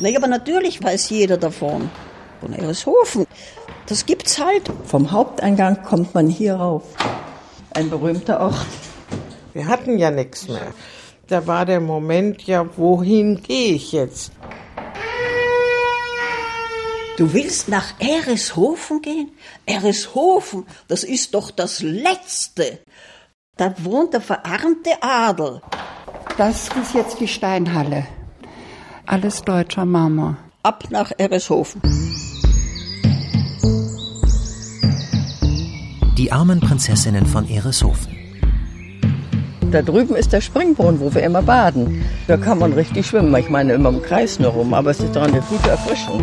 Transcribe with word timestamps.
Nee, 0.00 0.16
aber 0.16 0.28
natürlich 0.28 0.82
weiß 0.82 1.10
jeder 1.10 1.36
davon. 1.36 1.90
Von 2.40 2.52
Ereshofen. 2.52 3.26
Das 3.86 4.06
gibt's 4.06 4.38
halt. 4.38 4.70
Vom 4.84 5.10
Haupteingang 5.10 5.82
kommt 5.82 6.14
man 6.14 6.28
hier 6.28 6.54
rauf. 6.54 6.84
Ein 7.74 7.90
berühmter 7.90 8.40
Ort. 8.40 8.66
Wir 9.54 9.66
hatten 9.66 9.98
ja 9.98 10.10
nichts 10.10 10.46
mehr. 10.46 10.72
Da 11.26 11.46
war 11.46 11.66
der 11.66 11.80
Moment, 11.80 12.42
ja, 12.44 12.66
wohin 12.76 13.42
gehe 13.42 13.74
ich 13.74 13.92
jetzt? 13.92 14.32
Du 17.16 17.32
willst 17.32 17.68
nach 17.68 17.94
Ereshofen 17.98 19.02
gehen? 19.02 19.32
Ereshofen, 19.66 20.64
das 20.86 21.02
ist 21.02 21.34
doch 21.34 21.50
das 21.50 21.80
Letzte. 21.80 22.78
Da 23.56 23.74
wohnt 23.78 24.14
der 24.14 24.20
verarmte 24.20 25.02
Adel. 25.02 25.60
Das 26.36 26.68
ist 26.68 26.94
jetzt 26.94 27.18
die 27.18 27.26
Steinhalle. 27.26 28.06
Alles 29.10 29.40
deutscher 29.42 29.86
Marmor. 29.86 30.36
Ab 30.62 30.84
nach 30.90 31.12
Ereshofen. 31.16 31.80
Die 36.18 36.30
armen 36.30 36.60
Prinzessinnen 36.60 37.24
von 37.24 37.48
Ereshofen. 37.48 38.14
Da 39.70 39.80
drüben 39.80 40.14
ist 40.14 40.34
der 40.34 40.42
Springbrunnen, 40.42 41.00
wo 41.00 41.14
wir 41.14 41.22
immer 41.22 41.40
baden. 41.40 42.04
Da 42.26 42.36
kann 42.36 42.58
man 42.58 42.74
richtig 42.74 43.06
schwimmen. 43.06 43.34
Ich 43.36 43.48
meine 43.48 43.72
immer 43.72 43.88
im 43.88 44.02
Kreis 44.02 44.38
nur 44.40 44.50
rum, 44.50 44.74
aber 44.74 44.90
es 44.90 45.00
ist 45.00 45.16
doch 45.16 45.22
eine 45.22 45.40
gute 45.40 45.70
Erfrischung. 45.70 46.22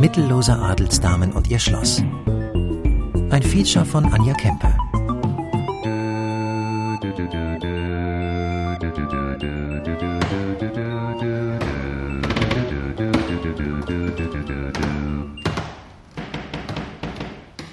Mittellose 0.00 0.56
Adelsdamen 0.56 1.30
und 1.30 1.48
ihr 1.48 1.60
Schloss. 1.60 2.02
Ein 3.30 3.44
Feature 3.44 3.84
von 3.84 4.04
Anja 4.12 4.34
Kempe. 4.34 4.74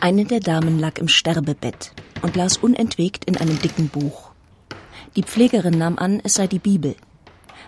Eine 0.06 0.24
der 0.24 0.40
Damen 0.40 0.78
lag 0.78 1.00
im 1.00 1.08
Sterbebett 1.08 1.92
und 2.22 2.36
las 2.36 2.58
unentwegt 2.58 3.26
in 3.26 3.38
einem 3.38 3.60
dicken 3.60 3.90
Buch. 3.90 4.30
Die 5.16 5.24
Pflegerin 5.24 5.80
nahm 5.80 5.98
an, 5.98 6.22
es 6.24 6.36
sei 6.36 6.46
die 6.46 6.60
Bibel. 6.60 6.96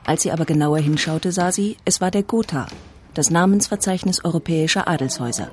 Als 0.06 0.22
sie 0.22 0.32
aber 0.32 0.46
genauer 0.46 0.78
hinschaute, 0.78 1.32
sah 1.32 1.52
sie, 1.52 1.78
es 1.84 2.00
war 2.00 2.12
der 2.12 2.22
Gotha, 2.22 2.68
das 3.16 3.32
Namensverzeichnis 3.32 4.24
europäischer 4.24 4.88
Adelshäuser. 4.88 5.50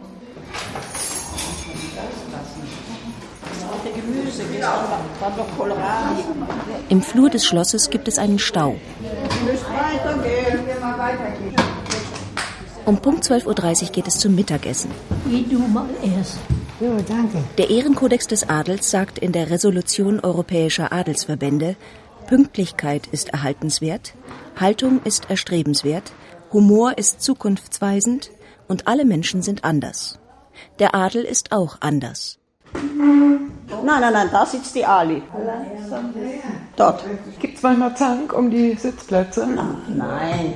Im 6.91 7.01
Flur 7.01 7.31
des 7.31 7.47
Schlosses 7.47 7.89
gibt 7.89 8.09
es 8.09 8.19
einen 8.19 8.39
Stau. 8.39 8.77
Um 12.85 12.99
Punkt 12.99 13.25
12.30 13.25 13.47
Uhr 13.85 13.89
geht 13.89 14.07
es 14.07 14.19
zum 14.19 14.35
Mittagessen. 14.35 14.91
Wie 15.25 15.45
du 15.45 15.61
mal 15.61 15.89
erst. 16.03 16.37
Jo, 16.81 16.97
danke. 17.07 17.39
Der 17.59 17.71
Ehrenkodex 17.71 18.27
des 18.27 18.49
Adels 18.49 18.91
sagt 18.91 19.19
in 19.19 19.33
der 19.33 19.51
Resolution 19.51 20.21
europäischer 20.21 20.93
Adelsverbände, 20.93 21.77
Pünktlichkeit 22.27 23.07
ist 23.07 23.29
erhaltenswert, 23.29 24.15
Haltung 24.59 25.01
ist 25.05 25.31
erstrebenswert, 25.31 26.13
Humor 26.53 26.99
ist 26.99 27.21
zukunftsweisend 27.23 28.31
und 28.69 28.89
alle 28.89 29.05
Menschen 29.05 29.43
sind 29.43 29.65
anders. 29.65 30.19
Der 30.79 30.95
Adel 30.95 31.23
ist 31.23 31.53
auch 31.53 31.77
anders. 31.81 32.39
Nein, 32.73 34.01
nein, 34.01 34.13
nein, 34.13 34.29
da 34.33 34.47
sitzt 34.47 34.75
die 34.75 34.85
Ali. 34.85 35.23
Dort. 36.77 37.05
Gibt's 37.39 37.63
manchmal 37.63 37.97
Zank 37.97 38.33
um 38.33 38.51
die 38.51 38.75
Sitzplätze? 38.75 39.47
Nein. 39.47 40.55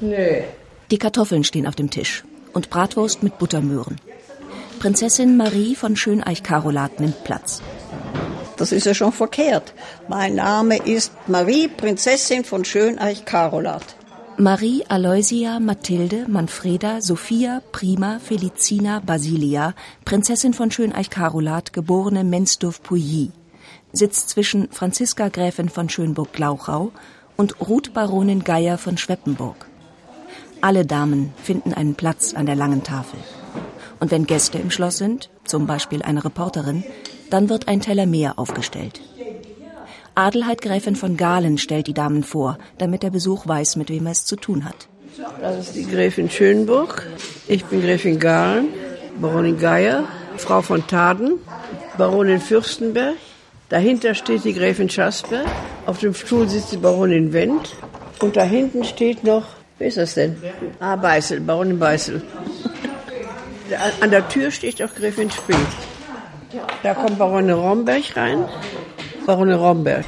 Nee. 0.00 0.44
Die 0.90 0.98
Kartoffeln 0.98 1.44
stehen 1.44 1.66
auf 1.66 1.76
dem 1.76 1.90
Tisch 1.90 2.24
und 2.52 2.70
Bratwurst 2.70 3.22
mit 3.22 3.38
Buttermöhren. 3.38 4.00
Prinzessin 4.80 5.36
Marie 5.36 5.74
von 5.74 5.94
Schöneich-Karolat 5.94 7.00
nimmt 7.00 7.22
Platz. 7.22 7.60
Das 8.56 8.72
ist 8.72 8.86
ja 8.86 8.94
schon 8.94 9.12
verkehrt. 9.12 9.74
Mein 10.08 10.36
Name 10.36 10.78
ist 10.78 11.12
Marie, 11.26 11.68
Prinzessin 11.68 12.44
von 12.44 12.64
Schöneich-Karolat. 12.64 13.84
Marie 14.38 14.82
Aloysia 14.88 15.60
Mathilde 15.60 16.24
Manfreda 16.28 17.02
Sophia 17.02 17.60
Prima 17.72 18.20
Felicina 18.20 19.02
Basilia, 19.04 19.74
Prinzessin 20.06 20.54
von 20.54 20.70
Schöneich-Karolat, 20.70 21.74
geborene 21.74 22.24
Mensdorf-Pouilly, 22.24 23.32
sitzt 23.92 24.30
zwischen 24.30 24.70
Franziska 24.72 25.28
Gräfin 25.28 25.68
von 25.68 25.90
Schönburg-Glauchau 25.90 26.90
und 27.36 27.60
Ruth 27.68 27.92
Baronin 27.92 28.44
Geier 28.44 28.78
von 28.78 28.96
Schweppenburg. 28.96 29.66
Alle 30.62 30.86
Damen 30.86 31.34
finden 31.42 31.74
einen 31.74 31.96
Platz 31.96 32.32
an 32.32 32.46
der 32.46 32.56
langen 32.56 32.82
Tafel. 32.82 33.18
Und 34.00 34.10
wenn 34.10 34.26
Gäste 34.26 34.58
im 34.58 34.70
Schloss 34.70 34.98
sind, 34.98 35.30
zum 35.44 35.66
Beispiel 35.66 36.02
eine 36.02 36.24
Reporterin, 36.24 36.82
dann 37.28 37.48
wird 37.48 37.68
ein 37.68 37.80
Teller 37.80 38.06
mehr 38.06 38.38
aufgestellt. 38.38 39.00
Adelheid 40.14 40.60
Gräfin 40.60 40.96
von 40.96 41.16
Galen 41.16 41.58
stellt 41.58 41.86
die 41.86 41.94
Damen 41.94 42.24
vor, 42.24 42.58
damit 42.78 43.02
der 43.02 43.10
Besuch 43.10 43.46
weiß, 43.46 43.76
mit 43.76 43.90
wem 43.90 44.06
er 44.06 44.12
es 44.12 44.24
zu 44.24 44.36
tun 44.36 44.64
hat. 44.64 44.88
Das 45.40 45.58
ist 45.58 45.76
die 45.76 45.86
Gräfin 45.86 46.30
Schönburg. 46.30 47.06
Ich 47.46 47.64
bin 47.66 47.80
Gräfin 47.82 48.18
Galen, 48.18 48.68
Baronin 49.20 49.58
Geier, 49.58 50.04
Frau 50.36 50.62
von 50.62 50.86
Taden, 50.86 51.38
Baronin 51.96 52.40
Fürstenberg. 52.40 53.16
Dahinter 53.68 54.14
steht 54.14 54.44
die 54.44 54.54
Gräfin 54.54 54.88
Schasper. 54.88 55.44
Auf 55.86 55.98
dem 55.98 56.14
Stuhl 56.14 56.48
sitzt 56.48 56.72
die 56.72 56.76
Baronin 56.76 57.32
Wendt. 57.32 57.76
Und 58.20 58.36
da 58.36 58.42
hinten 58.42 58.84
steht 58.84 59.24
noch, 59.24 59.44
wer 59.78 59.88
ist 59.88 59.96
das 59.96 60.14
denn? 60.14 60.36
Ah, 60.80 60.96
Beißel, 60.96 61.40
Baronin 61.40 61.78
Beißel. 61.78 62.22
An 64.00 64.10
der 64.10 64.28
Tür 64.28 64.50
steht 64.50 64.82
auch 64.82 64.94
Gräfin 64.94 65.30
Spee. 65.30 65.54
Da 66.82 66.94
kommt 66.94 67.18
Baronin 67.18 67.50
Romberg 67.50 68.16
rein. 68.16 68.44
Baronin 69.26 69.54
Romberg. 69.54 70.04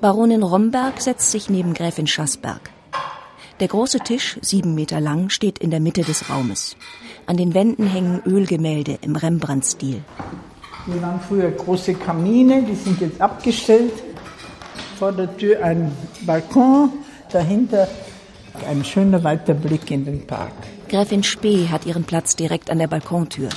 Baronin 0.00 0.42
Romberg 0.42 1.00
setzt 1.00 1.30
sich 1.30 1.50
neben 1.50 1.74
Gräfin 1.74 2.06
Schassberg. 2.06 2.70
Der 3.60 3.68
große 3.68 3.98
Tisch, 4.00 4.38
sieben 4.40 4.74
Meter 4.74 5.00
lang, 5.00 5.28
steht 5.28 5.58
in 5.58 5.70
der 5.70 5.80
Mitte 5.80 6.00
des 6.00 6.30
Raumes. 6.30 6.76
An 7.26 7.36
den 7.36 7.52
Wänden 7.52 7.86
hängen 7.86 8.22
Ölgemälde 8.24 8.98
im 9.02 9.16
Rembrandt-Stil. 9.16 10.02
Hier 10.86 11.02
waren 11.02 11.20
früher 11.20 11.50
große 11.50 11.92
Kamine, 11.94 12.62
die 12.62 12.74
sind 12.74 13.00
jetzt 13.02 13.20
abgestellt. 13.20 13.92
Vor 14.98 15.12
der 15.12 15.36
Tür 15.36 15.62
ein 15.62 15.92
Balkon, 16.22 16.90
dahinter 17.30 17.86
ein 18.66 18.84
schöner 18.84 19.22
weiter 19.24 19.54
Blick 19.54 19.90
in 19.90 20.04
den 20.04 20.26
Park. 20.26 20.52
Gräfin 20.88 21.22
Spee 21.22 21.68
hat 21.68 21.86
ihren 21.86 22.04
Platz 22.04 22.36
direkt 22.36 22.70
an 22.70 22.78
der 22.78 22.88
Balkontür. 22.88 23.48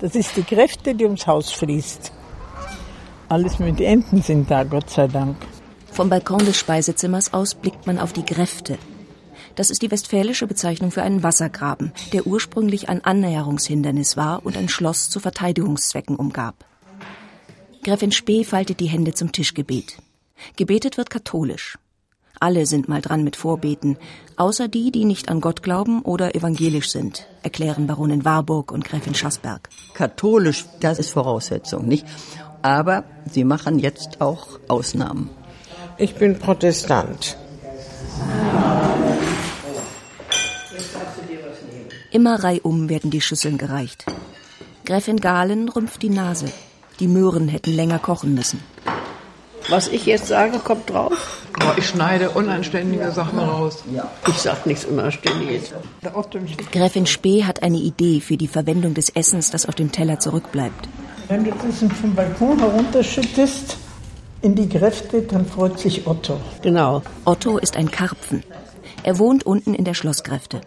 Das 0.00 0.14
ist 0.14 0.36
die 0.36 0.42
Kräfte, 0.42 0.94
die 0.94 1.04
ums 1.04 1.26
Haus 1.26 1.52
fließt. 1.52 2.12
Alles 3.28 3.58
mit 3.58 3.80
Enten 3.80 4.20
sind 4.22 4.50
da, 4.50 4.64
Gott 4.64 4.90
sei 4.90 5.06
Dank. 5.06 5.36
Vom 5.90 6.08
Balkon 6.08 6.44
des 6.44 6.58
Speisezimmers 6.58 7.32
aus 7.32 7.54
blickt 7.54 7.86
man 7.86 7.98
auf 7.98 8.12
die 8.12 8.24
Gräfte. 8.24 8.78
Das 9.54 9.70
ist 9.70 9.82
die 9.82 9.90
westfälische 9.90 10.46
Bezeichnung 10.46 10.90
für 10.90 11.02
einen 11.02 11.22
Wassergraben, 11.22 11.92
der 12.12 12.26
ursprünglich 12.26 12.88
ein 12.88 13.04
Annäherungshindernis 13.04 14.16
war 14.16 14.44
und 14.44 14.56
ein 14.56 14.68
Schloss 14.68 15.10
zu 15.10 15.20
Verteidigungszwecken 15.20 16.16
umgab. 16.16 16.64
Gräfin 17.84 18.12
Spee 18.12 18.44
faltet 18.44 18.80
die 18.80 18.86
Hände 18.86 19.12
zum 19.12 19.32
Tischgebet. 19.32 19.98
Gebetet 20.56 20.96
wird 20.96 21.10
katholisch. 21.10 21.78
Alle 22.42 22.66
sind 22.66 22.88
mal 22.88 23.00
dran 23.00 23.22
mit 23.22 23.36
Vorbeten, 23.36 23.96
außer 24.34 24.66
die, 24.66 24.90
die 24.90 25.04
nicht 25.04 25.28
an 25.28 25.40
Gott 25.40 25.62
glauben 25.62 26.02
oder 26.02 26.34
evangelisch 26.34 26.90
sind, 26.90 27.28
erklären 27.44 27.86
Baronin 27.86 28.24
Warburg 28.24 28.72
und 28.72 28.84
Gräfin 28.84 29.14
Schassberg. 29.14 29.68
Katholisch, 29.94 30.64
das 30.80 30.98
ist 30.98 31.10
Voraussetzung, 31.10 31.86
nicht? 31.86 32.04
Aber 32.60 33.04
sie 33.30 33.44
machen 33.44 33.78
jetzt 33.78 34.20
auch 34.20 34.58
Ausnahmen. 34.66 35.30
Ich 35.98 36.16
bin 36.16 36.36
Protestant. 36.40 37.36
Immer 42.10 42.42
reihum 42.42 42.88
werden 42.88 43.12
die 43.12 43.20
Schüsseln 43.20 43.56
gereicht. 43.56 44.04
Gräfin 44.84 45.20
Galen 45.20 45.68
rümpft 45.68 46.02
die 46.02 46.10
Nase. 46.10 46.46
Die 46.98 47.06
Möhren 47.06 47.46
hätten 47.46 47.70
länger 47.70 48.00
kochen 48.00 48.34
müssen. 48.34 48.60
Was 49.68 49.86
ich 49.86 50.06
jetzt 50.06 50.26
sage, 50.26 50.58
kommt 50.58 50.90
drauf. 50.90 51.41
Oh, 51.60 51.72
ich 51.76 51.86
schneide 51.86 52.30
unanständige 52.30 53.10
Sachen 53.10 53.38
raus. 53.38 53.84
Ich 54.26 54.38
sag 54.38 54.66
nichts 54.66 54.84
Unanständiges. 54.84 55.72
Gräfin 56.70 57.06
Spee 57.06 57.44
hat 57.44 57.62
eine 57.62 57.78
Idee 57.78 58.20
für 58.20 58.36
die 58.36 58.48
Verwendung 58.48 58.94
des 58.94 59.10
Essens, 59.10 59.50
das 59.50 59.66
auf 59.66 59.74
dem 59.74 59.92
Teller 59.92 60.18
zurückbleibt. 60.18 60.88
Wenn 61.28 61.44
du 61.44 61.50
das 61.50 61.98
vom 62.00 62.14
Balkon 62.14 62.58
herunterschüttest 62.58 63.76
in 64.42 64.54
die 64.54 64.68
Kräfte, 64.68 65.22
dann 65.22 65.46
freut 65.46 65.78
sich 65.78 66.06
Otto. 66.06 66.40
Genau. 66.62 67.02
Otto 67.24 67.58
ist 67.58 67.76
ein 67.76 67.90
Karpfen. 67.90 68.42
Er 69.04 69.18
wohnt 69.18 69.44
unten 69.44 69.74
in 69.74 69.84
der 69.84 69.94
Schlosskräfte. 69.94 70.60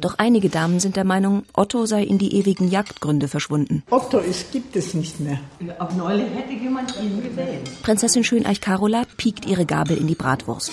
Doch 0.00 0.14
einige 0.18 0.48
Damen 0.48 0.80
sind 0.80 0.96
der 0.96 1.04
Meinung, 1.04 1.44
Otto 1.52 1.86
sei 1.86 2.02
in 2.02 2.18
die 2.18 2.36
ewigen 2.36 2.68
Jagdgründe 2.68 3.28
verschwunden. 3.28 3.82
Otto 3.90 4.18
ist, 4.18 4.52
gibt 4.52 4.76
es 4.76 4.94
nicht 4.94 5.20
mehr. 5.20 5.40
Auf 5.78 5.94
neulich 5.96 6.28
hätte 6.34 6.52
jemand 6.52 6.94
ihn 6.96 7.22
gewählt. 7.22 7.82
Prinzessin 7.82 8.24
Schöneich 8.24 8.60
Karola 8.60 9.04
piekt 9.16 9.46
ihre 9.46 9.66
Gabel 9.66 9.96
in 9.96 10.06
die 10.06 10.14
Bratwurst. 10.14 10.72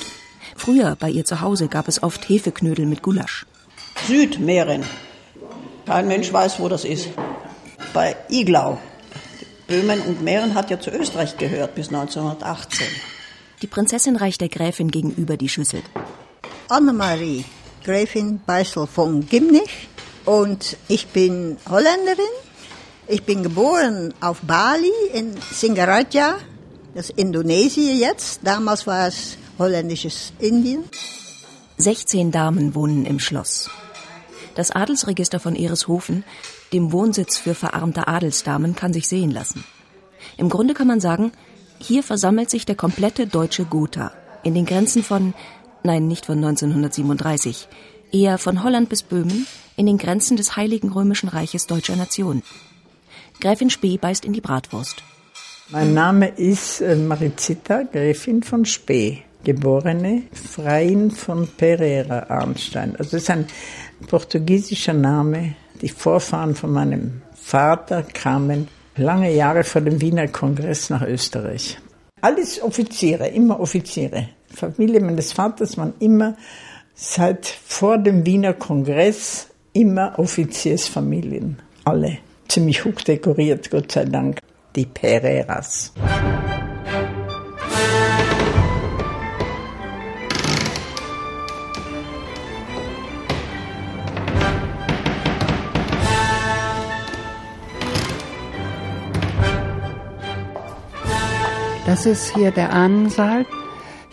Früher 0.56 0.96
bei 0.96 1.10
ihr 1.10 1.26
zu 1.26 1.42
Hause 1.42 1.68
gab 1.68 1.88
es 1.88 2.02
oft 2.04 2.28
Hefeknödel 2.30 2.86
mit 2.86 3.02
Gulasch. 3.02 3.46
Südmähren. 4.08 4.84
Kein 5.86 6.08
Mensch 6.08 6.32
weiß, 6.32 6.60
wo 6.60 6.68
das 6.68 6.84
ist. 6.84 7.10
Bei 7.94 8.16
Iglau. 8.30 8.78
Böhmen 9.68 10.02
und 10.02 10.22
Mähren 10.22 10.56
hat 10.56 10.70
ja 10.70 10.80
zu 10.80 10.92
Österreich 10.92 11.38
gehört 11.38 11.76
bis 11.76 11.88
1918. 11.88 12.88
Die 13.62 13.68
Prinzessin 13.68 14.16
reicht 14.16 14.40
der 14.42 14.50
Gräfin 14.50 14.90
gegenüber 14.92 15.36
die 15.36 15.50
Schüssel. 15.50 15.82
Annemarie, 16.70 17.46
Gräfin 17.84 18.42
Beisel 18.46 18.88
von 18.88 19.28
Gimnich 19.28 19.88
und 20.26 20.78
ich 20.88 21.08
bin 21.08 21.58
Holländerin. 21.70 22.26
Ich 23.08 23.24
bin 23.24 23.44
geboren 23.44 24.14
auf 24.20 24.42
Bali 24.42 24.92
in 25.14 25.36
Singaraja, 25.52 26.38
das 26.94 27.10
ist 27.10 27.18
Indonesien 27.20 27.98
jetzt. 28.00 28.42
Damals 28.44 28.88
war 28.88 29.08
es 29.08 29.38
holländisches 29.60 30.34
Indien. 30.40 30.84
16 31.78 32.32
Damen 32.32 32.76
wohnen 32.76 33.06
im 33.06 33.20
Schloss. 33.20 33.70
Das 34.56 34.72
Adelsregister 34.72 35.40
von 35.40 35.56
Ereshofen, 35.56 36.24
dem 36.74 36.92
Wohnsitz 36.92 37.38
für 37.38 37.54
verarmte 37.54 38.08
Adelsdamen, 38.08 38.76
kann 38.76 38.94
sich 38.94 39.08
sehen 39.08 39.30
lassen. 39.30 39.64
Im 40.38 40.50
Grunde 40.50 40.74
kann 40.74 40.88
man 40.88 41.00
sagen, 41.00 41.32
hier 41.78 42.02
versammelt 42.02 42.50
sich 42.50 42.66
der 42.66 42.76
komplette 42.76 43.28
deutsche 43.28 43.66
Gotha 43.66 44.12
in 44.44 44.56
den 44.56 44.66
Grenzen 44.66 45.04
von, 45.04 45.34
nein, 45.88 46.08
nicht 46.08 46.28
von 46.28 46.38
1937, 46.38 47.68
eher 48.12 48.38
von 48.38 48.64
Holland 48.64 48.90
bis 48.90 49.02
Böhmen, 49.02 49.48
in 49.76 49.86
den 49.86 49.98
Grenzen 49.98 50.38
des 50.38 50.56
Heiligen 50.56 50.92
Römischen 50.92 51.30
Reiches 51.30 51.66
deutscher 51.66 51.96
Nation. 51.96 52.44
Gräfin 53.40 53.70
Spee 53.70 53.98
beißt 53.98 54.26
in 54.26 54.34
die 54.34 54.42
Bratwurst. 54.42 55.04
Mein 55.70 55.94
Name 55.94 56.28
ist 56.28 56.82
äh, 56.82 56.96
Marizita, 56.96 57.84
Gräfin 57.84 58.44
von 58.44 58.66
Spee, 58.66 59.24
geborene 59.44 60.24
Freien 60.32 61.12
von 61.12 61.48
Pereira 61.48 62.28
Arnstein. 62.30 62.96
Also 62.98 63.12
das 63.12 63.24
ist 63.24 63.30
ein 63.30 63.48
portugiesischer 64.08 64.94
Name. 64.94 65.56
Die 65.82 65.90
Vorfahren 65.90 66.56
von 66.56 66.72
meinem 66.72 67.22
Vater 67.36 68.04
kamen 68.04 68.68
lange 68.96 69.34
Jahre 69.34 69.64
vor 69.64 69.82
dem 69.82 70.02
Wiener 70.02 70.28
Kongress 70.28 70.90
nach 70.90 71.04
Österreich. 71.04 71.78
Alles 72.22 72.62
Offiziere, 72.62 73.28
immer 73.28 73.60
Offiziere. 73.60 74.30
Familie 74.58 75.00
meines 75.02 75.34
Vaters 75.34 75.78
waren 75.78 75.94
immer 76.00 76.36
seit 76.96 77.46
vor 77.46 78.00
dem 78.00 78.26
Wiener 78.26 78.54
Kongress 78.54 79.50
immer 79.72 80.18
Offiziersfamilien. 80.18 81.60
Alle. 81.86 82.18
Ziemlich 82.48 82.84
hoch 82.84 83.02
dekoriert, 83.02 83.70
Gott 83.70 83.92
sei 83.92 84.06
Dank. 84.06 84.40
Die 84.76 84.86
Pereiras. 84.86 85.94
Das 101.86 102.06
ist 102.06 102.36
hier 102.36 102.52
der 102.52 102.74
Ahnensaal. 102.74 103.46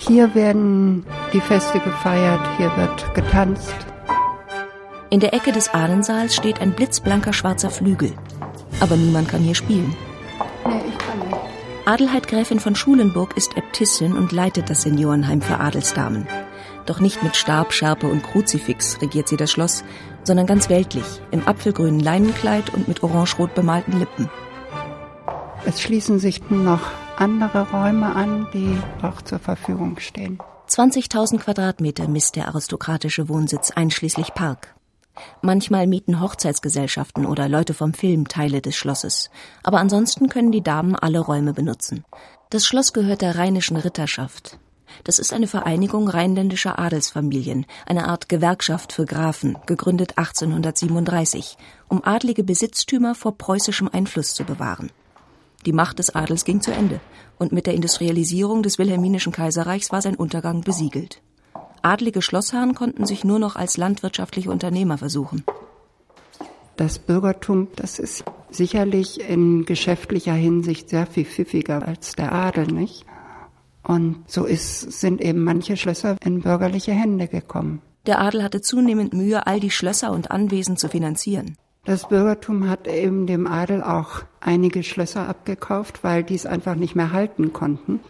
Hier 0.07 0.35
werden 0.35 1.07
die 1.33 1.41
Feste 1.41 1.81
gefeiert, 1.81 2.41
hier 2.59 2.71
wird 2.77 3.15
getanzt. 3.15 3.75
In 5.09 5.21
der 5.21 5.33
Ecke 5.33 5.51
des 5.51 5.73
Ahnensaals 5.73 6.35
steht 6.35 6.61
ein 6.61 6.73
blitzblanker 6.73 7.33
schwarzer 7.33 7.71
Flügel. 7.71 8.13
Aber 8.81 8.97
niemand 8.97 9.29
kann 9.29 9.41
hier 9.41 9.55
spielen. 9.55 9.97
Nee, 10.67 10.83
ich 10.89 10.99
kann 10.99 11.19
nicht. 11.21 11.41
Adelheid 11.87 12.29
Gräfin 12.29 12.61
von 12.61 12.75
Schulenburg 12.75 13.37
ist 13.37 13.57
Äbtissin 13.57 14.15
und 14.15 14.33
leitet 14.33 14.69
das 14.69 14.83
Seniorenheim 14.83 15.41
für 15.41 15.61
Adelsdamen. 15.61 16.27
Doch 16.85 17.01
nicht 17.01 17.23
mit 17.23 17.35
Stab, 17.35 17.73
Schärpe 17.73 18.07
und 18.07 18.23
Kruzifix 18.23 19.01
regiert 19.01 19.29
sie 19.29 19.39
das 19.39 19.51
Schloss, 19.51 19.85
sondern 20.23 20.47
ganz 20.47 20.69
weltlich, 20.69 21.23
im 21.31 21.47
apfelgrünen 21.47 22.01
Leinenkleid 22.01 22.75
und 22.75 22.89
mit 22.89 23.03
orangerot 23.03 23.55
bemalten 23.55 23.99
Lippen. 23.99 24.29
Es 25.65 25.81
schließen 25.81 26.19
sich 26.19 26.43
noch 26.51 26.91
andere 27.17 27.71
Räume 27.71 28.15
an, 28.15 28.47
die 28.53 28.79
auch 29.03 29.23
zur 29.23 29.39
Verfügung 29.39 29.99
stehen. 29.99 30.39
20.000 30.69 31.39
Quadratmeter 31.39 32.09
misst 32.09 32.37
der 32.37 32.49
aristokratische 32.49 33.29
Wohnsitz 33.29 33.71
einschließlich 33.71 34.35
Park. 34.35 34.75
Manchmal 35.43 35.87
mieten 35.87 36.21
Hochzeitsgesellschaften 36.21 37.27
oder 37.27 37.49
Leute 37.49 37.75
vom 37.75 37.95
Film 37.95 38.27
Teile 38.27 38.61
des 38.61 38.75
Schlosses, 38.77 39.31
aber 39.63 39.79
ansonsten 39.79 40.29
können 40.29 40.51
die 40.51 40.63
Damen 40.63 40.97
alle 40.97 41.21
Räume 41.21 41.53
benutzen. 41.53 42.05
Das 42.51 42.67
Schloss 42.67 42.93
gehört 42.93 43.23
der 43.23 43.37
Rheinischen 43.37 43.77
Ritterschaft. 43.77 44.59
Das 45.03 45.19
ist 45.19 45.33
eine 45.33 45.47
Vereinigung 45.47 46.09
rheinländischer 46.09 46.79
Adelsfamilien, 46.79 47.67
eine 47.87 48.09
Art 48.09 48.29
Gewerkschaft 48.29 48.93
für 48.93 49.05
Grafen, 49.05 49.57
gegründet 49.67 50.19
1837, 50.19 51.57
um 51.89 52.05
adlige 52.05 52.45
Besitztümer 52.45 53.15
vor 53.15 53.37
preußischem 53.37 53.89
Einfluss 53.93 54.35
zu 54.35 54.45
bewahren. 54.45 54.91
Die 55.67 55.73
Macht 55.73 55.99
des 55.99 56.15
Adels 56.15 56.45
ging 56.45 56.61
zu 56.61 56.73
Ende, 56.73 57.01
und 57.39 57.53
mit 57.53 57.67
der 57.67 57.75
Industrialisierung 57.75 58.63
des 58.63 58.79
Wilhelminischen 58.79 59.33
Kaiserreichs 59.33 59.93
war 59.93 60.03
sein 60.03 60.15
Untergang 60.15 60.61
besiegelt. 60.61 61.23
Adlige 61.83 62.23
Schlossherren 62.23 62.75
konnten 62.75 63.07
sich 63.07 63.25
nur 63.25 63.39
noch 63.39 63.57
als 63.57 63.77
landwirtschaftliche 63.77 64.51
Unternehmer 64.51 64.99
versuchen. 64.99 65.45
Das 66.77 66.99
Bürgertum, 66.99 67.69
das 67.77 67.99
ist 67.99 68.25
sicherlich 68.51 69.21
in 69.29 69.65
geschäftlicher 69.65 70.33
Hinsicht 70.33 70.89
sehr 70.89 71.07
viel 71.07 71.25
pfiffiger 71.25 71.87
als 71.87 72.15
der 72.15 72.33
Adel, 72.33 72.67
nicht? 72.67 73.07
Und 73.83 74.25
so 74.27 74.45
ist, 74.45 74.93
sind 74.93 75.21
eben 75.21 75.45
manche 75.45 75.77
Schlösser 75.77 76.17
in 76.25 76.41
bürgerliche 76.41 76.93
Hände 76.93 77.29
gekommen. 77.29 77.83
Der 78.07 78.21
Adel 78.21 78.43
hatte 78.43 78.61
zunehmend 78.61 79.13
Mühe, 79.13 79.47
all 79.47 79.61
die 79.61 79.71
Schlösser 79.71 80.13
und 80.13 80.31
Anwesen 80.31 80.77
zu 80.77 80.89
finanzieren. 80.89 81.57
Das 81.85 82.09
Bürgertum 82.09 82.69
hat 82.69 82.89
eben 82.89 83.27
dem 83.27 83.47
Adel 83.47 83.83
auch 83.83 84.23
einige 84.41 84.83
Schlösser 84.83 85.29
abgekauft, 85.29 86.03
weil 86.03 86.25
die 86.25 86.35
es 86.35 86.47
einfach 86.47 86.77
nicht 86.77 86.95
mehr 86.95 87.13
halten 87.13 87.53
konnten. 87.53 88.01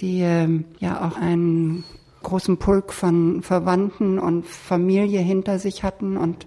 Die 0.00 0.20
ähm, 0.20 0.64
ja 0.78 1.06
auch 1.06 1.18
einen 1.18 1.84
großen 2.22 2.56
Pulk 2.56 2.92
von 2.92 3.42
Verwandten 3.42 4.18
und 4.18 4.46
Familie 4.46 5.20
hinter 5.20 5.58
sich 5.58 5.82
hatten 5.82 6.16
und 6.16 6.46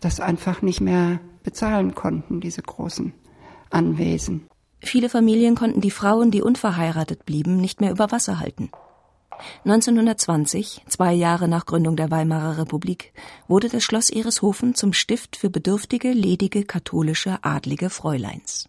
das 0.00 0.20
einfach 0.20 0.62
nicht 0.62 0.80
mehr 0.80 1.20
bezahlen 1.42 1.94
konnten, 1.94 2.40
diese 2.40 2.62
großen 2.62 3.12
Anwesen. 3.70 4.46
Viele 4.80 5.08
Familien 5.08 5.56
konnten 5.56 5.80
die 5.80 5.90
Frauen, 5.90 6.30
die 6.30 6.40
unverheiratet 6.40 7.26
blieben, 7.26 7.56
nicht 7.56 7.80
mehr 7.80 7.90
über 7.90 8.10
Wasser 8.12 8.38
halten. 8.38 8.70
1920, 9.64 10.82
zwei 10.86 11.12
Jahre 11.12 11.48
nach 11.48 11.66
Gründung 11.66 11.96
der 11.96 12.10
Weimarer 12.10 12.58
Republik, 12.58 13.12
wurde 13.46 13.68
das 13.68 13.84
Schloss 13.84 14.10
Ereshofen 14.10 14.74
zum 14.74 14.92
Stift 14.92 15.36
für 15.36 15.50
bedürftige, 15.50 16.12
ledige, 16.12 16.64
katholische, 16.64 17.38
adlige 17.42 17.90
Fräuleins. 17.90 18.68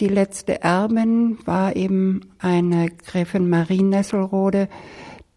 Die 0.00 0.08
letzte 0.08 0.62
Erbin 0.62 1.38
war 1.44 1.76
eben 1.76 2.32
eine 2.38 2.90
Gräfin 2.90 3.48
Marie 3.48 3.82
Nesselrode, 3.82 4.68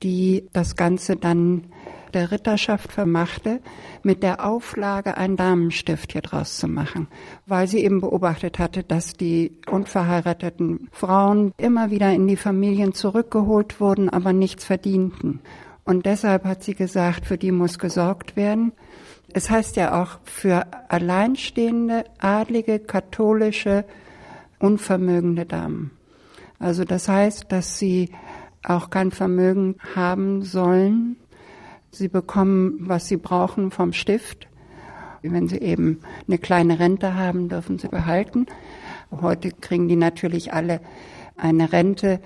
die 0.03 0.48
das 0.53 0.75
Ganze 0.75 1.15
dann 1.15 1.65
der 2.13 2.31
Ritterschaft 2.31 2.91
vermachte, 2.91 3.61
mit 4.03 4.23
der 4.23 4.45
Auflage, 4.45 5.17
ein 5.17 5.35
Damenstift 5.35 6.13
hier 6.13 6.21
draus 6.21 6.57
zu 6.57 6.67
machen, 6.67 7.07
weil 7.45 7.67
sie 7.67 7.83
eben 7.83 8.01
beobachtet 8.01 8.59
hatte, 8.59 8.83
dass 8.83 9.13
die 9.13 9.59
unverheirateten 9.69 10.89
Frauen 10.91 11.53
immer 11.57 11.91
wieder 11.91 12.13
in 12.13 12.27
die 12.27 12.35
Familien 12.35 12.93
zurückgeholt 12.93 13.79
wurden, 13.79 14.09
aber 14.09 14.33
nichts 14.33 14.65
verdienten. 14.65 15.41
Und 15.83 16.05
deshalb 16.05 16.43
hat 16.43 16.63
sie 16.63 16.75
gesagt, 16.75 17.25
für 17.25 17.37
die 17.37 17.51
muss 17.51 17.79
gesorgt 17.79 18.35
werden. 18.35 18.73
Es 19.33 19.49
heißt 19.49 19.75
ja 19.75 20.01
auch 20.01 20.19
für 20.23 20.65
alleinstehende, 20.89 22.05
adlige, 22.19 22.79
katholische, 22.79 23.85
unvermögende 24.59 25.45
Damen. 25.45 25.91
Also 26.59 26.83
das 26.83 27.07
heißt, 27.07 27.51
dass 27.51 27.77
sie 27.77 28.09
auch 28.63 28.89
kein 28.89 29.11
Vermögen 29.11 29.75
haben 29.95 30.43
sollen. 30.43 31.17
Sie 31.91 32.08
bekommen, 32.08 32.77
was 32.79 33.08
sie 33.08 33.17
brauchen 33.17 33.72
vom 33.72 33.94
Stift. 33.94 34.48
Wenn 35.22 35.48
sie 35.48 35.58
eben 35.58 36.00
eine 36.27 36.38
kleine 36.38 36.79
Rente 36.79 37.15
haben, 37.15 37.50
dürfen 37.50 37.79
sie 37.79 37.88
behalten. 37.88 38.46
Heute 39.12 39.51
kriegen 39.51 39.88
die 39.88 39.96
natürlich 39.96 40.53
alle 40.53 40.79
eine 41.36 41.72
Rente, 41.72 42.20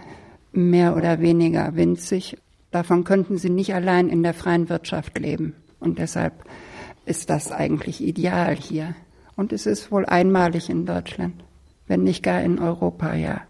mehr 0.51 0.95
oder 0.95 1.21
weniger 1.21 1.75
winzig. 1.75 2.37
Davon 2.71 3.03
könnten 3.03 3.37
sie 3.37 3.49
nicht 3.49 3.73
allein 3.73 4.09
in 4.09 4.23
der 4.23 4.33
freien 4.33 4.69
Wirtschaft 4.69 5.17
leben. 5.19 5.55
Und 5.79 5.99
deshalb 5.99 6.45
ist 7.05 7.29
das 7.29 7.51
eigentlich 7.51 8.01
ideal 8.01 8.55
hier. 8.55 8.95
Und 9.35 9.53
es 9.53 9.65
ist 9.65 9.91
wohl 9.91 10.05
einmalig 10.05 10.69
in 10.69 10.85
Deutschland, 10.85 11.43
wenn 11.87 12.03
nicht 12.03 12.23
gar 12.23 12.41
in 12.41 12.59
Europa, 12.59 13.15
ja. 13.15 13.41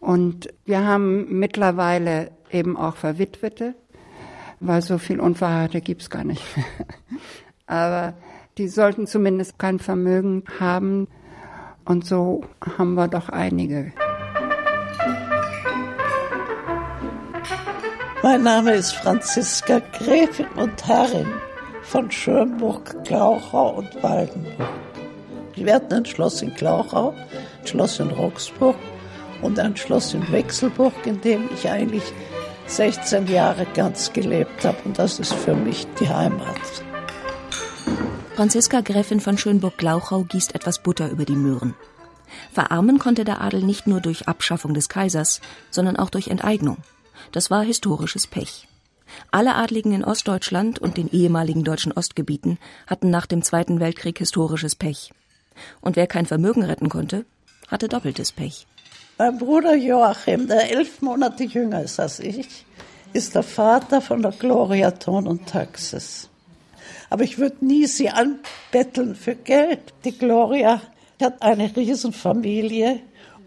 Und 0.00 0.48
wir 0.64 0.84
haben 0.84 1.38
mittlerweile 1.38 2.30
eben 2.50 2.76
auch 2.76 2.96
Verwitwete, 2.96 3.74
weil 4.60 4.82
so 4.82 4.98
viel 4.98 5.20
Unverheiratete 5.20 5.80
gibt's 5.80 6.10
gar 6.10 6.24
nicht. 6.24 6.42
Aber 7.66 8.14
die 8.58 8.68
sollten 8.68 9.06
zumindest 9.06 9.58
kein 9.58 9.78
Vermögen 9.78 10.44
haben. 10.58 11.08
Und 11.84 12.04
so 12.04 12.44
haben 12.78 12.94
wir 12.94 13.08
doch 13.08 13.28
einige. 13.28 13.92
Mein 18.22 18.42
Name 18.42 18.72
ist 18.72 18.92
Franziska 18.92 19.80
Gräfin 19.92 20.48
und 20.56 20.84
Herrin 20.86 21.28
von 21.82 22.10
Schönburg, 22.10 23.04
Glauchau 23.04 23.76
und 23.76 24.02
Waldenburg. 24.02 24.68
Wir 25.54 25.74
hatten 25.74 25.94
ein 25.94 26.04
Schloss 26.04 26.42
in 26.42 26.52
Glauchau, 26.54 27.10
ein 27.10 27.66
Schloss 27.66 28.00
in 28.00 28.10
Roxburg 28.10 28.76
und 29.42 29.58
ein 29.60 29.76
Schloss 29.76 30.12
in 30.12 30.32
Wechselburg, 30.32 30.92
in 31.04 31.20
dem 31.20 31.48
ich 31.54 31.68
eigentlich 31.70 32.12
16 32.66 33.28
Jahre 33.28 33.66
ganz 33.74 34.12
gelebt 34.12 34.64
habe. 34.64 34.78
Und 34.84 34.98
das 34.98 35.18
ist 35.18 35.34
für 35.34 35.54
mich 35.54 35.86
die 36.00 36.08
Heimat. 36.08 36.60
Franziska 38.34 38.80
Gräfin 38.80 39.20
von 39.20 39.38
Schönburg-Glauchau 39.38 40.24
gießt 40.24 40.54
etwas 40.54 40.82
Butter 40.82 41.10
über 41.10 41.24
die 41.24 41.36
Möhren. 41.36 41.74
Verarmen 42.52 42.98
konnte 42.98 43.24
der 43.24 43.40
Adel 43.40 43.62
nicht 43.62 43.86
nur 43.86 44.00
durch 44.00 44.28
Abschaffung 44.28 44.74
des 44.74 44.88
Kaisers, 44.88 45.40
sondern 45.70 45.96
auch 45.96 46.10
durch 46.10 46.28
Enteignung. 46.28 46.78
Das 47.32 47.50
war 47.50 47.62
historisches 47.62 48.26
Pech. 48.26 48.68
Alle 49.30 49.54
Adligen 49.54 49.92
in 49.92 50.04
Ostdeutschland 50.04 50.78
und 50.78 50.96
den 50.96 51.08
ehemaligen 51.10 51.64
deutschen 51.64 51.92
Ostgebieten 51.92 52.58
hatten 52.86 53.10
nach 53.10 53.26
dem 53.26 53.42
Zweiten 53.42 53.80
Weltkrieg 53.80 54.18
historisches 54.18 54.74
Pech. 54.74 55.12
Und 55.80 55.96
wer 55.96 56.06
kein 56.06 56.26
Vermögen 56.26 56.64
retten 56.64 56.88
konnte, 56.88 57.24
hatte 57.68 57.88
doppeltes 57.88 58.32
Pech. 58.32 58.66
Mein 59.18 59.38
Bruder 59.38 59.74
Joachim, 59.74 60.46
der 60.46 60.70
elf 60.70 61.00
Monate 61.00 61.44
jünger 61.44 61.82
ist 61.82 61.98
als 61.98 62.20
ich, 62.20 62.66
ist 63.14 63.34
der 63.34 63.42
Vater 63.42 64.02
von 64.02 64.20
der 64.20 64.32
Gloria 64.32 64.90
Ton 64.90 65.26
und 65.26 65.46
Taxis. 65.46 66.28
Aber 67.08 67.24
ich 67.24 67.38
würde 67.38 67.64
nie 67.64 67.86
sie 67.86 68.10
anbetteln 68.10 69.14
für 69.14 69.34
Geld. 69.34 69.94
Die 70.04 70.16
Gloria 70.16 70.82
hat 71.18 71.40
eine 71.40 71.74
Riesenfamilie 71.74 73.00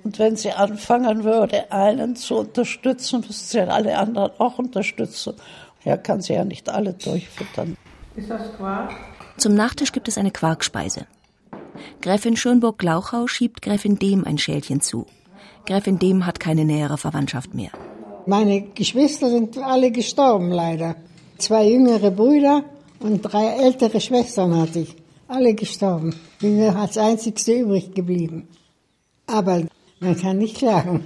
und 0.03 0.17
wenn 0.17 0.35
sie 0.37 0.51
anfangen 0.51 1.23
würde, 1.23 1.71
einen 1.71 2.15
zu 2.15 2.39
unterstützen, 2.39 3.23
müsste 3.27 3.45
sie 3.45 3.59
alle 3.61 3.95
anderen 3.95 4.31
auch 4.39 4.57
unterstützen. 4.57 5.35
Ja, 5.83 5.97
kann 5.97 6.21
sie 6.21 6.33
ja 6.33 6.45
nicht 6.45 6.67
alle 6.67 6.93
durchfüttern. 6.93 7.77
Ist 8.15 8.31
das 8.31 8.55
Quark? 8.57 8.95
Zum 9.37 9.53
Nachtisch 9.53 9.91
gibt 9.91 10.07
es 10.07 10.17
eine 10.17 10.31
Quarkspeise. 10.31 11.05
Gräfin 12.01 12.35
Schönburg-Glauchau 12.35 13.27
schiebt 13.27 13.61
Gräfin 13.61 13.99
Dehm 13.99 14.25
ein 14.25 14.39
Schälchen 14.39 14.81
zu. 14.81 15.05
Gräfin 15.69 15.99
Dehm 15.99 16.25
hat 16.25 16.39
keine 16.39 16.65
nähere 16.65 16.97
Verwandtschaft 16.97 17.53
mehr. 17.53 17.69
Meine 18.25 18.61
Geschwister 18.73 19.29
sind 19.29 19.55
alle 19.59 19.91
gestorben, 19.91 20.49
leider. 20.49 20.95
Zwei 21.37 21.69
jüngere 21.69 22.09
Brüder 22.09 22.63
und 22.99 23.21
drei 23.21 23.45
ältere 23.65 24.01
Schwestern 24.01 24.59
hatte 24.59 24.79
ich. 24.79 24.95
Alle 25.27 25.53
gestorben. 25.53 26.15
Bin 26.39 26.57
nur 26.57 26.75
als 26.75 26.97
einzigste 26.97 27.53
übrig 27.53 27.93
geblieben. 27.93 28.47
Aber 29.27 29.61
man 29.99 30.17
kann 30.17 30.39
nicht 30.39 30.57
klagen. 30.57 31.03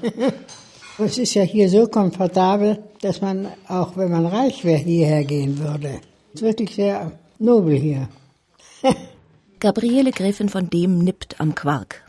es 0.98 1.18
ist 1.18 1.34
ja 1.34 1.44
hier 1.44 1.70
so 1.70 1.88
komfortabel, 1.88 2.82
dass 3.02 3.20
man, 3.20 3.48
auch 3.68 3.98
wenn 3.98 4.12
man 4.12 4.26
reich 4.26 4.64
wäre, 4.64 4.82
hierher 4.82 5.26
gehen 5.26 5.60
würde. 5.60 6.00
Es 6.30 6.36
ist 6.36 6.48
wirklich 6.48 6.74
sehr 6.74 7.12
nobel 7.38 7.76
hier. 7.76 8.08
Gabriele 9.60 10.12
Gräfin 10.12 10.48
von 10.48 10.70
Dem 10.70 11.00
nippt 11.00 11.42
am 11.42 11.54
Quark. 11.54 12.03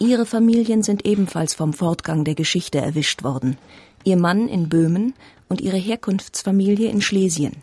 Ihre 0.00 0.26
Familien 0.26 0.84
sind 0.84 1.04
ebenfalls 1.04 1.54
vom 1.54 1.72
Fortgang 1.72 2.24
der 2.24 2.36
Geschichte 2.36 2.78
erwischt 2.78 3.24
worden. 3.24 3.56
Ihr 4.04 4.16
Mann 4.16 4.46
in 4.48 4.68
Böhmen 4.68 5.12
und 5.48 5.60
ihre 5.60 5.76
Herkunftsfamilie 5.76 6.88
in 6.88 7.00
Schlesien. 7.00 7.56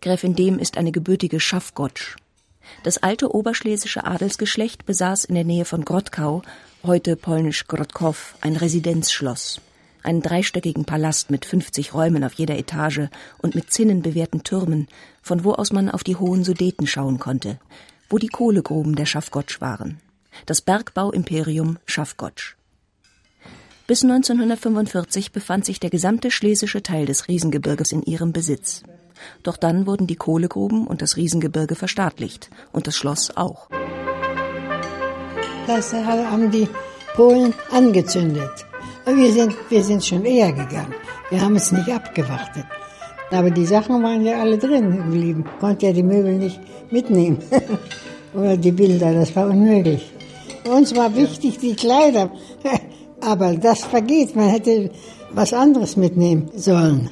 Gräfin 0.00 0.36
Dem 0.36 0.60
ist 0.60 0.78
eine 0.78 0.92
gebürtige 0.92 1.40
Schaffgotsch. 1.40 2.16
Das 2.84 2.98
alte 2.98 3.34
oberschlesische 3.34 4.04
Adelsgeschlecht 4.04 4.86
besaß 4.86 5.24
in 5.24 5.34
der 5.34 5.42
Nähe 5.42 5.64
von 5.64 5.84
Grottkau, 5.84 6.42
heute 6.84 7.16
polnisch 7.16 7.66
Grotkow, 7.66 8.36
ein 8.40 8.54
Residenzschloss. 8.54 9.60
Einen 10.04 10.22
dreistöckigen 10.22 10.84
Palast 10.84 11.30
mit 11.30 11.44
50 11.44 11.92
Räumen 11.92 12.22
auf 12.22 12.34
jeder 12.34 12.56
Etage 12.56 13.08
und 13.38 13.56
mit 13.56 13.72
zinnenbewehrten 13.72 14.44
Türmen, 14.44 14.86
von 15.22 15.42
wo 15.42 15.54
aus 15.54 15.72
man 15.72 15.90
auf 15.90 16.04
die 16.04 16.16
hohen 16.16 16.44
Sudeten 16.44 16.86
schauen 16.86 17.18
konnte, 17.18 17.58
wo 18.08 18.18
die 18.18 18.28
Kohlegruben 18.28 18.94
der 18.94 19.06
Schaffgotsch 19.06 19.60
waren. 19.60 20.00
Das 20.46 20.60
Bergbauimperium 20.60 21.78
Schaffgotsch. 21.86 22.56
Bis 23.86 24.04
1945 24.04 25.32
befand 25.32 25.64
sich 25.64 25.80
der 25.80 25.90
gesamte 25.90 26.30
schlesische 26.30 26.82
Teil 26.82 27.06
des 27.06 27.26
Riesengebirges 27.26 27.92
in 27.92 28.02
ihrem 28.02 28.32
Besitz. 28.32 28.82
Doch 29.42 29.56
dann 29.56 29.86
wurden 29.86 30.06
die 30.06 30.16
Kohlegruben 30.16 30.86
und 30.86 31.02
das 31.02 31.16
Riesengebirge 31.16 31.74
verstaatlicht 31.74 32.50
und 32.72 32.86
das 32.86 32.96
Schloss 32.96 33.36
auch. 33.36 33.68
Das 35.66 35.92
haben 35.92 36.50
die 36.50 36.68
Polen 37.14 37.52
angezündet. 37.70 38.66
Wir 39.06 39.32
sind, 39.32 39.56
wir 39.68 39.82
sind 39.82 40.04
schon 40.04 40.24
eher 40.24 40.52
gegangen. 40.52 40.94
Wir 41.30 41.40
haben 41.40 41.56
es 41.56 41.72
nicht 41.72 41.88
abgewartet. 41.88 42.66
Aber 43.30 43.50
die 43.50 43.66
Sachen 43.66 44.02
waren 44.02 44.24
ja 44.24 44.40
alle 44.40 44.58
drin 44.58 44.96
geblieben. 44.96 45.44
Konnte 45.60 45.86
ja 45.86 45.92
die 45.92 46.02
Möbel 46.02 46.38
nicht 46.38 46.60
mitnehmen. 46.90 47.38
Oder 48.34 48.56
die 48.56 48.72
Bilder, 48.72 49.12
das 49.14 49.34
war 49.34 49.46
unmöglich. 49.46 50.12
Uns 50.64 50.94
war 50.94 51.14
wichtig 51.16 51.58
die 51.58 51.74
Kleider. 51.74 52.30
Aber 53.20 53.54
das 53.54 53.84
vergeht. 53.84 54.34
Man 54.34 54.48
hätte 54.48 54.90
was 55.32 55.52
anderes 55.52 55.96
mitnehmen 55.96 56.50
sollen. 56.54 57.10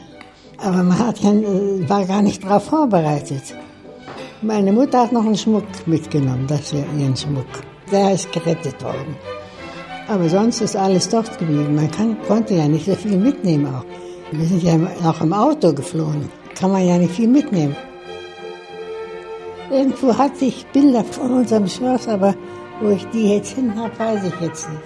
Aber 0.59 0.83
man 0.83 0.99
hat 0.99 1.21
kein, 1.21 1.89
war 1.89 2.05
gar 2.05 2.23
nicht 2.23 2.43
darauf 2.45 2.65
vorbereitet. 2.65 3.55
Meine 4.43 4.73
Mutter 4.73 5.03
hat 5.03 5.13
noch 5.13 5.25
einen 5.25 5.37
Schmuck 5.37 5.65
mitgenommen, 5.87 6.47
das 6.47 6.73
wäre 6.73 6.87
ihren 6.97 7.17
Schmuck. 7.17 7.47
Der 7.91 8.13
ist 8.15 8.31
gerettet 8.33 8.83
worden. 8.83 9.17
Aber 10.09 10.29
sonst 10.29 10.61
ist 10.61 10.77
alles 10.77 11.09
dort 11.09 11.39
geblieben. 11.39 11.75
Man 11.75 11.91
kann, 11.91 12.17
konnte 12.27 12.55
ja 12.55 12.67
nicht 12.69 12.87
so 12.87 12.95
viel 12.95 13.17
mitnehmen 13.17 13.67
auch. 13.67 13.85
Wir 14.31 14.47
sind 14.47 14.63
ja 14.63 14.79
auch 15.05 15.21
im 15.21 15.33
Auto 15.33 15.73
geflohen. 15.73 16.31
Kann 16.55 16.73
man 16.73 16.87
ja 16.87 16.99
nicht 16.99 17.15
viel 17.15 17.29
mitnehmen. 17.29 17.77
Irgendwo 19.71 20.17
hatte 20.17 20.47
ich 20.47 20.67
Bilder 20.67 21.05
von 21.05 21.31
unserem 21.33 21.67
Schloss, 21.67 22.09
aber 22.09 22.35
wo 22.81 22.91
ich 22.91 23.05
die 23.07 23.35
jetzt 23.35 23.55
hin 23.55 23.75
habe, 23.77 23.99
weiß 23.99 24.25
ich 24.25 24.41
jetzt 24.41 24.69
nicht. 24.69 24.83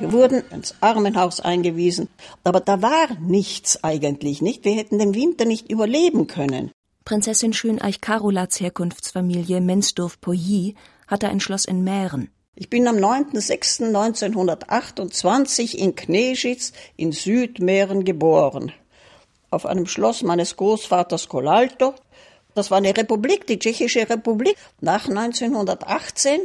Wir 0.00 0.12
wurden 0.12 0.42
ins 0.50 0.74
Armenhaus 0.80 1.40
eingewiesen, 1.40 2.08
aber 2.42 2.60
da 2.60 2.82
war 2.82 3.08
nichts 3.20 3.82
eigentlich 3.82 4.42
nicht. 4.42 4.64
Wir 4.64 4.74
hätten 4.74 4.98
den 4.98 5.14
Winter 5.14 5.46
nicht 5.46 5.70
überleben 5.70 6.26
können. 6.26 6.72
Prinzessin 7.04 7.52
Schöneich 7.52 8.00
Karolats 8.00 8.60
Herkunftsfamilie 8.60 9.60
Mensdorf-Pouilly 9.60 10.74
hatte 11.06 11.28
ein 11.28 11.40
Schloss 11.40 11.64
in 11.64 11.84
Mähren. 11.84 12.30
Ich 12.56 12.70
bin 12.70 12.86
am 12.86 12.96
9.06.1928 12.96 15.74
in 15.74 15.94
Kneschitz 15.94 16.72
in 16.96 17.12
Südmähren 17.12 18.04
geboren. 18.04 18.72
Auf 19.50 19.66
einem 19.66 19.86
Schloss 19.86 20.22
meines 20.22 20.56
Großvaters 20.56 21.28
Colalto. 21.28 21.94
Das 22.54 22.70
war 22.70 22.78
eine 22.78 22.96
Republik, 22.96 23.46
die 23.46 23.58
Tschechische 23.58 24.08
Republik. 24.08 24.56
Nach 24.80 25.08
1918, 25.08 26.40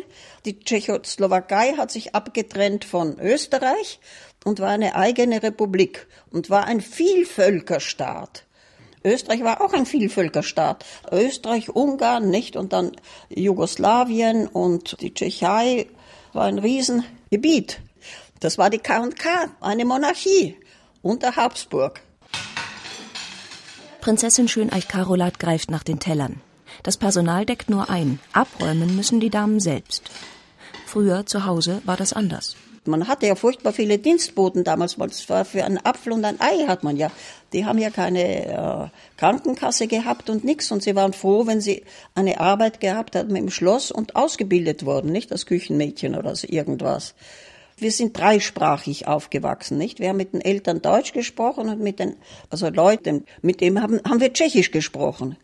die 0.46 0.60
Tschechoslowakei 0.60 1.74
hat 1.78 1.92
sich 1.92 2.16
abgetrennt 2.16 2.84
von 2.84 3.20
Österreich 3.20 4.00
und 4.44 4.60
war 4.60 4.70
eine 4.70 4.96
eigene 4.96 5.44
Republik 5.44 6.08
und 6.32 6.50
war 6.50 6.66
ein 6.66 6.82
Vielvölkerstaat. 6.82 8.46
Österreich 9.04 9.44
war 9.44 9.62
auch 9.62 9.74
ein 9.74 9.86
Vielvölkerstaat. 9.86 10.84
Österreich, 11.12 11.70
Ungarn, 11.70 12.30
nicht? 12.30 12.56
Und 12.56 12.74
dann 12.74 12.92
Jugoslawien 13.30 14.48
und 14.48 15.00
die 15.01 15.13
Tschechei 15.13 15.88
war 16.34 16.46
ein 16.46 16.60
Riesengebiet. 16.60 17.80
Das 18.39 18.58
war 18.58 18.70
die 18.70 18.80
K&K, 18.80 19.51
eine 19.62 19.86
Monarchie 19.86 20.58
unter 21.01 21.36
Habsburg. 21.36 22.01
Prinzessin 24.01 24.48
Schöneich 24.48 24.88
Karolat 24.88 25.39
greift 25.39 25.70
nach 25.70 25.84
den 25.84 26.00
Tellern. 26.00 26.41
Das 26.84 26.98
Personal 26.98 27.46
deckt 27.46 27.70
nur 27.70 27.89
ein. 27.89 28.20
Abräumen 28.32 28.96
müssen 28.96 29.20
die 29.20 29.29
Damen 29.29 29.60
selbst. 29.60 30.10
Früher 30.86 31.25
zu 31.25 31.46
Hause 31.46 31.82
war 31.86 31.98
das 31.98 32.13
anders. 32.13 32.56
Man 32.86 33.08
hatte 33.08 33.27
ja 33.27 33.36
furchtbar 33.36 33.74
viele 33.74 33.98
Dienstboten 34.00 34.63
damals, 34.63 34.98
es 34.98 35.29
war 35.29 35.44
für 35.44 35.65
einen 35.65 35.77
Apfel 35.86 36.13
und 36.13 36.24
ein 36.24 36.39
Ei 36.39 36.65
hat 36.68 36.84
man 36.84 36.96
ja. 36.96 37.12
Die 37.51 37.65
haben 37.65 37.77
ja 37.77 37.89
keine 37.89 38.46
äh, 38.48 39.18
Krankenkasse 39.18 39.88
gehabt 39.88 40.29
und 40.29 40.46
nichts 40.46 40.72
und 40.72 40.82
sie 40.82 40.96
waren 40.96 41.13
froh, 41.13 41.46
wenn 41.46 41.60
sie 41.60 41.84
eine 42.15 42.39
Arbeit 42.39 42.79
gehabt 42.79 43.15
hatten 43.15 43.36
im 43.36 43.51
Schloss 43.51 43.91
und 43.91 44.15
ausgebildet 44.15 44.86
wurden, 44.86 45.12
nicht 45.12 45.32
als 45.32 45.46
Küchenmädchen 45.46 46.15
oder 46.15 46.36
so 46.36 46.48
irgendwas. 46.50 47.15
Wir 47.81 47.91
sind 47.91 48.17
dreisprachig 48.17 49.07
aufgewachsen, 49.07 49.77
nicht? 49.77 50.00
Wir 50.00 50.09
haben 50.09 50.17
mit 50.17 50.33
den 50.33 50.41
Eltern 50.41 50.81
Deutsch 50.81 51.13
gesprochen 51.13 51.69
und 51.69 51.79
mit 51.79 52.00
den, 52.00 52.15
also 52.50 52.69
Leuten, 52.69 53.25
mit 53.41 53.62
dem 53.62 53.81
haben, 53.81 54.01
haben 54.07 54.19
wir 54.19 54.33
Tschechisch 54.33 54.71
gesprochen. 54.71 55.38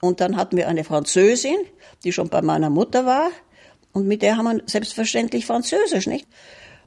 Und 0.00 0.20
dann 0.20 0.36
hatten 0.36 0.56
wir 0.56 0.68
eine 0.68 0.84
Französin, 0.84 1.56
die 2.04 2.12
schon 2.12 2.28
bei 2.28 2.42
meiner 2.42 2.70
Mutter 2.70 3.06
war, 3.06 3.30
und 3.92 4.06
mit 4.06 4.22
der 4.22 4.36
haben 4.36 4.44
wir 4.44 4.62
selbstverständlich 4.66 5.46
Französisch, 5.46 6.06
nicht? 6.06 6.28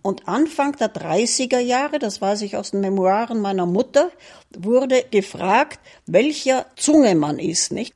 Und 0.01 0.27
Anfang 0.27 0.74
der 0.77 0.93
30er 0.93 1.60
Jahre, 1.60 2.00
das 2.00 2.22
weiß 2.22 2.41
ich 2.41 2.57
aus 2.57 2.72
den 2.72 2.81
Memoiren 2.81 3.39
meiner 3.39 3.65
Mutter, 3.65 4.10
wurde 4.57 5.03
gefragt, 5.12 5.79
welcher 6.05 6.65
Zunge 6.75 7.15
man 7.15 7.39
ist, 7.39 7.72
nicht? 7.72 7.93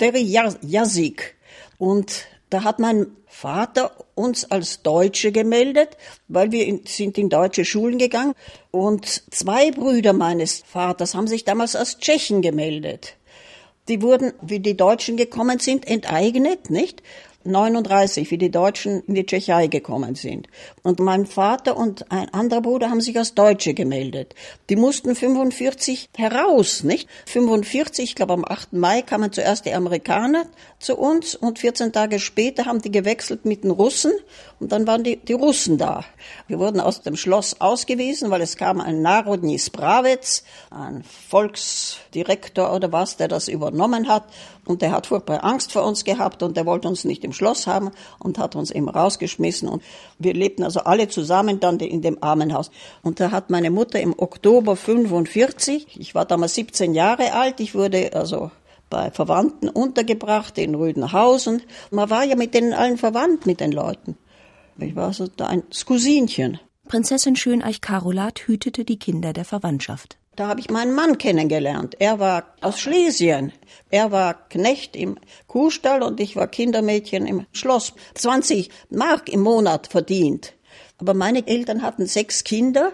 Der 0.00 0.14
Jasik. 0.18 1.36
Und 1.78 2.26
Da 2.50 2.62
hat 2.62 2.78
mein 2.78 3.08
Vater 3.38 3.92
uns 4.14 4.50
als 4.50 4.80
Deutsche 4.80 5.30
gemeldet, 5.30 5.98
weil 6.26 6.52
wir 6.52 6.64
in, 6.64 6.86
sind 6.86 7.18
in 7.18 7.28
deutsche 7.28 7.66
Schulen 7.66 7.98
gegangen. 7.98 8.32
Und 8.70 9.30
zwei 9.30 9.70
Brüder 9.72 10.14
meines 10.14 10.62
Vaters 10.66 11.14
haben 11.14 11.26
sich 11.26 11.44
damals 11.44 11.76
als 11.76 11.98
Tschechen 11.98 12.40
gemeldet. 12.40 13.16
Die 13.88 14.00
wurden, 14.00 14.32
wie 14.40 14.60
die 14.60 14.74
Deutschen 14.74 15.18
gekommen 15.18 15.58
sind, 15.58 15.86
enteignet, 15.86 16.70
nicht? 16.70 17.02
39, 17.46 18.30
wie 18.30 18.38
die 18.38 18.50
Deutschen 18.50 19.02
in 19.06 19.14
die 19.14 19.26
Tschechei 19.26 19.66
gekommen 19.66 20.14
sind. 20.14 20.48
Und 20.82 21.00
mein 21.00 21.26
Vater 21.26 21.76
und 21.76 22.10
ein 22.10 22.32
anderer 22.32 22.60
Bruder 22.60 22.90
haben 22.90 23.00
sich 23.00 23.16
als 23.18 23.34
Deutsche 23.34 23.74
gemeldet. 23.74 24.34
Die 24.68 24.76
mussten 24.76 25.14
45 25.14 26.10
heraus, 26.16 26.82
nicht? 26.82 27.08
45, 27.26 28.04
ich 28.04 28.14
glaube 28.14 28.34
am 28.34 28.44
8. 28.44 28.72
Mai 28.74 29.02
kamen 29.02 29.32
zuerst 29.32 29.66
die 29.66 29.74
Amerikaner 29.74 30.46
zu 30.78 30.96
uns 30.96 31.34
und 31.34 31.58
14 31.58 31.92
Tage 31.92 32.18
später 32.18 32.66
haben 32.66 32.82
die 32.82 32.90
gewechselt 32.90 33.44
mit 33.44 33.64
den 33.64 33.70
Russen 33.70 34.12
und 34.58 34.72
dann 34.72 34.86
waren 34.86 35.04
die, 35.04 35.16
die 35.16 35.32
Russen 35.32 35.78
da. 35.78 36.04
Wir 36.48 36.58
wurden 36.58 36.80
aus 36.80 37.02
dem 37.02 37.16
Schloss 37.16 37.60
ausgewiesen, 37.60 38.30
weil 38.30 38.40
es 38.40 38.56
kam 38.56 38.80
ein 38.80 39.02
Narodny 39.02 39.58
Spravets, 39.58 40.44
ein 40.70 41.04
Volksdirektor 41.28 42.72
oder 42.72 42.92
was, 42.92 43.16
der 43.16 43.28
das 43.28 43.48
übernommen 43.48 44.08
hat 44.08 44.24
und 44.66 44.82
der 44.82 44.92
hat 44.92 45.06
furchtbar 45.06 45.44
Angst 45.44 45.72
vor 45.72 45.84
uns 45.84 46.04
gehabt 46.04 46.42
und 46.42 46.56
der 46.56 46.66
wollte 46.66 46.88
uns 46.88 47.04
nicht 47.04 47.24
im 47.24 47.32
Schloss 47.32 47.66
haben 47.66 47.90
und 48.18 48.38
hat 48.38 48.56
uns 48.56 48.70
eben 48.70 48.88
rausgeschmissen. 48.88 49.68
Und 49.68 49.82
wir 50.18 50.34
lebten 50.34 50.64
also 50.64 50.80
alle 50.80 51.08
zusammen 51.08 51.60
dann 51.60 51.78
in 51.78 52.02
dem 52.02 52.22
Armenhaus. 52.22 52.70
Und 53.02 53.20
da 53.20 53.30
hat 53.30 53.50
meine 53.50 53.70
Mutter 53.70 54.00
im 54.00 54.14
Oktober 54.16 54.76
45, 54.76 55.98
ich 55.98 56.14
war 56.14 56.24
damals 56.24 56.54
17 56.54 56.94
Jahre 56.94 57.32
alt, 57.32 57.60
ich 57.60 57.74
wurde 57.74 58.12
also 58.12 58.50
bei 58.90 59.10
Verwandten 59.10 59.68
untergebracht 59.68 60.58
in 60.58 60.74
Rüdenhausen. 60.74 61.62
Man 61.90 62.10
war 62.10 62.24
ja 62.24 62.36
mit 62.36 62.54
denen 62.54 62.72
allen 62.72 62.98
verwandt, 62.98 63.46
mit 63.46 63.60
den 63.60 63.72
Leuten. 63.72 64.16
Ich 64.78 64.94
war 64.94 65.12
so 65.12 65.26
da 65.26 65.46
ein 65.46 65.62
Cousinchen. 65.86 66.60
Prinzessin 66.86 67.34
Schöneich 67.34 67.80
Carolat 67.80 68.40
hütete 68.46 68.84
die 68.84 68.98
Kinder 68.98 69.32
der 69.32 69.44
Verwandtschaft. 69.44 70.18
Da 70.36 70.48
habe 70.48 70.60
ich 70.60 70.68
meinen 70.68 70.94
Mann 70.94 71.16
kennengelernt. 71.16 71.96
Er 71.98 72.18
war 72.18 72.54
aus 72.60 72.78
Schlesien. 72.78 73.52
Er 73.90 74.12
war 74.12 74.34
Knecht 74.50 74.94
im 74.94 75.18
Kuhstall 75.46 76.02
und 76.02 76.20
ich 76.20 76.36
war 76.36 76.46
Kindermädchen 76.46 77.26
im 77.26 77.46
Schloss. 77.52 77.94
20 78.14 78.68
Mark 78.90 79.30
im 79.30 79.40
Monat 79.40 79.86
verdient. 79.86 80.52
Aber 80.98 81.14
meine 81.14 81.46
Eltern 81.46 81.80
hatten 81.80 82.06
sechs 82.06 82.44
Kinder 82.44 82.92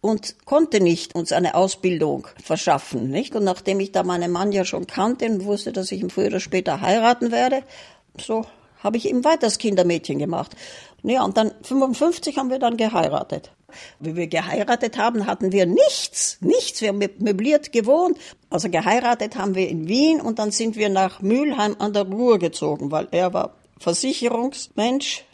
und 0.00 0.36
konnte 0.44 0.80
nicht 0.80 1.16
uns 1.16 1.32
eine 1.32 1.56
Ausbildung 1.56 2.28
verschaffen, 2.42 3.10
nicht? 3.10 3.34
Und 3.34 3.42
nachdem 3.44 3.80
ich 3.80 3.90
da 3.90 4.04
meinen 4.04 4.30
Mann 4.30 4.52
ja 4.52 4.64
schon 4.64 4.86
kannte 4.86 5.26
und 5.26 5.44
wusste, 5.46 5.72
dass 5.72 5.90
ich 5.90 6.00
ihn 6.00 6.10
früher 6.10 6.26
oder 6.26 6.40
später 6.40 6.80
heiraten 6.80 7.32
werde, 7.32 7.62
so 8.20 8.44
habe 8.78 8.98
ich 8.98 9.08
ihm 9.08 9.24
weiter 9.24 9.46
das 9.46 9.58
Kindermädchen 9.58 10.18
gemacht. 10.18 10.54
Ja, 11.06 11.22
und 11.22 11.36
dann 11.36 11.52
55 11.62 12.38
haben 12.38 12.48
wir 12.48 12.58
dann 12.58 12.78
geheiratet. 12.78 13.52
Wie 14.00 14.16
wir 14.16 14.26
geheiratet 14.26 14.96
haben, 14.96 15.26
hatten 15.26 15.52
wir 15.52 15.66
nichts, 15.66 16.38
nichts. 16.40 16.80
Wir 16.80 16.88
haben 16.88 16.98
möbliert 17.18 17.72
gewohnt. 17.72 18.18
Also 18.48 18.70
geheiratet 18.70 19.36
haben 19.36 19.54
wir 19.54 19.68
in 19.68 19.86
Wien 19.86 20.20
und 20.20 20.38
dann 20.38 20.50
sind 20.50 20.76
wir 20.76 20.88
nach 20.88 21.20
Mülheim 21.20 21.76
an 21.78 21.92
der 21.92 22.04
Ruhr 22.04 22.38
gezogen, 22.38 22.90
weil 22.90 23.08
er 23.10 23.34
war 23.34 23.54
Versicherungsmensch, 23.78 25.24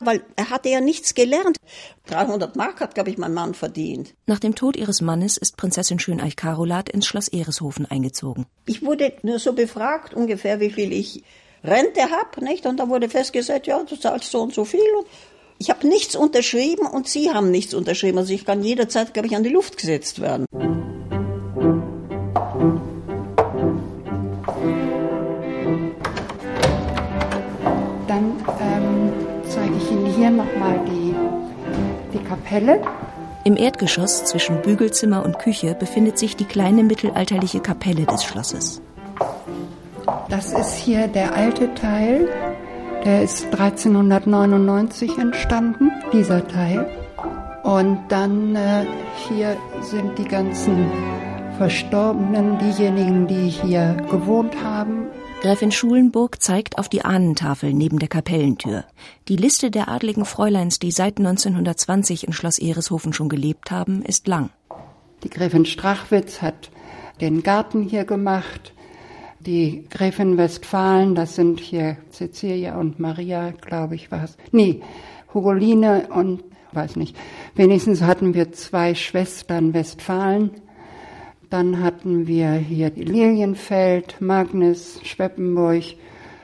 weil 0.00 0.22
er 0.36 0.48
hatte 0.48 0.70
ja 0.70 0.80
nichts 0.80 1.12
gelernt. 1.12 1.58
300 2.06 2.56
Mark 2.56 2.80
hat, 2.80 2.94
glaube 2.94 3.10
ich, 3.10 3.18
mein 3.18 3.34
Mann 3.34 3.52
verdient. 3.52 4.14
Nach 4.24 4.38
dem 4.38 4.54
Tod 4.54 4.76
ihres 4.76 5.02
Mannes 5.02 5.36
ist 5.36 5.58
Prinzessin 5.58 5.98
Schöneich 5.98 6.36
Carolat 6.36 6.88
ins 6.88 7.04
Schloss 7.04 7.28
Ereshofen 7.28 7.84
eingezogen. 7.84 8.46
Ich 8.64 8.82
wurde 8.82 9.12
nur 9.22 9.40
so 9.40 9.52
befragt, 9.52 10.14
ungefähr 10.14 10.58
wie 10.60 10.70
viel 10.70 10.90
ich 10.90 11.22
Rente 11.64 12.02
habe, 12.02 12.44
nicht? 12.44 12.66
Und 12.66 12.78
da 12.78 12.88
wurde 12.88 13.08
festgesetzt, 13.08 13.66
ja, 13.66 13.82
du 13.82 13.96
zahlst 13.96 14.30
so 14.30 14.40
und 14.40 14.54
so 14.54 14.64
viel. 14.64 14.80
Und 14.96 15.06
ich 15.58 15.70
habe 15.70 15.86
nichts 15.88 16.14
unterschrieben 16.14 16.86
und 16.86 17.08
Sie 17.08 17.32
haben 17.32 17.50
nichts 17.50 17.74
unterschrieben. 17.74 18.18
Also 18.18 18.32
ich 18.32 18.44
kann 18.44 18.62
jederzeit, 18.62 19.12
glaube 19.12 19.26
ich, 19.28 19.36
an 19.36 19.42
die 19.42 19.50
Luft 19.50 19.76
gesetzt 19.76 20.20
werden. 20.20 20.46
Dann 28.06 28.36
ähm, 28.60 29.12
zeige 29.48 29.74
ich 29.76 29.90
Ihnen 29.90 30.14
hier 30.14 30.30
nochmal 30.30 30.80
die, 30.86 31.14
die 32.16 32.24
Kapelle. 32.24 32.80
Im 33.44 33.56
Erdgeschoss 33.56 34.24
zwischen 34.26 34.62
Bügelzimmer 34.62 35.24
und 35.24 35.38
Küche 35.38 35.74
befindet 35.74 36.18
sich 36.18 36.36
die 36.36 36.44
kleine 36.44 36.84
mittelalterliche 36.84 37.60
Kapelle 37.60 38.04
des 38.04 38.22
Schlosses. 38.22 38.80
Das 40.28 40.52
ist 40.52 40.74
hier 40.74 41.08
der 41.08 41.34
alte 41.34 41.74
Teil 41.74 42.28
der 43.04 43.22
ist 43.22 43.44
1399 43.46 45.18
entstanden, 45.18 45.90
dieser 46.12 46.46
Teil. 46.46 46.86
Und 47.62 48.00
dann 48.08 48.56
äh, 48.56 48.86
hier 49.28 49.56
sind 49.80 50.18
die 50.18 50.24
ganzen 50.24 50.90
Verstorbenen, 51.56 52.58
diejenigen, 52.58 53.26
die 53.26 53.48
hier 53.48 53.96
gewohnt 54.10 54.62
haben. 54.62 55.06
Gräfin 55.42 55.70
Schulenburg 55.70 56.42
zeigt 56.42 56.78
auf 56.78 56.88
die 56.88 57.04
Ahnentafel 57.04 57.72
neben 57.72 57.98
der 57.98 58.08
Kapellentür. 58.08 58.84
Die 59.28 59.36
Liste 59.36 59.70
der 59.70 59.88
adligen 59.88 60.24
Fräuleins, 60.24 60.78
die 60.78 60.90
seit 60.90 61.18
1920 61.18 62.26
in 62.26 62.32
Schloss 62.32 62.58
Ereshofen 62.58 63.12
schon 63.12 63.28
gelebt 63.28 63.70
haben, 63.70 64.02
ist 64.02 64.26
lang. 64.26 64.50
Die 65.22 65.30
Gräfin 65.30 65.64
Strachwitz 65.64 66.42
hat 66.42 66.70
den 67.20 67.42
Garten 67.42 67.82
hier 67.82 68.04
gemacht 68.04 68.72
die 69.40 69.84
Gräfin 69.90 70.36
Westfalen, 70.36 71.14
das 71.14 71.36
sind 71.36 71.60
hier 71.60 71.96
Cecilia 72.10 72.76
und 72.78 72.98
Maria, 72.98 73.52
glaube 73.52 73.94
ich, 73.94 74.10
war 74.10 74.24
es. 74.24 74.36
Nee, 74.52 74.82
Hugoline 75.32 76.08
und 76.12 76.42
weiß 76.72 76.96
nicht. 76.96 77.16
Wenigstens 77.54 78.02
hatten 78.02 78.34
wir 78.34 78.52
zwei 78.52 78.94
Schwestern 78.94 79.74
Westfalen. 79.74 80.50
Dann 81.50 81.82
hatten 81.82 82.26
wir 82.26 82.52
hier 82.52 82.90
Lilienfeld, 82.90 84.20
Magnus, 84.20 85.00
Schweppenburg, 85.02 85.82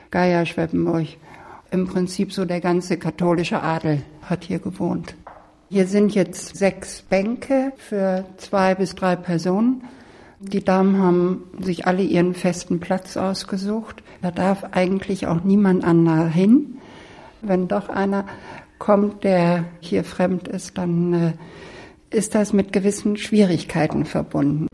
Geier 0.09 0.45
Schweppenburg. 0.45 1.07
Im 1.71 1.87
Prinzip 1.87 2.31
so 2.31 2.45
der 2.45 2.61
ganze 2.61 2.97
katholische 2.97 3.61
Adel 3.61 4.01
hat 4.21 4.45
hier 4.45 4.59
gewohnt. 4.59 5.15
Hier 5.69 5.87
sind 5.87 6.15
jetzt 6.15 6.55
sechs 6.55 7.01
Bänke 7.01 7.73
für 7.75 8.25
zwei 8.37 8.75
bis 8.75 8.95
drei 8.95 9.15
Personen. 9.15 9.83
Die 10.39 10.63
Damen 10.63 11.01
haben 11.01 11.43
sich 11.59 11.87
alle 11.87 12.03
ihren 12.03 12.33
festen 12.33 12.79
Platz 12.79 13.15
ausgesucht. 13.15 14.03
Da 14.21 14.31
darf 14.31 14.65
eigentlich 14.71 15.27
auch 15.27 15.43
niemand 15.43 15.83
anderer 15.83 16.27
hin. 16.27 16.77
Wenn 17.41 17.67
doch 17.67 17.89
einer 17.89 18.25
kommt, 18.77 19.23
der 19.23 19.65
hier 19.79 20.03
fremd 20.03 20.47
ist, 20.47 20.77
dann 20.77 21.13
äh, 21.13 21.33
ist 22.15 22.35
das 22.35 22.51
mit 22.51 22.73
gewissen 22.73 23.15
Schwierigkeiten 23.17 24.05
verbunden. 24.05 24.67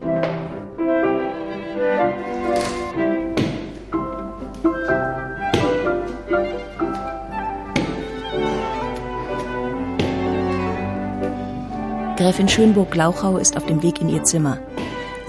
Gräfin 12.16 12.48
Schönburg-Glauchau 12.48 13.38
ist 13.38 13.56
auf 13.56 13.66
dem 13.66 13.82
Weg 13.82 14.00
in 14.00 14.08
ihr 14.08 14.22
Zimmer. 14.24 14.58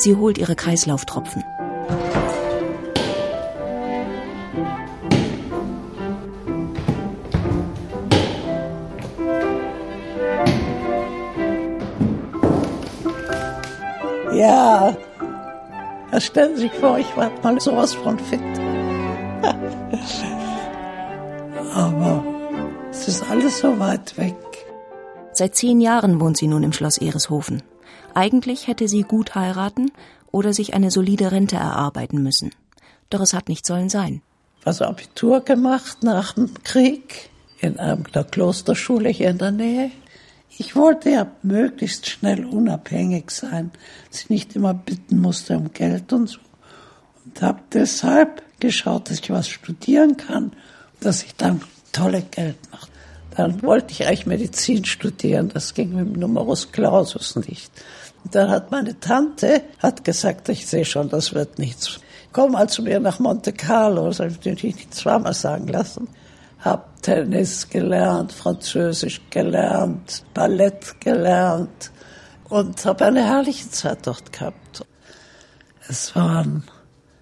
Sie 0.03 0.17
holt 0.17 0.37
ihre 0.37 0.53
Kreislauftropfen. 0.53 1.45
Ja, 14.33 14.97
stellen 16.17 16.57
Sie 16.57 16.63
sich 16.63 16.73
vor, 16.73 16.99
ich 16.99 17.15
war 17.15 17.31
mal 17.41 17.57
sowas 17.61 17.93
von 17.93 18.19
fit. 18.19 18.41
Aber 21.73 22.25
es 22.91 23.07
ist 23.07 23.23
alles 23.31 23.59
so 23.59 23.79
weit 23.79 24.17
weg. 24.17 24.35
Seit 25.31 25.55
zehn 25.55 25.79
Jahren 25.79 26.19
wohnt 26.19 26.35
sie 26.35 26.47
nun 26.47 26.63
im 26.63 26.73
Schloss 26.73 26.97
Ereshofen. 26.97 27.63
Eigentlich 28.13 28.67
hätte 28.67 28.87
sie 28.87 29.03
gut 29.03 29.35
heiraten 29.35 29.91
oder 30.31 30.53
sich 30.53 30.73
eine 30.73 30.91
solide 30.91 31.31
Rente 31.31 31.55
erarbeiten 31.55 32.21
müssen. 32.21 32.51
Doch 33.09 33.21
es 33.21 33.33
hat 33.33 33.49
nicht 33.49 33.65
sollen 33.65 33.89
sein. 33.89 34.21
Also 34.65 34.85
Abitur 34.85 35.41
gemacht 35.41 36.03
nach 36.03 36.33
dem 36.33 36.63
Krieg 36.63 37.29
in 37.59 37.79
einer 37.79 38.23
Klosterschule 38.23 39.09
hier 39.09 39.29
in 39.29 39.37
der 39.37 39.51
Nähe. 39.51 39.91
Ich 40.57 40.75
wollte 40.75 41.09
ja 41.09 41.31
möglichst 41.41 42.07
schnell 42.07 42.45
unabhängig 42.45 43.31
sein, 43.31 43.71
dass 44.09 44.21
ich 44.21 44.29
nicht 44.29 44.55
immer 44.55 44.73
bitten 44.73 45.19
musste 45.19 45.57
um 45.57 45.73
Geld 45.73 46.13
und 46.13 46.27
so. 46.27 46.39
Und 47.25 47.41
habe 47.41 47.61
deshalb 47.73 48.43
geschaut, 48.59 49.09
dass 49.09 49.19
ich 49.19 49.29
was 49.29 49.47
studieren 49.47 50.17
kann, 50.17 50.51
dass 50.99 51.23
ich 51.23 51.35
dann 51.35 51.61
tolle 51.91 52.21
Geld 52.21 52.57
mache. 52.71 52.87
Dann 53.35 53.63
wollte 53.63 53.91
ich 53.91 54.05
eigentlich 54.05 54.25
Medizin 54.27 54.85
studieren, 54.85 55.49
das 55.49 55.73
ging 55.73 55.95
mit 55.95 56.05
dem 56.05 56.19
Numerus 56.19 56.71
Clausus 56.71 57.35
nicht. 57.35 57.71
Dann 58.31 58.49
hat 58.49 58.71
meine 58.71 58.99
Tante 58.99 59.63
hat 59.79 60.03
gesagt, 60.03 60.49
ich 60.49 60.65
sehe 60.67 60.85
schon, 60.85 61.09
das 61.09 61.33
wird 61.33 61.59
nichts. 61.59 61.99
Komm 62.31 62.53
mal 62.53 62.69
zu 62.69 62.81
mir 62.81 62.99
nach 62.99 63.19
Monte 63.19 63.53
Carlo, 63.53 64.07
das 64.07 64.19
habe 64.19 64.31
ich 64.31 64.37
natürlich 64.37 64.75
nicht 64.75 64.95
zweimal 64.95 65.33
sagen 65.33 65.67
lassen. 65.67 66.07
habe 66.63 66.85
Tennis 67.01 67.69
gelernt, 67.69 68.31
Französisch 68.31 69.21
gelernt, 69.29 70.23
Ballett 70.33 70.99
gelernt 71.01 71.91
und 72.49 72.85
habe 72.85 73.05
eine 73.05 73.25
herrliche 73.25 73.69
Zeit 73.69 74.07
dort 74.07 74.31
gehabt. 74.31 74.85
Es 75.89 76.15
war 76.15 76.45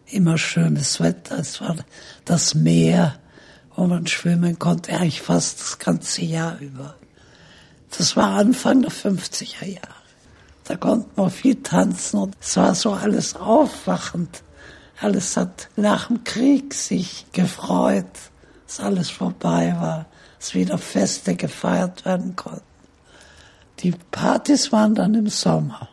immer 0.05 0.37
schönes 0.37 0.99
Wetter, 0.99 1.39
es 1.39 1.59
war 1.59 1.75
das 2.25 2.53
Meer, 2.53 3.15
wo 3.75 3.87
man 3.87 4.05
schwimmen 4.05 4.59
konnte, 4.59 4.93
eigentlich 4.93 5.21
fast 5.21 5.59
das 5.59 5.79
ganze 5.79 6.21
Jahr 6.21 6.59
über. 6.59 6.95
Das 7.97 8.15
war 8.15 8.37
Anfang 8.37 8.83
der 8.83 8.91
50er 8.91 9.65
Jahre. 9.65 10.00
Da 10.71 10.77
konnte 10.77 11.09
man 11.17 11.29
viel 11.29 11.61
tanzen 11.61 12.17
und 12.17 12.37
es 12.39 12.55
war 12.55 12.73
so 12.75 12.93
alles 12.93 13.35
aufwachend. 13.35 14.41
Alles 15.01 15.35
hat 15.35 15.67
nach 15.75 16.07
dem 16.07 16.23
Krieg 16.23 16.73
sich 16.73 17.25
gefreut, 17.33 18.05
dass 18.65 18.79
alles 18.79 19.09
vorbei 19.09 19.75
war, 19.77 20.05
dass 20.39 20.53
wieder 20.53 20.77
Feste 20.77 21.35
gefeiert 21.35 22.05
werden 22.05 22.37
konnten. 22.37 22.61
Die 23.79 23.91
Partys 24.11 24.71
waren 24.71 24.95
dann 24.95 25.13
im 25.13 25.27
Sommer 25.27 25.89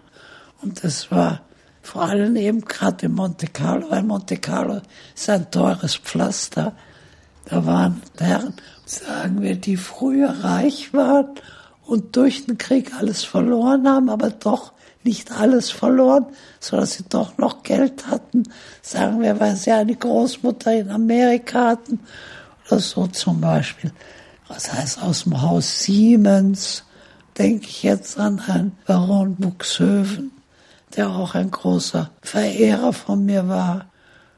und 0.62 0.84
es 0.84 1.10
war 1.10 1.40
vor 1.82 2.02
allem 2.02 2.36
eben 2.36 2.60
gerade 2.60 3.06
in 3.06 3.14
Monte 3.14 3.48
Carlo, 3.48 3.90
weil 3.90 4.04
Monte 4.04 4.36
Carlo 4.36 4.80
ist 5.12 5.28
ein 5.28 5.50
teures 5.50 5.96
Pflaster. 5.96 6.72
Da 7.46 7.66
waren 7.66 8.00
Herren, 8.16 8.54
sagen 8.86 9.42
wir, 9.42 9.56
die 9.56 9.76
früher 9.76 10.44
reich 10.44 10.94
waren 10.94 11.34
und 11.88 12.16
durch 12.16 12.44
den 12.44 12.58
Krieg 12.58 12.92
alles 12.98 13.24
verloren 13.24 13.88
haben, 13.88 14.10
aber 14.10 14.28
doch 14.28 14.72
nicht 15.04 15.32
alles 15.32 15.70
verloren, 15.70 16.26
sondern 16.60 16.86
sie 16.86 17.04
doch 17.08 17.38
noch 17.38 17.62
Geld 17.62 18.08
hatten, 18.08 18.42
sagen 18.82 19.22
wir, 19.22 19.40
weil 19.40 19.56
sie 19.56 19.72
eine 19.72 19.96
Großmutter 19.96 20.74
in 20.74 20.90
Amerika 20.90 21.68
hatten 21.68 22.00
oder 22.66 22.80
so 22.80 23.06
zum 23.06 23.40
Beispiel. 23.40 23.90
Das 24.48 24.70
heißt, 24.70 25.02
aus 25.02 25.24
dem 25.24 25.40
Haus 25.40 25.82
Siemens 25.82 26.84
denke 27.38 27.66
ich 27.66 27.82
jetzt 27.82 28.18
an 28.18 28.44
Herrn 28.44 28.72
Baron 28.86 29.36
Buxhoeven, 29.36 30.30
der 30.94 31.08
auch 31.08 31.34
ein 31.34 31.50
großer 31.50 32.10
Verehrer 32.20 32.92
von 32.92 33.24
mir 33.24 33.48
war. 33.48 33.86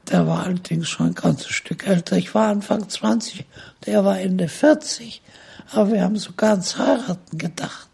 Der 0.09 0.25
war 0.25 0.45
allerdings 0.45 0.87
schon 0.87 1.07
ein 1.07 1.15
ganzes 1.15 1.49
Stück 1.49 1.85
älter. 1.85 2.15
Ich 2.15 2.33
war 2.33 2.47
Anfang 2.47 2.87
20, 2.87 3.45
der 3.85 4.05
war 4.05 4.19
Ende 4.19 4.47
40. 4.47 5.21
Aber 5.71 5.91
wir 5.91 6.03
haben 6.03 6.17
sogar 6.17 6.51
ans 6.51 6.77
Heiraten 6.77 7.37
gedacht. 7.37 7.89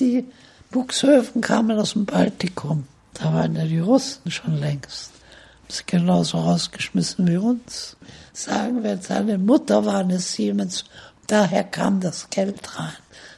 Die 0.00 0.26
Buxhoeven 0.70 1.40
kamen 1.40 1.78
aus 1.78 1.92
dem 1.92 2.04
Baltikum. 2.04 2.86
Da 3.14 3.32
waren 3.32 3.54
ja 3.54 3.64
die 3.64 3.78
Russen 3.78 4.30
schon 4.30 4.58
längst. 4.58 5.12
Haben 5.12 5.70
sie 5.70 5.82
genauso 5.86 6.38
rausgeschmissen 6.38 7.28
wie 7.28 7.36
uns. 7.36 7.96
Sagen 8.32 8.82
wir, 8.82 8.98
seine 9.00 9.38
Mutter 9.38 9.84
war 9.86 9.98
eine 9.98 10.18
Siemens. 10.18 10.84
Daher 11.28 11.62
kam 11.64 12.00
das 12.00 12.28
Geld 12.30 12.78
rein, 12.78 12.92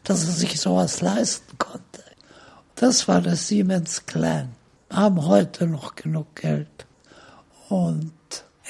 dass 0.05 0.25
er 0.25 0.33
sich 0.33 0.59
sowas 0.59 1.03
leisten 1.03 1.59
konnte. 1.59 1.85
Das 2.75 3.07
war 3.07 3.21
der 3.21 3.37
Siemens 3.37 4.07
Clan. 4.07 4.49
Haben 4.91 5.27
heute 5.27 5.67
noch 5.67 5.95
genug 5.95 6.35
Geld. 6.37 6.87
Und 7.69 8.13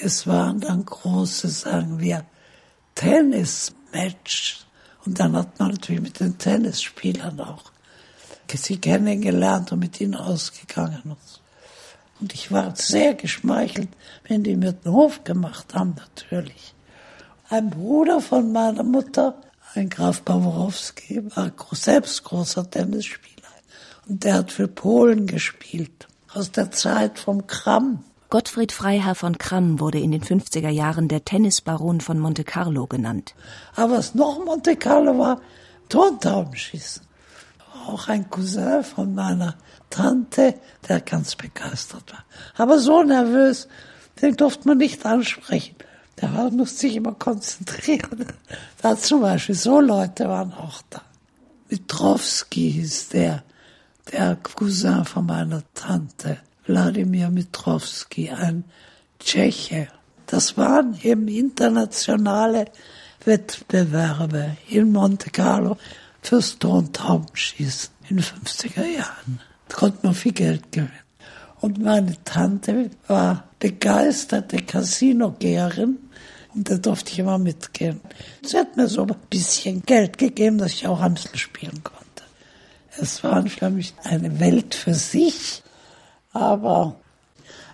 es 0.03 0.27
waren 0.27 0.61
dann 0.61 0.85
große, 0.85 1.49
sagen 1.49 2.01
wir, 2.01 2.25
Tennismatches. 2.97 4.66
Und 5.07 5.21
dann 5.21 5.37
hat 5.37 5.59
man 5.59 5.71
natürlich 5.71 6.03
mit 6.03 6.21
den 6.21 6.37
Tennisspielern 6.37 7.41
auch 7.41 7.73
sie 8.55 8.79
kennengelernt 8.79 9.73
und 9.73 9.81
mit 9.81 10.01
ihnen 10.01 10.15
ausgegangen. 10.15 11.17
Und 12.21 12.33
ich 12.33 12.51
war 12.53 12.75
sehr 12.77 13.15
geschmeichelt, 13.15 13.89
wenn 14.27 14.43
die 14.43 14.57
mir 14.57 14.73
den 14.73 14.93
Hof 14.93 15.25
gemacht 15.25 15.75
haben, 15.75 15.97
natürlich. 15.97 16.75
Ein 17.49 17.71
Bruder 17.71 18.21
von 18.21 18.53
meiner 18.53 18.83
Mutter, 18.83 19.41
ein 19.75 19.91
Graf 19.91 20.23
Baworowski, 20.23 21.23
war 21.35 21.53
selbst 21.73 22.25
großer 22.25 22.71
Tennisspieler. 22.71 23.37
Und 24.09 24.25
der 24.25 24.35
hat 24.35 24.53
für 24.53 24.69
Polen 24.69 25.27
gespielt, 25.27 26.09
aus 26.33 26.53
der 26.53 26.71
Zeit 26.71 27.19
vom 27.19 27.47
Kramm. 27.47 28.05
Gottfried 28.29 28.73
Freiherr 28.73 29.15
von 29.15 29.39
Kramm 29.39 29.81
wurde 29.81 29.99
in 29.99 30.11
den 30.11 30.23
50er 30.23 30.69
Jahren 30.69 31.09
der 31.09 31.25
Tennisbaron 31.25 32.01
von 32.01 32.19
Monte 32.19 32.45
Carlo 32.45 32.87
genannt. 32.87 33.35
Aber 33.75 33.99
was 33.99 34.15
noch 34.15 34.45
Monte 34.45 34.77
Carlo 34.77 35.19
war, 35.19 35.41
Tontaubenschießen 35.89 37.07
auch 37.87 38.09
ein 38.09 38.29
Cousin 38.29 38.83
von 38.83 39.15
meiner 39.15 39.55
Tante, 39.91 40.55
der 40.89 41.01
ganz 41.01 41.37
begeistert 41.37 42.13
war. 42.13 42.25
Aber 42.57 42.79
so 42.79 43.03
nervös, 43.03 43.69
den 44.21 44.37
durfte 44.37 44.69
man 44.69 44.79
nicht 44.79 45.05
ansprechen. 45.07 45.77
Der 46.21 46.29
musste 46.51 46.81
sich 46.81 46.97
immer 46.97 47.15
konzentrieren. 47.15 48.27
Da 48.83 48.97
zum 48.97 49.23
Beispiel, 49.23 49.55
so 49.55 49.81
Leute 49.81 50.29
waren 50.29 50.53
auch 50.53 50.81
da. 50.91 51.03
Mitrowski 51.69 52.73
hieß 52.73 53.09
der, 53.09 53.43
der 54.13 54.37
Cousin 54.37 55.05
von 55.05 55.27
meiner 55.27 55.63
Tante, 55.75 56.39
Wladimir 56.67 57.31
Mitrowski, 57.31 58.31
ein 58.31 58.65
Tscheche. 59.19 59.89
Das 60.27 60.57
waren 60.57 60.99
eben 61.03 61.29
internationale 61.29 62.67
Wettbewerbe 63.25 64.57
in 64.69 64.93
Monte 64.93 65.31
Carlo 65.31 65.77
fürs 66.23 66.59
Tontaubenschießen 66.59 67.91
in 68.09 68.17
den 68.17 68.25
50er 68.25 68.87
Jahren. 68.87 69.41
Da 69.69 69.77
konnte 69.77 69.99
man 70.03 70.15
viel 70.15 70.33
Geld 70.33 70.73
gewinnen. 70.73 70.93
Und 71.61 71.79
meine 71.83 72.17
Tante 72.25 72.91
war 73.07 73.45
begeisterte 73.59 74.59
Casino-Geherin 74.59 75.99
und 76.55 76.71
da 76.71 76.77
durfte 76.77 77.13
ich 77.13 77.19
immer 77.19 77.39
mitgehen. 77.39 78.01
Sie 78.43 78.57
hat 78.57 78.77
mir 78.77 78.89
so 78.89 79.03
ein 79.03 79.17
bisschen 79.31 79.83
Geld 79.83 80.19
gegeben, 80.19 80.59
dass 80.59 80.73
ich 80.73 80.87
auch 80.87 81.01
Amstel 81.01 81.37
spielen 81.39 81.83
konnte. 81.83 82.07
Es 82.99 83.23
war 83.25 83.45
für 83.47 83.71
mich 83.71 83.95
eine 84.05 84.41
Welt 84.41 84.75
für 84.75 84.95
sich, 84.95 85.63
aber 86.37 86.97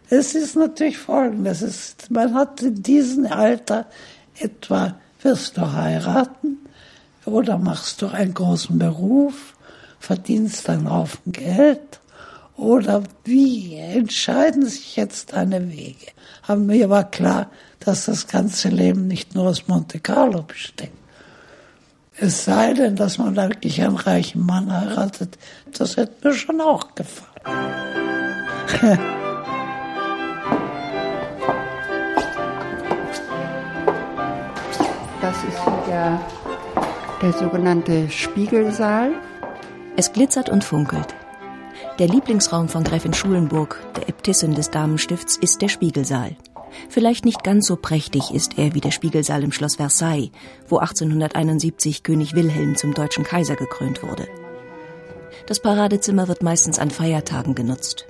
es 0.09 0.35
ist 0.35 0.57
natürlich 0.57 0.99
folgendes, 0.99 1.63
ist, 1.63 2.11
man 2.11 2.35
hat 2.35 2.63
in 2.63 2.83
diesem 2.83 3.27
Alter 3.27 3.87
etwa, 4.39 4.97
wirst 5.23 5.57
du 5.57 5.73
heiraten, 5.73 6.59
oder 7.25 7.57
machst 7.59 8.03
du 8.03 8.09
einen 8.09 8.35
großen 8.35 8.79
Beruf, 8.79 9.55
verdienst 10.01 10.69
einen 10.69 10.91
Haufen 10.91 11.33
Geld? 11.33 12.01
Oder 12.57 13.03
wie 13.25 13.77
entscheiden 13.77 14.67
sich 14.67 14.97
jetzt 14.97 15.33
deine 15.33 15.71
Wege? 15.71 16.07
Aber 16.47 16.61
mir 16.61 16.91
war 16.91 17.11
klar, 17.11 17.51
dass 17.81 18.07
das 18.07 18.27
ganze 18.27 18.69
Leben 18.69 19.07
nicht 19.07 19.35
nur 19.35 19.49
aus 19.49 19.69
Monte 19.69 20.01
Carlo 20.01 20.43
besteht. 20.43 20.93
Es 22.17 22.45
sei 22.45 22.75
denn, 22.75 22.97
dass 22.97 23.19
man 23.19 23.37
wirklich 23.37 23.83
einen 23.83 23.97
reichen 23.97 24.45
Mann 24.45 24.71
heiratet, 24.71 25.39
das 25.77 25.97
hätte 25.97 26.29
mir 26.29 26.35
schon 26.35 26.61
auch 26.61 26.95
gefallen. 26.95 28.22
Das 35.21 35.37
ist 35.45 35.65
hier 35.65 35.83
der 35.87 36.21
der 37.23 37.33
sogenannte 37.33 38.11
Spiegelsaal. 38.11 39.13
Es 39.97 40.13
glitzert 40.13 40.49
und 40.49 40.65
funkelt. 40.65 41.15
Der 42.01 42.09
Lieblingsraum 42.09 42.69
von 42.69 42.83
Gräfin 42.83 43.15
Schulenburg, 43.15 43.81
der 43.97 44.09
Äbtissin 44.09 44.55
des 44.55 44.71
Damenstifts, 44.71 45.37
ist 45.37 45.63
der 45.63 45.69
Spiegelsaal. 45.69 46.37
Vielleicht 46.89 47.25
nicht 47.25 47.45
ganz 47.45 47.67
so 47.67 47.77
prächtig 47.77 48.35
ist 48.35 48.59
er 48.59 48.75
wie 48.75 48.81
der 48.81 48.91
Spiegelsaal 48.91 49.45
im 49.45 49.53
Schloss 49.53 49.77
Versailles, 49.77 50.31
wo 50.67 50.79
1871 50.79 52.03
König 52.03 52.35
Wilhelm 52.35 52.77
zum 52.77 52.93
deutschen 52.93 53.25
Kaiser 53.25 53.55
gekrönt 53.55 54.03
wurde. 54.03 54.27
Das 55.47 55.61
Paradezimmer 55.61 56.29
wird 56.29 56.43
meistens 56.43 56.79
an 56.79 56.91
Feiertagen 56.91 57.55
genutzt. 57.55 58.07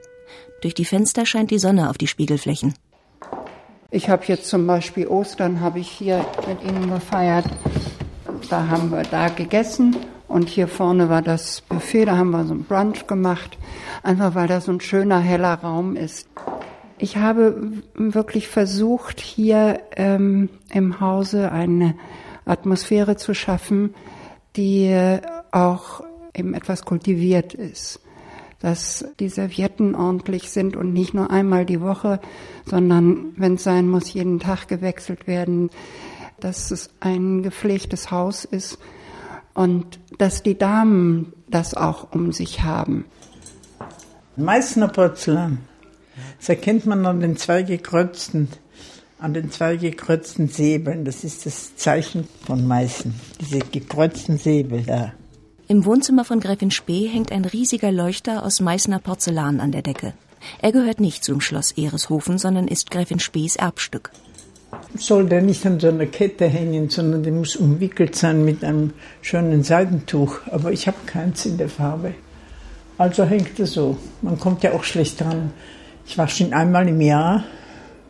Durch 0.62 0.74
die 0.74 0.84
Fenster 0.84 1.26
scheint 1.26 1.50
die 1.50 1.58
Sonne 1.58 1.90
auf 1.90 1.98
die 1.98 2.06
Spiegelflächen. 2.06 2.74
Ich 3.90 4.08
habe 4.08 4.22
jetzt 4.26 4.46
zum 4.46 4.66
Beispiel 4.66 5.06
Ostern 5.06 5.60
habe 5.60 5.80
ich 5.80 5.90
hier 5.90 6.24
mit 6.48 6.62
Ihnen 6.62 6.88
gefeiert. 6.88 7.44
Da 8.48 8.68
haben 8.68 8.90
wir 8.90 9.02
da 9.02 9.28
gegessen 9.28 9.96
und 10.28 10.48
hier 10.48 10.68
vorne 10.68 11.08
war 11.08 11.20
das 11.20 11.60
Buffet, 11.60 12.06
da 12.06 12.16
haben 12.16 12.30
wir 12.30 12.46
so 12.46 12.54
ein 12.54 12.64
Brunch 12.64 13.06
gemacht, 13.06 13.58
einfach 14.02 14.34
weil 14.34 14.48
das 14.48 14.64
so 14.64 14.72
ein 14.72 14.80
schöner, 14.80 15.18
heller 15.18 15.54
Raum 15.54 15.96
ist. 15.96 16.28
Ich 16.96 17.16
habe 17.16 17.72
wirklich 17.94 18.48
versucht, 18.48 19.20
hier 19.20 19.80
ähm, 19.96 20.48
im 20.70 21.00
Hause 21.00 21.50
eine 21.50 21.94
Atmosphäre 22.46 23.16
zu 23.16 23.34
schaffen, 23.34 23.94
die 24.56 25.18
auch 25.50 26.02
eben 26.34 26.54
etwas 26.54 26.84
kultiviert 26.84 27.52
ist. 27.52 28.00
Dass 28.62 29.04
die 29.20 29.28
Servietten 29.28 29.94
ordentlich 29.94 30.50
sind 30.50 30.76
und 30.76 30.94
nicht 30.94 31.12
nur 31.12 31.30
einmal 31.30 31.66
die 31.66 31.80
Woche, 31.80 32.20
sondern 32.64 33.34
wenn 33.36 33.54
es 33.54 33.64
sein 33.64 33.88
muss, 33.88 34.12
jeden 34.14 34.40
Tag 34.40 34.68
gewechselt 34.68 35.26
werden 35.26 35.68
dass 36.42 36.70
es 36.70 36.90
ein 37.00 37.42
gepflegtes 37.42 38.10
Haus 38.10 38.44
ist 38.44 38.78
und 39.54 40.00
dass 40.18 40.42
die 40.42 40.58
Damen 40.58 41.32
das 41.48 41.74
auch 41.74 42.12
um 42.12 42.32
sich 42.32 42.62
haben. 42.62 43.04
Meißner 44.36 44.88
Porzellan. 44.88 45.58
Das 46.38 46.48
erkennt 46.48 46.86
man 46.86 47.06
an 47.06 47.20
den 47.20 47.36
zwei 47.36 47.62
gekreuzten 47.62 48.48
an 49.18 49.34
den 49.34 49.52
zwei 49.52 49.76
gekreuzten 49.76 50.48
Säbeln. 50.48 51.04
Das 51.04 51.22
ist 51.22 51.46
das 51.46 51.76
Zeichen 51.76 52.26
von 52.44 52.66
Meißen. 52.66 53.14
Diese 53.40 53.60
gekreuzten 53.60 54.36
Säbel 54.36 54.82
da. 54.82 55.12
Im 55.68 55.84
Wohnzimmer 55.84 56.24
von 56.24 56.40
Gräfin 56.40 56.70
Spee 56.70 57.06
hängt 57.06 57.30
ein 57.30 57.44
riesiger 57.44 57.92
Leuchter 57.92 58.44
aus 58.44 58.60
Meißner 58.60 58.98
Porzellan 58.98 59.60
an 59.60 59.72
der 59.72 59.82
Decke. 59.82 60.12
Er 60.60 60.72
gehört 60.72 61.00
nicht 61.00 61.22
zum 61.22 61.40
Schloss 61.40 61.72
Ehreshofen, 61.72 62.36
sondern 62.36 62.66
ist 62.66 62.90
Gräfin 62.90 63.20
Spees 63.20 63.56
Erbstück. 63.56 64.10
Soll 64.96 65.26
der 65.26 65.40
nicht 65.40 65.64
an 65.64 65.78
so 65.78 65.88
einer 65.88 66.06
Kette 66.06 66.48
hängen, 66.48 66.90
sondern 66.90 67.22
der 67.22 67.32
muss 67.32 67.56
umwickelt 67.56 68.16
sein 68.16 68.44
mit 68.44 68.64
einem 68.64 68.92
schönen 69.20 69.62
Seidentuch. 69.62 70.40
Aber 70.50 70.72
ich 70.72 70.86
habe 70.88 70.98
keins 71.06 71.46
in 71.46 71.58
der 71.58 71.68
Farbe. 71.68 72.14
Also 72.98 73.24
hängt 73.24 73.58
er 73.58 73.66
so. 73.66 73.96
Man 74.20 74.38
kommt 74.38 74.62
ja 74.64 74.72
auch 74.72 74.84
schlecht 74.84 75.20
dran. 75.20 75.52
Ich 76.06 76.18
wasche 76.18 76.42
ihn 76.42 76.54
einmal 76.54 76.88
im 76.88 77.00
Jahr. 77.00 77.44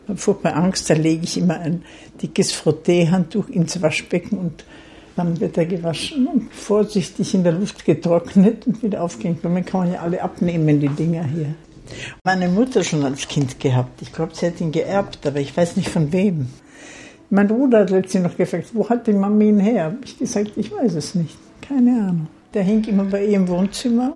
Habe 0.09 0.19
furchtbar 0.19 0.57
Angst, 0.57 0.89
da 0.89 0.95
lege 0.95 1.25
ich 1.25 1.37
immer 1.37 1.61
ein 1.61 1.85
dickes 2.21 2.53
Frotteehandtuch 2.53 3.49
ins 3.49 3.81
Waschbecken 3.81 4.39
und 4.39 4.65
dann 5.17 5.41
wird 5.41 5.57
er 5.59 5.67
gewaschen 5.67 6.27
und 6.27 6.53
vorsichtig 6.53 7.35
in 7.35 7.45
der 7.45 7.53
Luft 7.53 7.85
getrocknet 7.85 8.67
und 8.67 8.83
wieder 8.83 9.03
aufgehängt. 9.03 9.45
Und 9.45 9.55
dann 9.55 9.65
kann 9.65 9.81
man 9.81 9.93
ja 9.93 10.01
alle 10.01 10.23
abnehmen, 10.23 10.81
die 10.81 10.89
Dinger 10.89 11.25
hier. 11.25 11.55
Meine 12.25 12.49
Mutter 12.49 12.83
schon 12.85 13.05
als 13.05 13.29
Kind 13.29 13.61
gehabt. 13.61 14.01
Ich 14.03 14.13
glaube, 14.13 14.35
sie 14.35 14.47
hat 14.47 14.61
ihn 14.61 14.73
geerbt, 14.73 15.27
aber 15.27 15.41
ich 15.41 15.57
weiß 15.57 15.77
nicht 15.77 15.89
von 15.89 16.13
wem. 16.13 16.49
Mein 17.31 17.49
Bruder 17.49 17.81
hat 17.81 17.91
letztens 17.91 18.25
noch 18.25 18.37
gefragt, 18.37 18.69
wo 18.73 18.89
hat 18.89 19.07
die 19.07 19.13
Mami 19.13 19.49
ihn 19.49 19.61
her? 19.61 19.85
Hab 19.87 20.05
ich 20.05 20.19
gesagt, 20.19 20.53
ich 20.57 20.71
weiß 20.71 20.95
es 20.95 21.15
nicht. 21.15 21.37
Keine 21.61 21.91
Ahnung. 21.93 22.29
Der 22.55 22.63
hing 22.63 22.85
immer 22.85 23.05
bei 23.05 23.25
ihr 23.25 23.37
im 23.37 23.49
Wohnzimmer. 23.49 24.15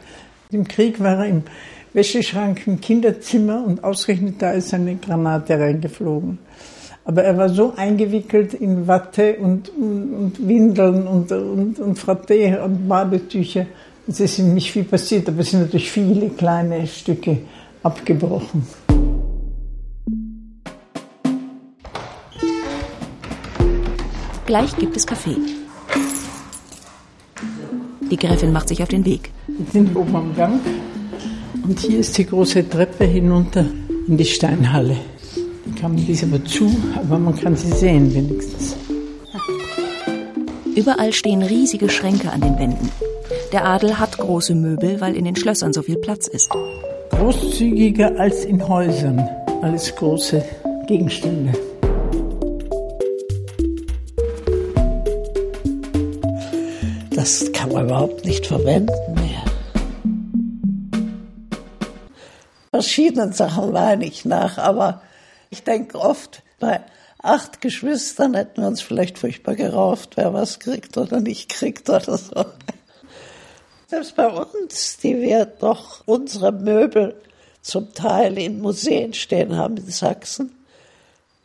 Im 0.51 0.69
Krieg 0.69 1.01
war 1.01 1.25
er 1.25 1.27
im 1.27 1.43
Wäscheschrank 1.93 2.67
im 2.67 2.81
Kinderzimmer 2.81 3.65
und 3.67 3.83
ausgerechnet 3.83 4.43
da 4.43 4.51
ist 4.51 4.75
eine 4.75 4.97
Granate 4.97 5.59
reingeflogen. 5.59 6.39
Aber 7.09 7.23
er 7.23 7.38
war 7.38 7.49
so 7.49 7.73
eingewickelt 7.77 8.53
in 8.53 8.88
Watte 8.88 9.37
und, 9.37 9.69
und, 9.69 10.12
und 10.12 10.49
Windeln 10.49 11.07
und, 11.07 11.31
und, 11.31 11.79
und 11.79 11.99
Fratte 11.99 12.61
und 12.64 12.88
Badetücher. 12.88 13.66
Es 14.09 14.19
ist 14.19 14.40
ihm 14.40 14.55
nicht 14.55 14.73
viel 14.73 14.83
passiert, 14.83 15.29
aber 15.29 15.38
es 15.40 15.51
sind 15.53 15.61
natürlich 15.61 15.90
viele 15.90 16.31
kleine 16.31 16.85
Stücke 16.88 17.38
abgebrochen. 17.85 18.66
Gleich 24.47 24.77
gibt 24.77 24.97
es 24.97 25.07
Kaffee. 25.07 25.37
Die 28.11 28.16
Gräfin 28.16 28.53
macht 28.53 28.69
sich 28.69 28.83
auf 28.83 28.88
den 28.88 29.05
Weg. 29.05 29.31
Wir 29.47 29.66
sind 29.73 29.95
oben 29.95 30.16
am 30.16 30.35
Gang 30.35 30.61
und 31.62 31.79
hier 31.79 32.01
ist 32.01 32.19
die 32.19 32.27
große 32.27 32.69
Treppe 32.69 33.05
hinunter 33.05 33.64
in 34.09 34.16
die 34.16 34.25
Steinhalle. 34.25 34.97
Die 35.67 35.73
kann 35.73 35.95
man 35.95 36.09
ist 36.09 36.23
aber 36.23 36.45
zu, 36.45 36.71
aber 36.95 37.19
man 37.19 37.37
kann 37.37 37.57
sie 37.57 37.73
sehen 37.73 38.15
wenigstens. 38.15 38.77
Überall 40.77 41.13
stehen 41.13 41.43
riesige 41.43 41.89
Schränke 41.89 42.31
an 42.31 42.41
den 42.41 42.59
Wänden. 42.59 42.91
Der 43.53 43.65
Adel 43.65 43.99
hat 43.99 44.19
große 44.19 44.55
Möbel, 44.55 45.01
weil 45.01 45.17
in 45.17 45.25
den 45.25 45.35
Schlössern 45.35 45.73
so 45.73 45.83
viel 45.83 45.97
Platz 45.97 46.27
ist. 46.27 46.51
Großzügiger 47.11 48.19
als 48.19 48.45
in 48.45 48.67
Häusern. 48.67 49.27
Alles 49.63 49.95
große 49.97 50.45
Gegenstände. 50.87 51.53
Das 57.15 57.51
kann 57.53 57.73
man 57.73 57.87
überhaupt 57.87 58.25
nicht 58.25 58.47
verwenden 58.47 58.93
mehr. 59.15 59.43
Verschiedenen 62.71 63.33
Sachen 63.33 63.73
weine 63.73 64.05
ich 64.05 64.27
nach, 64.27 64.59
aber 64.59 65.01
ich 65.51 65.63
denke 65.65 65.99
oft, 65.99 66.43
bei 66.59 66.81
acht 67.23 67.61
Geschwistern 67.61 68.35
hätten 68.35 68.63
wir 68.63 68.69
uns 68.69 68.81
vielleicht 68.81 69.19
furchtbar 69.19 69.55
gerauft, 69.55 70.17
wer 70.17 70.33
was 70.33 70.59
kriegt 70.59 70.97
oder 70.97 71.21
nicht 71.21 71.49
kriegt 71.49 71.89
oder 71.89 72.19
so. 72.19 72.47
Selbst 73.89 74.17
bei 74.17 74.29
uns, 74.29 74.99
die 74.99 75.21
wir 75.21 75.47
doch 75.47 76.03
unsere 76.07 76.53
Möbel 76.53 77.15
zum 77.63 77.93
Teil 77.95 78.39
in 78.39 78.61
Museen 78.61 79.13
stehen 79.13 79.57
haben 79.57 79.77
in 79.77 79.91
Sachsen, 79.91 80.53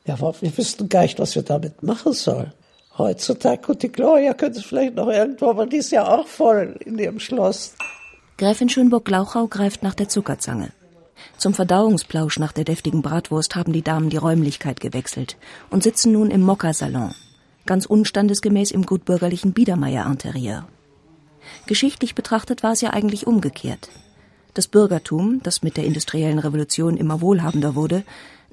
ja, 0.05 0.19
wir 0.19 0.57
wüssten 0.57 0.89
gar 0.89 1.03
nicht, 1.03 1.19
was 1.19 1.35
wir 1.35 1.43
damit 1.43 1.83
machen 1.83 2.13
sollen. 2.13 2.51
Heutzutage, 2.97 3.71
und 3.71 3.83
die 3.83 3.91
Gloria 3.91 4.33
könnte 4.33 4.59
es 4.59 4.65
vielleicht 4.65 4.95
noch 4.95 5.07
irgendwo, 5.07 5.49
aber 5.49 5.65
die 5.65 5.77
ist 5.77 5.91
ja 5.91 6.07
auch 6.07 6.27
voll 6.27 6.75
in 6.83 6.97
ihrem 6.97 7.19
Schloss. 7.19 7.73
Gräfin 8.37 8.69
Schönburg-Glauchau 8.69 9.47
greift 9.47 9.83
nach 9.83 9.93
der 9.93 10.09
Zuckerzange. 10.09 10.71
Zum 11.37 11.53
Verdauungsplausch 11.53 12.39
nach 12.39 12.51
der 12.51 12.63
deftigen 12.63 13.01
Bratwurst 13.01 13.55
haben 13.55 13.73
die 13.73 13.81
Damen 13.81 14.09
die 14.09 14.17
Räumlichkeit 14.17 14.79
gewechselt 14.79 15.37
und 15.69 15.83
sitzen 15.83 16.11
nun 16.11 16.31
im 16.31 16.41
Mokka-Salon, 16.41 17.13
ganz 17.65 17.85
unstandesgemäß 17.85 18.71
im 18.71 18.85
gutbürgerlichen 18.85 19.53
Biedermeier-Interieur. 19.53 20.67
Geschichtlich 21.65 22.15
betrachtet 22.15 22.63
war 22.63 22.73
es 22.73 22.81
ja 22.81 22.91
eigentlich 22.91 23.27
umgekehrt. 23.27 23.89
Das 24.53 24.67
Bürgertum, 24.67 25.41
das 25.43 25.63
mit 25.63 25.77
der 25.77 25.85
industriellen 25.85 26.39
Revolution 26.39 26.97
immer 26.97 27.21
wohlhabender 27.21 27.75
wurde, 27.75 28.03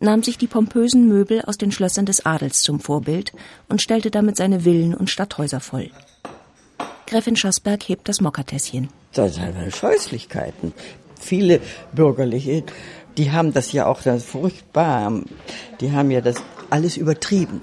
nahm 0.01 0.23
sich 0.23 0.39
die 0.39 0.47
pompösen 0.47 1.09
Möbel 1.09 1.43
aus 1.43 1.59
den 1.59 1.73
Schlössern 1.73 2.07
des 2.07 2.25
Adels 2.25 2.63
zum 2.63 2.81
Vorbild 2.81 3.33
und 3.69 3.83
stellte 3.83 4.11
damit 4.11 4.37
seine 4.37 4.61
Villen 4.61 4.95
und 4.95 5.11
Stadthäuser 5.11 5.61
voll. 5.61 5.91
Gräfin 7.07 7.37
Schassberg 7.37 7.89
hebt 7.89 8.09
das 8.09 8.21
Mokkatässchen. 8.21 8.89
Das 9.13 9.35
sind 9.35 9.75
Scheußlichkeiten. 9.75 10.73
Viele 11.29 11.61
Bürgerliche, 11.93 12.65
die 13.19 13.31
haben 13.31 13.53
das 13.53 13.73
ja 13.73 13.85
auch 13.85 14.01
das 14.01 14.25
furchtbar, 14.25 15.13
die 15.79 15.93
haben 15.93 16.11
ja 16.11 16.23
das 16.23 16.37
alles 16.71 16.97
übertrieben. 16.97 17.61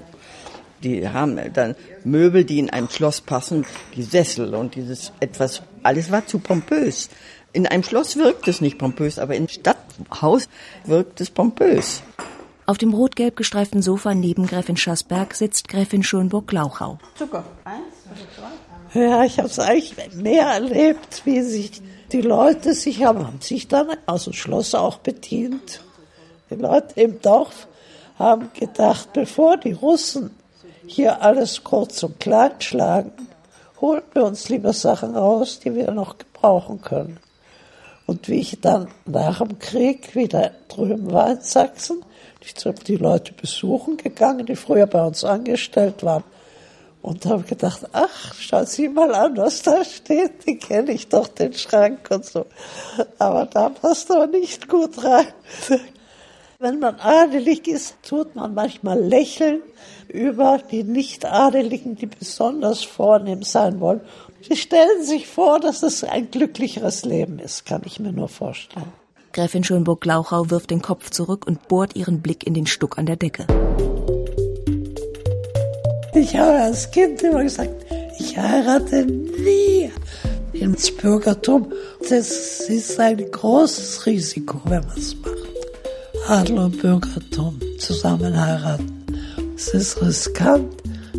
Die 0.84 1.08
haben 1.08 1.36
dann 1.52 1.74
Möbel, 2.04 2.44
die 2.44 2.60
in 2.60 2.70
ein 2.70 2.88
Schloss 2.88 3.20
passen, 3.20 3.66
die 3.96 4.04
Sessel 4.04 4.54
und 4.54 4.76
dieses 4.76 5.10
etwas, 5.18 5.62
alles 5.82 6.12
war 6.12 6.24
zu 6.28 6.38
pompös. 6.38 7.08
In 7.52 7.66
einem 7.66 7.82
Schloss 7.82 8.16
wirkt 8.16 8.46
es 8.46 8.60
nicht 8.60 8.78
pompös, 8.78 9.18
aber 9.18 9.34
im 9.34 9.48
Stadthaus 9.48 10.48
wirkt 10.84 11.20
es 11.20 11.30
pompös. 11.30 12.02
Auf 12.66 12.78
dem 12.78 12.94
rot-gelb 12.94 13.34
gestreiften 13.34 13.82
Sofa 13.82 14.14
neben 14.14 14.46
Gräfin 14.46 14.76
Schassberg 14.76 15.34
sitzt 15.34 15.66
Gräfin 15.66 16.04
Schönburg-Glauchau. 16.04 16.98
Zucker. 17.16 17.44
Eins, 17.64 17.82
zwei. 18.36 19.00
Ja, 19.00 19.24
ich 19.24 19.38
habe 19.38 19.48
es 19.48 19.58
eigentlich 19.58 20.14
mehr 20.14 20.46
erlebt, 20.46 21.22
wie 21.24 21.42
sich 21.42 21.82
die 22.12 22.20
Leute 22.20 22.74
sich 22.74 23.04
haben, 23.04 23.26
haben 23.26 23.40
sich 23.40 23.68
dann 23.68 23.88
aus 24.06 24.24
dem 24.24 24.32
Schloss 24.32 24.74
auch 24.74 24.98
bedient. 24.98 25.80
Die 26.50 26.54
Leute 26.54 27.00
im 27.00 27.20
Dorf 27.20 27.66
haben 28.18 28.50
gedacht, 28.54 29.12
bevor 29.12 29.56
die 29.56 29.72
Russen 29.72 30.30
hier 30.86 31.22
alles 31.22 31.64
kurz 31.64 32.02
und 32.02 32.20
klein 32.20 32.52
schlagen, 32.60 33.12
holen 33.80 34.02
wir 34.12 34.24
uns 34.24 34.48
lieber 34.48 34.72
Sachen 34.72 35.16
raus, 35.16 35.60
die 35.60 35.74
wir 35.74 35.90
noch 35.90 36.16
gebrauchen 36.18 36.80
können. 36.80 37.18
Und 38.06 38.28
wie 38.28 38.38
ich 38.38 38.60
dann 38.60 38.88
nach 39.04 39.38
dem 39.38 39.58
Krieg 39.58 40.14
wieder 40.14 40.52
drüben 40.68 41.12
war 41.12 41.32
in 41.32 41.40
Sachsen, 41.40 42.04
ich 42.40 42.54
bin 42.54 42.74
die 42.86 42.96
Leute 42.96 43.32
besuchen 43.32 43.96
gegangen, 43.96 44.46
die 44.46 44.54
früher 44.54 44.86
bei 44.86 45.04
uns 45.04 45.24
angestellt 45.24 46.04
waren. 46.04 46.22
Und 47.06 47.24
habe 47.24 47.44
gedacht, 47.44 47.86
ach, 47.92 48.34
schau 48.36 48.64
Sie 48.64 48.88
mal 48.88 49.14
an, 49.14 49.36
was 49.36 49.62
da 49.62 49.84
steht, 49.84 50.44
die 50.44 50.58
kenne 50.58 50.90
ich 50.90 51.08
doch, 51.08 51.28
den 51.28 51.52
Schrank 51.52 52.08
und 52.10 52.24
so. 52.24 52.46
Aber 53.20 53.46
da 53.46 53.68
passt 53.68 54.10
doch 54.10 54.26
nicht 54.26 54.66
gut 54.66 55.04
rein. 55.04 55.28
Wenn 56.58 56.80
man 56.80 56.96
adelig 56.96 57.68
ist, 57.68 57.94
tut 58.02 58.34
man 58.34 58.54
manchmal 58.54 59.00
lächeln 59.00 59.62
über 60.08 60.58
die 60.68 60.82
Nicht-Adeligen, 60.82 61.94
die 61.94 62.06
besonders 62.06 62.82
vornehm 62.82 63.44
sein 63.44 63.78
wollen. 63.78 64.00
Sie 64.42 64.56
stellen 64.56 65.04
sich 65.04 65.28
vor, 65.28 65.60
dass 65.60 65.84
es 65.84 66.02
ein 66.02 66.32
glücklicheres 66.32 67.04
Leben 67.04 67.38
ist, 67.38 67.66
kann 67.66 67.82
ich 67.84 68.00
mir 68.00 68.10
nur 68.10 68.28
vorstellen. 68.28 68.92
Gräfin 69.32 69.62
Schönburg-Glauchau 69.62 70.50
wirft 70.50 70.70
den 70.70 70.82
Kopf 70.82 71.10
zurück 71.10 71.46
und 71.46 71.68
bohrt 71.68 71.94
ihren 71.94 72.20
Blick 72.20 72.44
in 72.44 72.54
den 72.54 72.66
Stuck 72.66 72.98
an 72.98 73.06
der 73.06 73.16
Decke. 73.16 73.46
Ich 76.18 76.34
habe 76.34 76.58
als 76.58 76.90
Kind 76.90 77.22
immer 77.22 77.42
gesagt, 77.42 77.84
ich 78.18 78.38
heirate 78.38 79.04
nie 79.04 79.90
ins 80.54 80.90
Bürgertum. 80.90 81.70
Das 82.08 82.60
ist 82.70 82.98
ein 82.98 83.30
großes 83.30 84.06
Risiko, 84.06 84.58
wenn 84.64 84.80
man 84.80 84.96
es 84.96 85.14
macht. 85.16 85.36
Adel 86.26 86.58
und 86.58 86.80
Bürgertum 86.80 87.60
zusammen 87.78 88.34
heiraten. 88.34 89.04
Es 89.56 89.68
ist 89.68 90.00
riskant, 90.00 90.72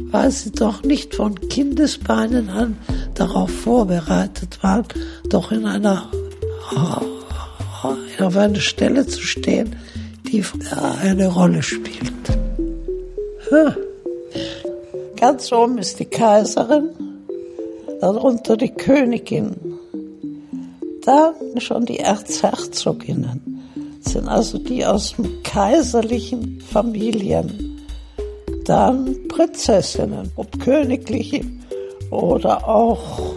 weil 0.09 0.31
sie 0.31 0.51
doch 0.51 0.81
nicht 0.81 1.13
von 1.13 1.35
Kindesbeinen 1.47 2.49
an 2.49 2.75
darauf 3.13 3.51
vorbereitet 3.51 4.57
waren, 4.63 4.87
doch 5.29 5.51
in 5.51 5.67
einer 5.67 6.09
auf 8.19 8.35
einer 8.35 8.59
Stelle 8.59 9.05
zu 9.05 9.21
stehen, 9.21 9.75
die 10.25 10.43
eine 11.01 11.27
Rolle 11.27 11.61
spielt. 11.61 12.13
Ganz 15.17 15.51
oben 15.51 15.77
ist 15.79 15.99
die 15.99 16.05
Kaiserin, 16.05 16.89
darunter 17.99 18.55
die 18.55 18.69
Königin, 18.69 19.55
dann 21.03 21.33
schon 21.59 21.85
die 21.85 21.99
Erzherzoginnen, 21.99 23.57
das 24.03 24.13
sind 24.13 24.29
also 24.29 24.57
die 24.57 24.85
aus 24.85 25.15
kaiserlichen 25.43 26.61
Familien. 26.61 27.81
Dann 28.63 29.27
Prinzessinnen, 29.27 30.31
ob 30.37 30.59
königliche 30.59 31.41
oder 32.09 32.67
auch 32.67 33.35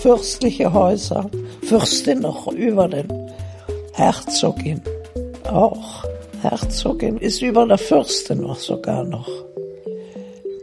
fürstliche 0.00 0.72
Häuser. 0.72 1.28
Fürstin 1.62 2.20
noch 2.20 2.50
über 2.50 2.88
den 2.88 3.08
Herzogin 3.92 4.80
auch. 5.50 6.04
Herzogin 6.40 7.18
ist 7.18 7.42
über 7.42 7.66
der 7.66 7.76
Fürstin 7.76 8.40
noch 8.40 8.58
sogar 8.58 9.04
noch. 9.04 9.28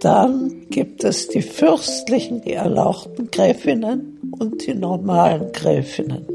Dann 0.03 0.67
gibt 0.69 1.05
es 1.05 1.29
die 1.29 1.41
fürstlichen, 1.41 2.41
die 2.41 2.53
erlauchten 2.53 3.31
Gräfinnen 3.31 4.19
und 4.37 4.65
die 4.65 4.73
normalen 4.73 5.53
Gräfinnen. 5.53 6.25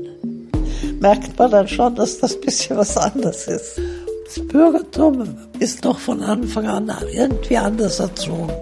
Merkt 1.01 1.39
man 1.39 1.51
dann 1.51 1.69
schon, 1.69 1.95
dass 1.95 2.19
das 2.19 2.37
ein 2.37 2.41
bisschen 2.41 2.79
was 2.79 2.97
anderes 2.97 3.47
ist. 3.47 3.79
Das 4.25 4.47
Bürgertum 4.47 5.37
ist 5.59 5.85
doch 5.85 5.99
von 5.99 6.23
Anfang 6.23 6.67
an 6.67 6.91
irgendwie 7.13 7.59
anders 7.59 8.01
erzogen. 8.01 8.53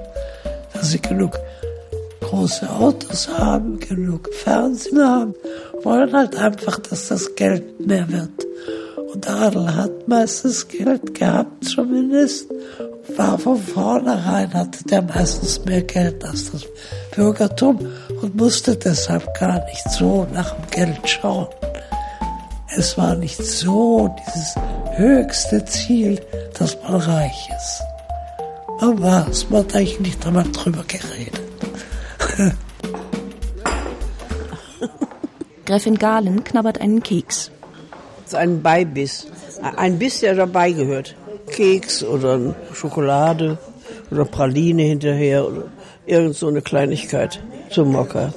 Dass 0.74 0.90
sie 0.90 1.00
genug 1.00 1.38
große 2.22 2.68
Autos 2.68 3.28
haben, 3.28 3.78
genug 3.78 4.28
Fernsehen 4.34 4.98
haben, 5.00 5.34
wollen 5.84 6.12
halt 6.12 6.34
einfach, 6.34 6.80
dass 6.80 7.08
das 7.08 7.36
Geld 7.36 7.86
mehr 7.86 8.08
wird. 8.08 8.44
Und 9.14 9.30
Adel 9.30 9.72
hat 9.72 10.08
meistens 10.08 10.66
Geld 10.66 11.14
gehabt, 11.14 11.64
zumindest, 11.64 12.50
war 13.16 13.38
von 13.38 13.56
vornherein, 13.56 14.52
hatte 14.52 14.84
der 14.84 15.02
meistens 15.02 15.64
mehr 15.64 15.82
Geld 15.82 16.24
als 16.24 16.50
das 16.50 16.64
Bürgertum 17.14 17.78
und 18.22 18.34
musste 18.36 18.76
deshalb 18.76 19.38
gar 19.38 19.64
nicht 19.66 19.90
so 19.90 20.26
nach 20.32 20.52
dem 20.52 20.70
Geld 20.70 21.08
schauen. 21.08 21.48
Es 22.76 22.98
war 22.98 23.14
nicht 23.14 23.42
so 23.42 24.14
dieses 24.26 24.54
höchste 24.96 25.64
Ziel, 25.64 26.20
dass 26.58 26.76
man 26.82 26.96
reich 26.96 27.48
ist. 27.56 27.82
Man 28.80 29.02
war 29.02 29.28
es, 29.28 29.48
man 29.48 29.60
hat 29.64 29.74
eigentlich 29.74 30.00
nicht 30.00 30.26
einmal 30.26 30.44
drüber 30.52 30.84
geredet. 30.86 31.40
Gräfin 35.64 35.98
Galen 35.98 36.44
knabbert 36.44 36.80
einen 36.80 37.02
Keks. 37.02 37.50
Das 38.24 38.32
ist 38.32 38.34
ein 38.34 38.62
Beibiss. 38.62 39.26
Ein 39.76 39.98
Biss, 39.98 40.20
der 40.20 40.34
dabei 40.34 40.72
gehört. 40.72 41.16
Keks 41.56 42.04
oder 42.04 42.54
Schokolade 42.74 43.56
oder 44.10 44.26
Praline 44.26 44.82
hinterher 44.82 45.46
oder 45.46 45.64
irgend 46.04 46.36
so 46.36 46.48
eine 46.48 46.60
Kleinigkeit 46.60 47.42
zum 47.70 47.92
Mocker. 47.92 48.34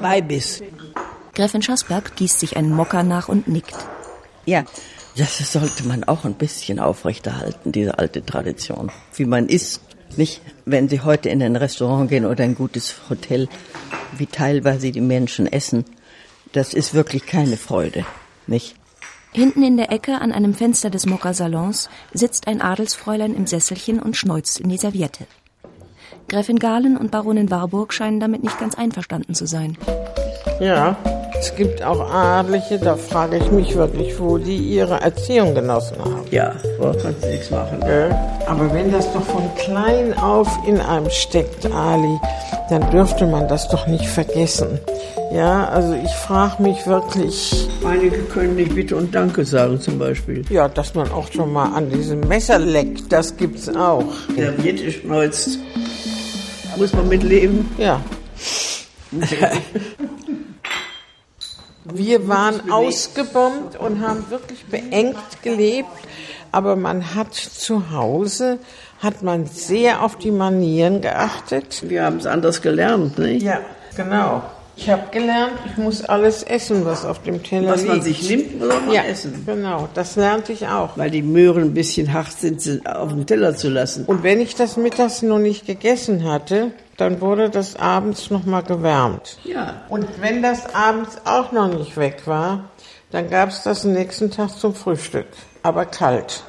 Beibiss. 0.00 0.62
Gräfin 1.34 1.60
Schassberg 1.60 2.16
gießt 2.16 2.40
sich 2.40 2.56
einen 2.56 2.74
Mocker 2.74 3.02
nach 3.02 3.28
und 3.28 3.46
nickt. 3.46 3.76
Ja, 4.46 4.64
das 5.18 5.52
sollte 5.52 5.86
man 5.86 6.04
auch 6.04 6.24
ein 6.24 6.34
bisschen 6.34 6.78
aufrechterhalten, 6.78 7.72
diese 7.72 7.98
alte 7.98 8.24
Tradition. 8.24 8.90
Wie 9.14 9.26
man 9.26 9.48
isst, 9.48 9.82
nicht? 10.16 10.40
Wenn 10.64 10.88
Sie 10.88 11.02
heute 11.02 11.28
in 11.28 11.42
ein 11.42 11.56
Restaurant 11.56 12.08
gehen 12.08 12.24
oder 12.24 12.42
ein 12.42 12.54
gutes 12.54 12.94
Hotel, 13.10 13.48
wie 14.16 14.26
teilweise 14.26 14.92
die 14.92 15.02
Menschen 15.02 15.46
essen, 15.46 15.84
das 16.52 16.72
ist 16.72 16.94
wirklich 16.94 17.26
keine 17.26 17.58
Freude, 17.58 18.06
nicht? 18.46 18.76
Hinten 19.34 19.64
in 19.64 19.76
der 19.76 19.90
Ecke 19.90 20.20
an 20.20 20.30
einem 20.30 20.54
Fenster 20.54 20.90
des 20.90 21.06
Mokka-Salons 21.06 21.90
sitzt 22.12 22.46
ein 22.46 22.60
Adelsfräulein 22.60 23.34
im 23.34 23.48
Sesselchen 23.48 23.98
und 23.98 24.16
schneuzt 24.16 24.60
in 24.60 24.68
die 24.68 24.78
Serviette. 24.78 25.26
Gräfin 26.28 26.60
Galen 26.60 26.96
und 26.96 27.10
Baronin 27.10 27.50
Warburg 27.50 27.92
scheinen 27.92 28.20
damit 28.20 28.44
nicht 28.44 28.60
ganz 28.60 28.76
einverstanden 28.76 29.34
zu 29.34 29.46
sein. 29.46 29.76
Ja, 30.60 30.96
es 31.38 31.54
gibt 31.56 31.82
auch 31.82 32.00
Adlige, 32.10 32.78
da 32.78 32.96
frage 32.96 33.36
ich 33.36 33.50
mich 33.50 33.74
wirklich, 33.76 34.18
wo 34.18 34.38
die 34.38 34.56
ihre 34.56 35.00
Erziehung 35.00 35.54
genossen 35.54 35.96
haben. 35.98 36.24
Ja, 36.30 36.54
da 36.80 36.94
kannst 37.00 37.24
du 37.24 37.28
nichts 37.28 37.50
machen. 37.50 37.82
Äh, 37.82 38.10
aber 38.46 38.72
wenn 38.72 38.92
das 38.92 39.12
doch 39.12 39.24
von 39.24 39.42
klein 39.56 40.16
auf 40.18 40.48
in 40.66 40.80
einem 40.80 41.10
steckt, 41.10 41.66
Ali, 41.66 42.18
dann 42.70 42.90
dürfte 42.90 43.26
man 43.26 43.48
das 43.48 43.68
doch 43.68 43.86
nicht 43.86 44.06
vergessen. 44.06 44.78
Ja, 45.32 45.68
also 45.68 45.94
ich 45.94 46.12
frage 46.12 46.62
mich 46.62 46.86
wirklich. 46.86 47.68
Einige 47.84 48.18
können 48.18 48.56
nicht 48.56 48.74
Bitte 48.74 48.96
und 48.96 49.14
Danke 49.14 49.44
sagen 49.44 49.80
zum 49.80 49.98
Beispiel. 49.98 50.44
Ja, 50.48 50.68
dass 50.68 50.94
man 50.94 51.10
auch 51.10 51.30
schon 51.32 51.52
mal 51.52 51.74
an 51.74 51.90
diesem 51.90 52.20
Messer 52.20 52.58
leckt, 52.58 53.12
das 53.12 53.36
gibt's 53.36 53.68
auch. 53.68 54.04
Der 54.36 54.62
Wirt 54.62 54.80
schneuzt. 54.92 55.58
Muss 56.76 56.92
man 56.92 57.08
mitleben? 57.08 57.68
Ja. 57.78 58.00
Wir 61.84 62.28
waren 62.28 62.70
ausgebombt 62.70 63.78
und 63.78 64.00
haben 64.00 64.24
wirklich 64.30 64.64
beengt 64.66 65.42
gelebt, 65.42 65.88
aber 66.50 66.76
man 66.76 67.14
hat 67.14 67.34
zu 67.34 67.90
Hause 67.90 68.58
hat 69.00 69.22
man 69.22 69.46
sehr 69.46 70.02
auf 70.02 70.16
die 70.16 70.30
Manieren 70.30 71.02
geachtet. 71.02 71.82
Wir 71.88 72.04
haben 72.04 72.16
es 72.16 72.26
anders 72.26 72.62
gelernt, 72.62 73.18
nicht? 73.18 73.42
Ja, 73.42 73.60
genau. 73.96 74.42
Ich 74.76 74.90
habe 74.90 75.02
gelernt, 75.12 75.52
ich 75.66 75.76
muss 75.76 76.04
alles 76.04 76.42
essen, 76.42 76.84
was 76.84 77.04
auf 77.04 77.22
dem 77.22 77.42
Teller 77.42 77.72
was 77.72 77.82
liegt. 77.82 77.92
man 77.92 78.02
sich 78.02 78.28
nimmt, 78.28 78.58
muss 78.58 78.68
man 78.68 78.92
ja, 78.92 79.02
essen. 79.02 79.44
Genau, 79.46 79.88
das 79.94 80.16
lernte 80.16 80.52
ich 80.52 80.66
auch. 80.66 80.96
Weil 80.96 81.10
die 81.10 81.22
Möhren 81.22 81.62
ein 81.62 81.74
bisschen 81.74 82.12
hart 82.12 82.32
sind, 82.32 82.60
sie 82.60 82.80
auf 82.84 83.10
dem 83.10 83.24
Teller 83.24 83.54
zu 83.54 83.68
lassen. 83.68 84.04
Und 84.04 84.24
wenn 84.24 84.40
ich 84.40 84.56
das 84.56 84.76
mittags 84.76 85.22
noch 85.22 85.38
nicht 85.38 85.66
gegessen 85.66 86.24
hatte, 86.24 86.72
dann 86.96 87.20
wurde 87.20 87.50
das 87.50 87.76
abends 87.76 88.30
noch 88.30 88.44
mal 88.44 88.62
gewärmt. 88.62 89.38
Ja. 89.44 89.82
Und 89.88 90.06
wenn 90.20 90.42
das 90.42 90.74
abends 90.74 91.18
auch 91.24 91.52
noch 91.52 91.68
nicht 91.68 91.96
weg 91.96 92.22
war, 92.26 92.70
dann 93.10 93.30
gab 93.30 93.50
es 93.50 93.62
das 93.62 93.84
nächsten 93.84 94.30
Tag 94.30 94.50
zum 94.50 94.74
Frühstück, 94.74 95.26
aber 95.62 95.86
kalt. 95.86 96.42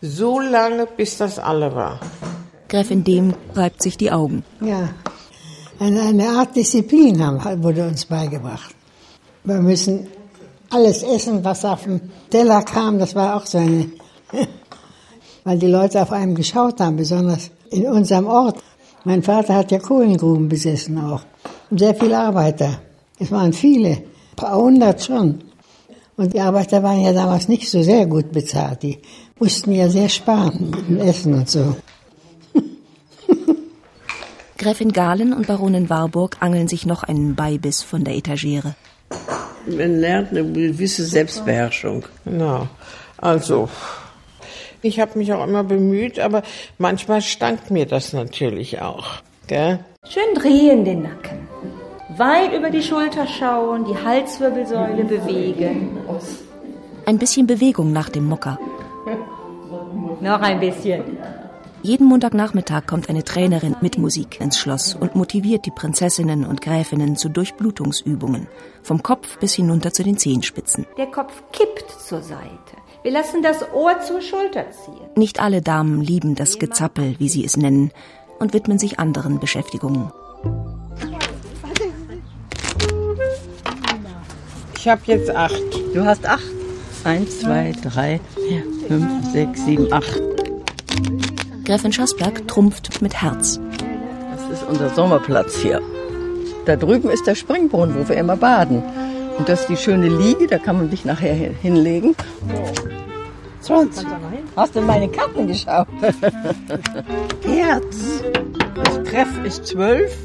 So 0.00 0.38
lange, 0.40 0.86
bis 0.86 1.18
das 1.18 1.38
alle 1.38 1.74
war. 1.74 2.00
Gräfin 2.68 3.02
Dem 3.02 3.34
reibt 3.54 3.82
sich 3.82 3.96
die 3.96 4.12
Augen. 4.12 4.44
Ja, 4.60 4.90
eine, 5.80 6.02
eine 6.02 6.28
Art 6.28 6.54
Disziplin 6.54 7.24
haben, 7.24 7.62
wurde 7.62 7.86
uns 7.86 8.04
beigebracht. 8.04 8.74
Wir 9.44 9.56
müssen 9.56 10.08
alles 10.70 11.02
essen, 11.02 11.44
was 11.44 11.64
auf 11.64 11.84
dem 11.84 12.00
Teller 12.30 12.62
kam, 12.62 12.98
das 12.98 13.14
war 13.14 13.36
auch 13.36 13.46
so 13.46 13.58
eine, 13.58 13.90
weil 15.44 15.58
die 15.58 15.66
Leute 15.66 16.02
auf 16.02 16.12
einem 16.12 16.34
geschaut 16.34 16.80
haben, 16.80 16.96
besonders 16.96 17.50
in 17.70 17.86
unserem 17.86 18.26
Ort. 18.26 18.58
Mein 19.08 19.22
Vater 19.22 19.54
hat 19.54 19.70
ja 19.70 19.78
Kohlengruben 19.78 20.50
besessen 20.50 20.98
auch. 20.98 21.22
Und 21.70 21.78
sehr 21.78 21.94
viele 21.94 22.18
Arbeiter. 22.18 22.78
Es 23.18 23.30
waren 23.30 23.54
viele, 23.54 23.88
ein 23.88 24.02
paar 24.36 24.54
hundert 24.54 25.02
schon. 25.02 25.44
Und 26.18 26.34
die 26.34 26.40
Arbeiter 26.40 26.82
waren 26.82 27.00
ja 27.00 27.14
damals 27.14 27.48
nicht 27.48 27.70
so 27.70 27.82
sehr 27.82 28.04
gut 28.04 28.32
bezahlt. 28.32 28.82
Die 28.82 28.98
mussten 29.38 29.72
ja 29.72 29.88
sehr 29.88 30.10
sparen 30.10 30.68
mit 30.68 30.88
dem 30.90 30.98
Essen 30.98 31.32
und 31.32 31.48
so. 31.48 31.74
Gräfin 34.58 34.92
Galen 34.92 35.32
und 35.32 35.46
Baronin 35.46 35.88
Warburg 35.88 36.36
angeln 36.40 36.68
sich 36.68 36.84
noch 36.84 37.02
einen 37.02 37.34
Beibiss 37.34 37.82
von 37.82 38.04
der 38.04 38.14
Etagere. 38.14 38.74
Man 39.66 40.00
lernt 40.00 40.32
eine 40.32 40.44
gewisse 40.44 41.06
Selbstbeherrschung. 41.06 42.04
Genau. 42.26 42.68
Also, 43.16 43.70
ich 44.82 45.00
habe 45.00 45.18
mich 45.18 45.32
auch 45.32 45.46
immer 45.46 45.64
bemüht, 45.64 46.18
aber 46.18 46.42
manchmal 46.78 47.20
stank 47.22 47.70
mir 47.70 47.86
das 47.86 48.12
natürlich 48.12 48.80
auch. 48.80 49.22
Gell? 49.46 49.80
Schön 50.08 50.34
drehen 50.34 50.84
den 50.84 51.02
Nacken. 51.02 51.48
Weit 52.16 52.52
über 52.52 52.70
die 52.70 52.82
Schulter 52.82 53.26
schauen, 53.26 53.84
die 53.84 53.96
Halswirbelsäule 53.96 55.04
bewegen. 55.04 55.98
Ein 57.06 57.18
bisschen 57.18 57.46
Bewegung 57.46 57.92
nach 57.92 58.08
dem 58.08 58.26
Mocker. 58.26 58.58
Noch 60.20 60.40
ein 60.40 60.58
bisschen. 60.60 61.17
Jeden 61.82 62.06
Montagnachmittag 62.08 62.86
kommt 62.86 63.08
eine 63.08 63.24
Trainerin 63.24 63.76
mit 63.80 63.98
Musik 63.98 64.40
ins 64.40 64.58
Schloss 64.58 64.94
und 64.94 65.14
motiviert 65.14 65.64
die 65.64 65.70
Prinzessinnen 65.70 66.44
und 66.44 66.60
Gräfinnen 66.60 67.16
zu 67.16 67.28
Durchblutungsübungen, 67.28 68.48
vom 68.82 69.02
Kopf 69.02 69.38
bis 69.38 69.54
hinunter 69.54 69.92
zu 69.92 70.02
den 70.02 70.18
Zehenspitzen. 70.18 70.86
Der 70.96 71.06
Kopf 71.06 71.42
kippt 71.52 71.88
zur 71.90 72.22
Seite. 72.22 72.48
Wir 73.02 73.12
lassen 73.12 73.42
das 73.42 73.64
Ohr 73.72 74.00
zur 74.00 74.20
Schulter 74.20 74.66
ziehen. 74.70 75.06
Nicht 75.16 75.40
alle 75.40 75.62
Damen 75.62 76.00
lieben 76.00 76.34
das 76.34 76.58
Gezappel, 76.58 77.14
wie 77.18 77.28
sie 77.28 77.44
es 77.44 77.56
nennen, 77.56 77.92
und 78.40 78.54
widmen 78.54 78.78
sich 78.78 78.98
anderen 78.98 79.38
Beschäftigungen. 79.38 80.10
Ich 84.76 84.88
habe 84.88 85.02
jetzt 85.06 85.30
acht. 85.30 85.62
Du 85.94 86.04
hast 86.04 86.26
acht? 86.26 86.42
Eins, 87.04 87.40
zwei, 87.40 87.72
drei, 87.82 88.20
vier, 88.34 88.62
fünf, 88.88 89.32
sechs, 89.32 89.64
sieben, 89.64 89.92
acht. 89.92 90.20
Gräfin 91.68 91.92
Schassberg 91.92 92.48
trumpft 92.48 93.02
mit 93.02 93.20
Herz. 93.20 93.60
Das 94.32 94.58
ist 94.58 94.66
unser 94.66 94.88
Sommerplatz 94.88 95.58
hier. 95.58 95.82
Da 96.64 96.76
drüben 96.76 97.10
ist 97.10 97.26
der 97.26 97.34
Springbrunnen, 97.34 97.94
wo 97.94 98.08
wir 98.08 98.16
immer 98.16 98.36
baden. 98.36 98.82
Und 99.36 99.50
das 99.50 99.60
ist 99.60 99.68
die 99.68 99.76
schöne 99.76 100.08
Liege, 100.08 100.46
da 100.46 100.56
kann 100.56 100.78
man 100.78 100.88
sich 100.88 101.04
nachher 101.04 101.34
hinlegen. 101.34 102.16
Sonst, 103.60 104.06
hast 104.56 104.76
du 104.76 104.80
meine 104.80 105.10
Karten 105.10 105.46
geschaut? 105.46 105.88
Herz. 107.46 108.22
Das 108.74 109.02
Treff 109.04 109.28
ist 109.44 109.66
zwölf 109.66 110.16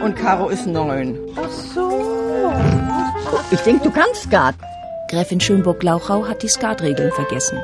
und 0.00 0.14
Karo 0.14 0.48
ist 0.48 0.68
neun. 0.68 1.18
Ach 1.34 1.50
so. 1.74 2.52
Ich 3.50 3.60
denke, 3.62 3.82
du 3.82 3.90
kannst 3.90 4.22
Skat. 4.22 4.54
Gräfin 5.10 5.40
Schönburg-Lauchau 5.40 6.28
hat 6.28 6.44
die 6.44 6.48
Skatregeln 6.48 7.10
vergessen. 7.10 7.58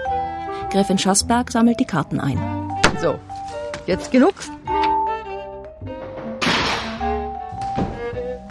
Gräfin 0.72 0.98
Schassberg 0.98 1.52
sammelt 1.52 1.78
die 1.78 1.84
Karten 1.84 2.18
ein. 2.18 2.63
So, 3.00 3.18
jetzt 3.86 4.10
genug. 4.10 4.34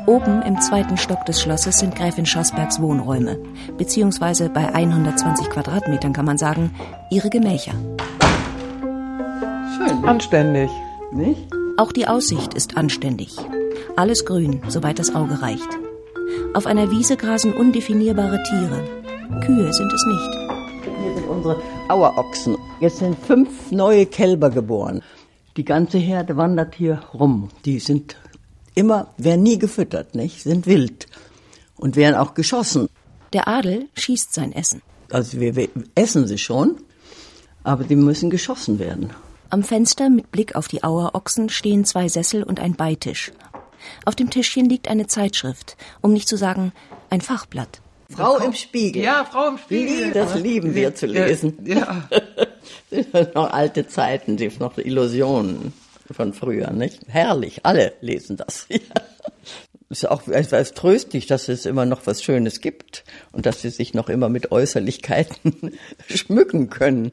Oben 0.05 0.41
im 0.41 0.59
zweiten 0.59 0.97
Stock 0.97 1.25
des 1.25 1.41
Schlosses 1.41 1.79
sind 1.79 1.95
Gräfin 1.95 2.25
Schassbergs 2.25 2.81
Wohnräume, 2.81 3.37
beziehungsweise 3.77 4.49
bei 4.49 4.73
120 4.73 5.49
Quadratmetern 5.49 6.13
kann 6.13 6.25
man 6.25 6.37
sagen, 6.37 6.75
ihre 7.09 7.29
Gemächer. 7.29 7.73
Schön. 9.77 10.03
Anständig. 10.05 10.69
Nicht? 11.11 11.47
Auch 11.77 11.91
die 11.91 12.07
Aussicht 12.07 12.53
ist 12.53 12.75
anständig. 12.77 13.35
Alles 13.95 14.25
grün, 14.25 14.61
soweit 14.67 14.99
das 14.99 15.15
Auge 15.15 15.41
reicht. 15.41 15.69
Auf 16.53 16.65
einer 16.65 16.91
Wiese 16.91 17.17
grasen 17.17 17.53
undefinierbare 17.53 18.43
Tiere. 18.43 18.83
Kühe 19.41 19.73
sind 19.73 19.91
es 19.93 20.05
nicht. 20.05 20.99
Hier 21.01 21.15
sind 21.15 21.27
unsere 21.27 21.61
Auerochsen. 21.87 22.57
Jetzt 22.83 22.97
sind 22.97 23.17
fünf 23.17 23.71
neue 23.71 24.05
Kälber 24.05 24.49
geboren. 24.49 25.03
Die 25.55 25.63
ganze 25.63 25.99
Herde 25.99 26.35
wandert 26.35 26.75
hier 26.75 27.01
rum. 27.13 27.47
Die 27.63 27.79
sind 27.79 28.17
immer, 28.75 29.13
werden 29.15 29.41
nie 29.41 29.57
gefüttert, 29.57 30.15
nicht? 30.15 30.43
Sind 30.43 30.67
wild 30.67 31.07
und 31.77 31.95
werden 31.95 32.17
auch 32.17 32.33
geschossen. 32.33 32.89
Der 33.31 33.47
Adel 33.47 33.87
schießt 33.93 34.33
sein 34.33 34.51
Essen. 34.51 34.81
Also 35.13 35.39
wir, 35.39 35.55
wir 35.55 35.69
essen 35.95 36.27
sie 36.27 36.37
schon, 36.37 36.75
aber 37.63 37.85
die 37.85 37.95
müssen 37.95 38.29
geschossen 38.29 38.79
werden. 38.79 39.11
Am 39.49 39.63
Fenster 39.63 40.09
mit 40.09 40.29
Blick 40.33 40.55
auf 40.55 40.67
die 40.67 40.83
Auerochsen 40.83 41.47
stehen 41.47 41.85
zwei 41.85 42.09
Sessel 42.09 42.43
und 42.43 42.59
ein 42.59 42.75
Beitisch. 42.75 43.31
Auf 44.03 44.15
dem 44.15 44.29
Tischchen 44.29 44.67
liegt 44.67 44.89
eine 44.89 45.07
Zeitschrift, 45.07 45.77
um 46.01 46.11
nicht 46.11 46.27
zu 46.27 46.35
sagen 46.35 46.73
ein 47.09 47.21
Fachblatt. 47.21 47.79
Frau 48.09 48.37
im 48.37 48.53
Spiegel. 48.53 49.03
Ja, 49.03 49.25
Frau 49.25 49.49
im 49.49 49.57
Spiegel. 49.57 50.11
Das 50.11 50.35
lieben 50.35 50.75
wir 50.75 50.95
zu 50.95 51.05
lesen. 51.05 51.57
Ja. 51.65 52.09
Das 52.89 53.07
sind 53.11 53.35
noch 53.35 53.51
alte 53.51 53.87
Zeiten, 53.87 54.37
die 54.37 54.49
noch 54.59 54.77
Illusionen 54.77 55.73
von 56.09 56.33
früher, 56.33 56.71
nicht? 56.71 57.01
Herrlich, 57.07 57.65
alle 57.65 57.93
lesen 58.01 58.37
das. 58.37 58.67
Ja. 58.73 58.79
Ist 59.89 60.09
auch 60.09 60.27
etwas 60.27 60.73
tröstlich, 60.73 61.27
dass 61.27 61.49
es 61.49 61.67
immer 61.67 61.85
noch 61.85 62.07
was 62.07 62.23
Schönes 62.23 62.61
gibt 62.61 63.03
und 63.31 63.45
dass 63.45 63.61
sie 63.61 63.69
sich 63.69 63.93
noch 63.93 64.09
immer 64.09 64.27
mit 64.27 64.51
Äußerlichkeiten 64.51 65.77
schmücken 66.07 66.71
können. 66.71 67.11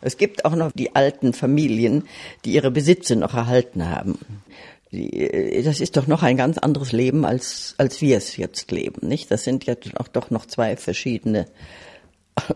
Es 0.00 0.16
gibt 0.16 0.46
auch 0.46 0.56
noch 0.56 0.72
die 0.72 0.94
alten 0.94 1.34
Familien, 1.34 2.04
die 2.46 2.54
ihre 2.54 2.70
Besitze 2.70 3.14
noch 3.14 3.34
erhalten 3.34 3.90
haben. 3.90 4.18
Die, 4.92 5.62
das 5.64 5.80
ist 5.80 5.96
doch 5.96 6.06
noch 6.06 6.22
ein 6.22 6.36
ganz 6.36 6.58
anderes 6.58 6.92
Leben, 6.92 7.24
als, 7.24 7.74
als 7.78 8.00
wir 8.00 8.16
es 8.16 8.36
jetzt 8.36 8.70
leben, 8.70 9.08
nicht? 9.08 9.30
Das 9.30 9.44
sind 9.44 9.66
ja 9.66 9.74
auch 9.96 10.08
doch 10.08 10.30
noch 10.30 10.46
zwei 10.46 10.76
verschiedene. 10.76 11.46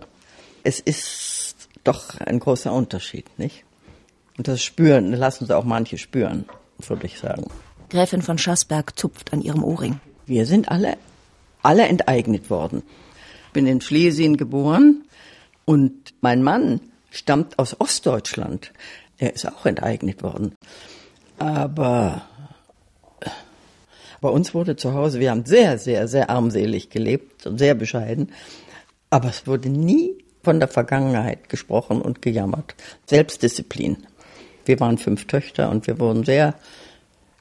Es 0.62 0.78
ist 0.78 1.56
doch 1.84 2.20
ein 2.20 2.38
großer 2.38 2.70
Unterschied, 2.70 3.38
nicht? 3.38 3.64
Und 4.36 4.46
das 4.46 4.62
spüren, 4.62 5.10
lassen 5.12 5.46
sie 5.46 5.56
auch 5.56 5.64
manche 5.64 5.96
spüren, 5.96 6.44
würde 6.78 7.06
ich 7.06 7.18
sagen. 7.18 7.50
Gräfin 7.88 8.20
von 8.20 8.36
Schassberg 8.36 8.98
zupft 8.98 9.32
an 9.32 9.40
ihrem 9.40 9.64
Ohrring. 9.64 10.00
Wir 10.26 10.44
sind 10.44 10.70
alle, 10.70 10.98
alle 11.62 11.88
enteignet 11.88 12.50
worden. 12.50 12.82
Ich 13.46 13.52
bin 13.52 13.66
in 13.66 13.80
Schlesien 13.80 14.36
geboren 14.36 15.04
und 15.64 16.14
mein 16.20 16.42
Mann 16.42 16.80
stammt 17.10 17.58
aus 17.58 17.80
Ostdeutschland. 17.80 18.72
Der 19.20 19.34
ist 19.34 19.46
auch 19.46 19.66
enteignet 19.66 20.22
worden. 20.22 20.54
Aber 21.40 22.20
bei 24.20 24.28
uns 24.28 24.52
wurde 24.52 24.76
zu 24.76 24.92
Hause, 24.92 25.20
wir 25.20 25.30
haben 25.30 25.46
sehr, 25.46 25.78
sehr, 25.78 26.06
sehr 26.06 26.28
armselig 26.28 26.90
gelebt 26.90 27.46
und 27.46 27.56
sehr 27.56 27.74
bescheiden. 27.74 28.30
Aber 29.08 29.30
es 29.30 29.46
wurde 29.46 29.70
nie 29.70 30.22
von 30.42 30.60
der 30.60 30.68
Vergangenheit 30.68 31.48
gesprochen 31.48 32.02
und 32.02 32.20
gejammert. 32.20 32.74
Selbstdisziplin. 33.06 34.06
Wir 34.66 34.78
waren 34.80 34.98
fünf 34.98 35.26
Töchter 35.26 35.70
und 35.70 35.86
wir 35.86 35.98
wurden 35.98 36.24
sehr, 36.24 36.54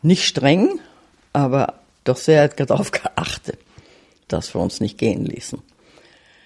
nicht 0.02 0.24
streng, 0.24 0.80
aber 1.34 1.74
doch 2.06 2.18
sehr 2.18 2.48
darauf 2.48 2.92
geachtet, 3.04 3.60
dass 4.30 4.56
wir 4.56 4.62
uns 4.62 4.80
nicht 4.80 4.98
gehen 4.98 5.26
ließen. 5.26 5.62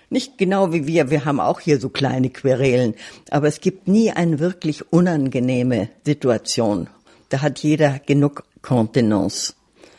Nicht 0.10 0.39
genau 0.39 0.74
wie 0.74 0.88
wir, 0.88 1.12
wir 1.12 1.26
haben 1.26 1.39
auch 1.39 1.60
hier 1.60 1.80
so 1.80 1.89
kleine 1.89 2.32
Querelen, 2.32 2.95
aber 3.30 3.47
es 3.47 3.62
gibt 3.62 3.88
nie 3.88 4.10
eine 4.10 4.39
wirklich 4.39 4.91
unangenehme 4.91 5.89
Situation. 6.04 6.88
Da 7.34 7.42
hat 7.42 7.58
jeder 7.64 7.98
genug 7.98 8.44
Kontenance, 8.62 9.56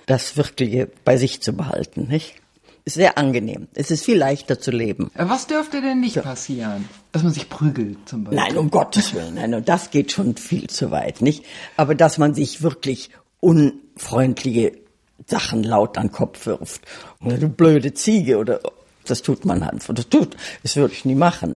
das 0.06 0.36
Wirkliche 0.36 0.88
bei 1.04 1.16
sich 1.16 1.42
zu 1.42 1.52
behalten, 1.52 2.06
nicht? 2.06 2.36
Ist 2.84 2.94
sehr 2.94 3.18
angenehm. 3.18 3.66
Es 3.74 3.90
ist 3.90 4.04
viel 4.04 4.18
leichter 4.18 4.60
zu 4.60 4.70
leben. 4.70 5.10
Was 5.16 5.48
dürfte 5.48 5.80
denn 5.80 5.98
nicht 5.98 6.22
passieren? 6.22 6.88
Dass 7.10 7.24
man 7.24 7.32
sich 7.32 7.48
prügelt 7.48 8.08
zum 8.08 8.22
Beispiel. 8.22 8.38
Nein, 8.38 8.56
um 8.56 8.70
Gottes 8.70 9.14
Willen. 9.14 9.34
Nein, 9.34 9.52
und 9.52 9.68
das 9.68 9.90
geht 9.90 10.12
schon 10.12 10.36
viel 10.36 10.68
zu 10.68 10.92
weit, 10.92 11.22
nicht? 11.22 11.44
Aber 11.76 11.96
dass 11.96 12.18
man 12.18 12.34
sich 12.34 12.62
wirklich 12.62 13.10
unfreundliche 13.40 14.78
Sachen 15.26 15.64
laut 15.64 15.98
an 15.98 16.06
den 16.06 16.12
Kopf 16.12 16.46
wirft. 16.46 16.82
Oder 17.20 17.38
du 17.38 17.48
blöde 17.48 17.94
Ziege 17.94 18.38
oder 18.38 18.60
das 19.08 19.22
tut 19.22 19.44
man 19.44 19.64
einfach. 19.64 19.92
Das 19.92 20.08
tut, 20.08 20.36
das 20.62 20.76
würde 20.76 20.94
ich 20.94 21.04
nie 21.04 21.16
machen. 21.16 21.52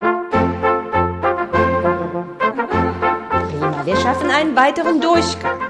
Prima, 3.60 3.86
wir 3.86 3.98
schaffen 3.98 4.30
einen 4.30 4.56
weiteren 4.56 5.02
Durchgang. 5.02 5.65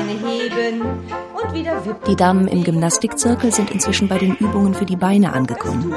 Beine 0.00 0.12
heben 0.12 0.80
und 0.80 1.52
wieder 1.52 1.84
wippen. 1.84 2.04
Die 2.08 2.16
Damen 2.16 2.48
im 2.48 2.64
Gymnastikzirkel 2.64 3.52
sind 3.52 3.70
inzwischen 3.70 4.08
bei 4.08 4.16
den 4.16 4.34
Übungen 4.36 4.72
für 4.72 4.86
die 4.86 4.96
Beine 4.96 5.34
angekommen. 5.34 5.94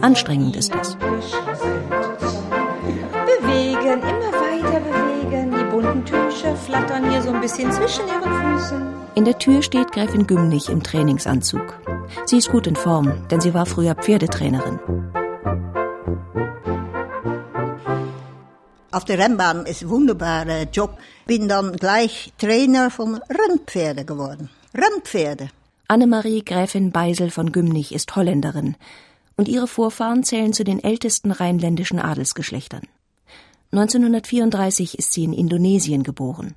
Anstrengend 0.00 0.56
ist 0.56 0.74
das. 0.74 0.96
Bewegen, 0.96 1.20
immer 4.00 4.32
weiter 4.32 4.80
bewegen. 4.80 5.50
Die 5.50 5.64
bunten 5.70 6.06
Tücher 6.06 6.56
flattern 6.56 7.10
hier 7.10 7.20
so 7.20 7.32
ein 7.32 7.42
bisschen 7.42 7.70
zwischen 7.70 8.06
ihren 8.06 8.58
Füßen. 8.58 8.80
In 9.14 9.26
der 9.26 9.38
Tür 9.38 9.60
steht 9.62 9.92
Gräfin 9.92 10.26
Gümnich 10.26 10.70
im 10.70 10.82
Trainingsanzug. 10.82 11.78
Sie 12.24 12.38
ist 12.38 12.50
gut 12.50 12.66
in 12.66 12.76
Form, 12.76 13.12
denn 13.30 13.40
sie 13.40 13.52
war 13.52 13.66
früher 13.66 13.94
Pferdetrainerin. 13.94 14.80
Auf 18.96 19.04
der 19.04 19.18
Rennbahn 19.18 19.66
ist 19.66 19.82
ein 19.82 19.90
wunderbarer 19.90 20.62
Job. 20.72 20.96
Bin 21.26 21.48
dann 21.48 21.72
gleich 21.72 22.32
Trainer 22.38 22.88
von 22.88 23.16
Rennpferde 23.28 24.04
geworden. 24.04 24.48
Rennpferde. 24.72 25.48
Annemarie 25.88 26.44
Gräfin 26.44 26.92
Beisel 26.92 27.30
von 27.30 27.50
Gümnich 27.50 27.92
ist 27.92 28.14
Holländerin 28.14 28.76
und 29.36 29.48
ihre 29.48 29.66
Vorfahren 29.66 30.22
zählen 30.22 30.52
zu 30.52 30.62
den 30.62 30.82
ältesten 30.82 31.32
rheinländischen 31.32 31.98
Adelsgeschlechtern. 31.98 32.82
1934 33.72 35.00
ist 35.00 35.12
sie 35.12 35.24
in 35.24 35.32
Indonesien 35.32 36.04
geboren. 36.04 36.54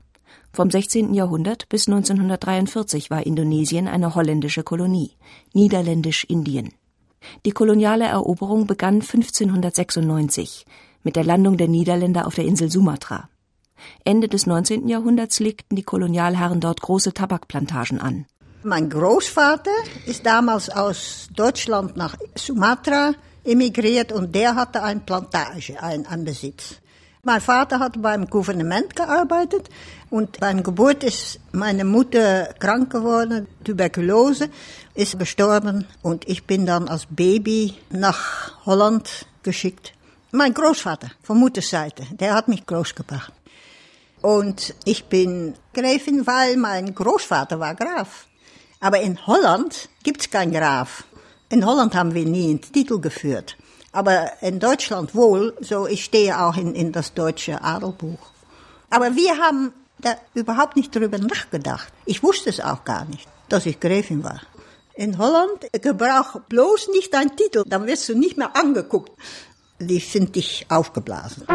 Vom 0.54 0.70
16. 0.70 1.16
Jahrhundert 1.16 1.68
bis 1.70 1.88
1943 1.88 3.10
war 3.10 3.26
Indonesien 3.26 3.88
eine 3.88 4.14
holländische 4.14 4.62
Kolonie, 4.62 5.14
Niederländisch-Indien. 5.54 6.76
Die 7.44 7.52
koloniale 7.52 8.06
Eroberung 8.06 8.68
begann 8.68 9.02
1596 9.02 10.68
mit 11.04 11.16
der 11.16 11.24
Landung 11.24 11.58
der 11.58 11.68
Niederländer 11.68 12.28
auf 12.28 12.36
der 12.36 12.46
Insel 12.46 12.70
Sumatra. 12.70 13.30
Ende 14.04 14.28
des 14.28 14.46
19. 14.46 14.88
Jahrhunderts 14.88 15.40
legten 15.40 15.76
die 15.76 15.84
Kolonialherren 15.84 16.60
dort 16.60 16.82
große 16.82 17.14
Tabakplantagen 17.14 18.00
an. 18.00 18.26
Mein 18.64 18.90
Großvater 18.90 19.72
ist 20.06 20.26
damals 20.26 20.70
aus 20.70 21.30
Deutschland 21.34 21.96
nach 21.96 22.16
Sumatra 22.36 23.14
emigriert 23.46 24.12
und 24.12 24.36
der 24.36 24.56
hatte 24.56 24.84
eine 24.84 25.00
Plantage, 25.00 25.82
ein, 25.82 26.06
ein 26.06 26.26
Besitz. 26.26 26.76
Mein 27.24 27.42
Vater 27.42 27.80
hat 27.80 28.02
beim 28.02 28.28
Gouvernement 28.28 28.96
gearbeitet 28.96 29.70
und 30.10 30.40
beim 30.40 30.64
Geburt 30.64 31.04
ist 31.04 31.40
meine 31.52 31.84
Mutter 31.84 32.54
krank 32.60 32.92
geworden, 32.92 33.48
Tuberkulose, 33.64 34.50
ist 34.94 35.20
gestorben 35.20 35.86
und 36.02 36.28
ich 36.28 36.46
bin 36.46 36.66
dann 36.66 36.88
als 36.88 37.08
Baby 37.10 37.76
nach 37.90 38.66
Holland 38.66 39.26
geschickt. 39.44 39.94
Mein 40.32 40.54
Großvater 40.54 41.12
von 41.22 41.40
Mutterseite, 41.40 42.04
der 42.12 42.36
hat 42.36 42.48
mich 42.48 42.66
großgebracht. 42.66 43.34
Und 44.22 44.76
ich 44.86 45.06
bin 45.06 45.56
Gräfin, 45.74 46.28
weil 46.28 46.58
mein 46.58 46.94
Großvater 46.94 47.60
war 47.60 47.76
Graf. 47.76 48.28
Aber 48.80 49.00
in 49.00 49.26
Holland 49.28 49.90
gibt's 50.04 50.30
kein 50.30 50.52
Graf. 50.52 51.04
In 51.50 51.66
Holland 51.66 51.96
haben 51.96 52.14
wir 52.14 52.26
nie 52.26 52.50
einen 52.50 52.62
Titel 52.62 53.00
geführt. 53.00 53.58
Aber 53.92 54.32
in 54.42 54.60
Deutschland 54.60 55.16
wohl, 55.16 55.56
so 55.62 55.88
ich 55.88 56.04
stehe 56.06 56.40
auch 56.40 56.58
in, 56.58 56.76
in 56.76 56.92
das 56.92 57.14
deutsche 57.14 57.64
Adelbuch. 57.64 58.20
Aber 58.90 59.16
wir 59.16 59.38
haben 59.38 59.74
da 60.00 60.16
überhaupt 60.34 60.76
nicht 60.76 60.96
drüber 60.96 61.18
nachgedacht. 61.18 61.92
Ich 62.06 62.24
wusste 62.24 62.50
es 62.50 62.60
auch 62.60 62.84
gar 62.86 63.06
nicht, 63.06 63.28
dass 63.50 63.66
ich 63.66 63.80
Gräfin 63.80 64.24
war. 64.24 64.42
In 64.94 65.18
Holland 65.18 65.68
gebrauch 65.82 66.42
bloß 66.50 66.90
nicht 66.90 67.14
deinen 67.14 67.36
Titel, 67.36 67.64
dann 67.66 67.88
wirst 67.88 68.10
du 68.10 68.16
nicht 68.16 68.38
mehr 68.38 68.56
angeguckt. 68.56 69.12
Die 69.80 70.00
sind 70.00 70.36
dich 70.36 70.66
aufgeblasen. 70.70 71.48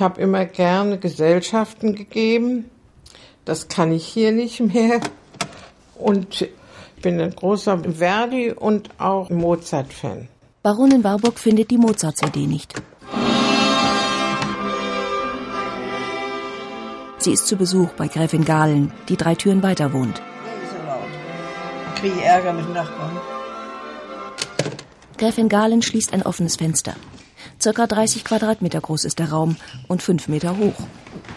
Ich 0.00 0.02
habe 0.02 0.18
immer 0.18 0.46
gerne 0.46 0.96
Gesellschaften 0.96 1.94
gegeben. 1.94 2.70
Das 3.44 3.68
kann 3.68 3.92
ich 3.92 4.06
hier 4.06 4.32
nicht 4.32 4.58
mehr. 4.58 5.02
Und 5.94 6.40
ich 6.40 7.02
bin 7.02 7.20
ein 7.20 7.36
großer 7.36 7.78
Verdi 7.80 8.50
und 8.50 8.88
auch 8.98 9.28
Mozart-Fan. 9.28 10.28
Baronin 10.62 11.04
Warburg 11.04 11.38
findet 11.38 11.70
die 11.70 11.76
Mozart-CD 11.76 12.46
nicht. 12.46 12.72
Sie 17.18 17.32
ist 17.32 17.46
zu 17.46 17.56
Besuch 17.56 17.90
bei 17.90 18.08
Gräfin 18.08 18.46
Gahlen, 18.46 18.94
die 19.10 19.18
drei 19.18 19.34
Türen 19.34 19.62
weiter 19.62 19.92
wohnt. 19.92 20.22
Ich 21.94 22.00
kriege 22.00 22.22
Ärger 22.22 22.54
mit 22.54 22.72
Nachbarn. 22.72 23.18
Gräfin 25.18 25.50
Gahlen 25.50 25.82
schließt 25.82 26.14
ein 26.14 26.22
offenes 26.22 26.56
Fenster. 26.56 26.94
Circa 27.62 27.86
30 27.86 28.24
Quadratmeter 28.24 28.80
groß 28.80 29.04
ist 29.04 29.18
der 29.18 29.30
Raum 29.30 29.56
und 29.86 30.02
fünf 30.02 30.28
Meter 30.28 30.56
hoch. 30.56 30.74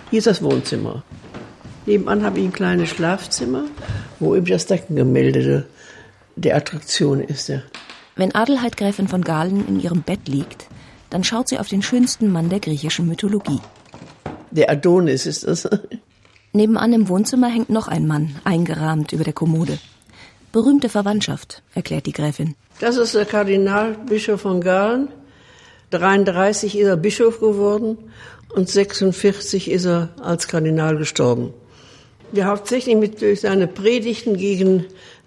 Hier 0.09 0.19
ist 0.19 0.27
das 0.27 0.41
Wohnzimmer. 0.41 1.03
Nebenan 1.85 2.23
habe 2.23 2.39
ich 2.39 2.45
ein 2.45 2.53
kleines 2.53 2.89
Schlafzimmer, 2.89 3.65
wo 4.19 4.33
eben 4.33 4.45
das 4.45 4.65
Deckengemälde 4.65 5.65
der 6.37 6.55
Attraktion 6.55 7.19
ist. 7.19 7.49
Ja. 7.49 7.61
Wenn 8.15 8.33
Adelheid 8.33 8.77
Gräfin 8.77 9.09
von 9.09 9.21
Gahlen 9.21 9.67
in 9.67 9.81
ihrem 9.81 10.01
Bett 10.01 10.29
liegt, 10.29 10.67
dann 11.09 11.25
schaut 11.25 11.49
sie 11.49 11.59
auf 11.59 11.67
den 11.67 11.81
schönsten 11.81 12.31
Mann 12.31 12.49
der 12.49 12.61
griechischen 12.61 13.07
Mythologie. 13.07 13.59
Der 14.51 14.69
Adonis 14.69 15.25
ist 15.25 15.45
das. 15.45 15.67
Nebenan 16.53 16.93
im 16.93 17.09
Wohnzimmer 17.09 17.49
hängt 17.49 17.69
noch 17.69 17.89
ein 17.89 18.07
Mann, 18.07 18.35
eingerahmt 18.45 19.11
über 19.11 19.25
der 19.25 19.33
Kommode. 19.33 19.77
Berühmte 20.53 20.87
Verwandtschaft, 20.87 21.63
erklärt 21.73 22.05
die 22.05 22.11
Gräfin. 22.13 22.55
Das 22.79 22.95
ist 22.95 23.13
der 23.13 23.25
Kardinalbischof 23.25 24.41
von 24.41 24.61
Galen. 24.61 25.09
33 25.93 26.77
ist 26.77 26.87
er 26.87 26.97
Bischof 26.97 27.39
geworden 27.39 27.97
und 28.53 28.69
46 28.69 29.69
ist 29.69 29.85
er 29.85 30.09
als 30.21 30.47
Kardinal 30.47 30.97
gestorben. 30.97 31.53
Der 32.31 32.47
hauptsächlich 32.47 32.95
mit 32.95 33.21
durch 33.21 33.41
seine 33.41 33.67
Predigten 33.67 34.37
gegen 34.37 34.85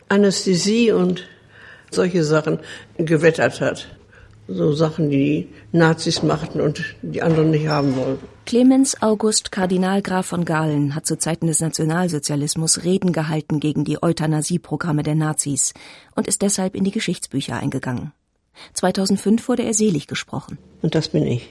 Anästhesie 0.09 0.93
und 0.93 1.25
solche 1.91 2.25
Sachen 2.25 2.59
gewettert 2.99 3.61
hat. 3.61 3.89
So 4.49 4.73
Sachen, 4.73 5.11
die 5.11 5.49
Nazis 5.73 6.23
machten 6.23 6.61
und 6.61 6.83
die 7.03 7.23
anderen 7.23 7.51
nicht 7.51 7.67
haben 7.67 7.97
wollten. 7.97 8.27
Clemens 8.45 9.03
August 9.03 9.51
Kardinal 9.51 10.03
Graf 10.03 10.27
von 10.27 10.45
Galen 10.45 10.95
hat 10.95 11.05
zu 11.05 11.19
Zeiten 11.19 11.49
des 11.49 11.61
Nationalsozialismus 11.61 12.85
Reden 12.85 13.13
gehalten 13.13 13.59
gegen 13.59 13.85
die 13.85 14.01
Euthanasieprogramme 14.01 15.03
der 15.03 15.17
Nazis 15.17 15.75
und 16.15 16.29
ist 16.29 16.43
deshalb 16.43 16.77
in 16.77 16.85
die 16.85 16.93
Geschichtsbücher 16.93 17.57
eingegangen. 17.57 18.13
2005 18.75 19.49
wurde 19.49 19.65
er 19.65 19.75
selig 19.75 20.07
gesprochen. 20.07 20.59
Und 20.83 20.95
das 20.95 21.09
bin 21.09 21.27
ich. 21.27 21.49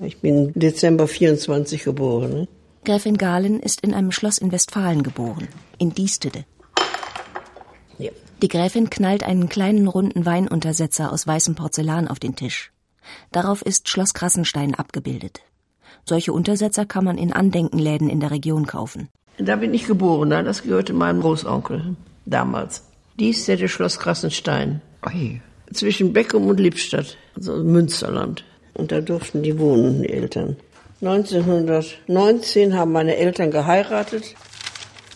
Ich 0.00 0.20
bin 0.20 0.52
Dezember 0.54 1.08
24 1.08 1.84
geboren. 1.84 2.30
Ne? 2.30 2.48
Gräfin 2.84 3.18
Galen 3.18 3.60
ist 3.60 3.80
in 3.80 3.94
einem 3.94 4.12
Schloss 4.12 4.38
in 4.38 4.52
Westfalen 4.52 5.02
geboren, 5.02 5.48
in 5.78 5.92
Diestede. 5.92 6.44
Ja. 7.98 8.10
Die 8.40 8.48
Gräfin 8.48 8.88
knallt 8.90 9.24
einen 9.24 9.48
kleinen 9.48 9.88
runden 9.88 10.24
Weinuntersetzer 10.24 11.12
aus 11.12 11.26
weißem 11.26 11.56
Porzellan 11.56 12.06
auf 12.06 12.20
den 12.20 12.36
Tisch. 12.36 12.72
Darauf 13.32 13.62
ist 13.62 13.88
Schloss 13.88 14.14
Krassenstein 14.14 14.74
abgebildet. 14.74 15.40
Solche 16.04 16.32
Untersetzer 16.32 16.86
kann 16.86 17.04
man 17.04 17.18
in 17.18 17.32
Andenkenläden 17.32 18.08
in 18.08 18.20
der 18.20 18.30
Region 18.30 18.66
kaufen. 18.66 19.08
Da 19.38 19.56
bin 19.56 19.74
ich 19.74 19.86
geboren, 19.86 20.30
das 20.30 20.62
gehörte 20.62 20.92
meinem 20.92 21.20
Großonkel 21.20 21.96
damals. 22.24 22.84
Dies 23.18 23.46
hätte 23.48 23.68
Schloss 23.68 23.98
Krassenstein. 23.98 24.80
Oi. 25.04 25.40
Zwischen 25.72 26.12
Beckum 26.12 26.48
und 26.48 26.60
Lippstadt, 26.60 27.16
also 27.36 27.56
Münsterland. 27.56 28.44
Und 28.74 28.92
da 28.92 29.00
durften 29.00 29.42
die 29.42 29.58
wohnen, 29.58 30.02
die 30.02 30.10
Eltern. 30.10 30.56
1919 31.00 32.74
haben 32.74 32.92
meine 32.92 33.16
Eltern 33.16 33.50
geheiratet. 33.50 34.34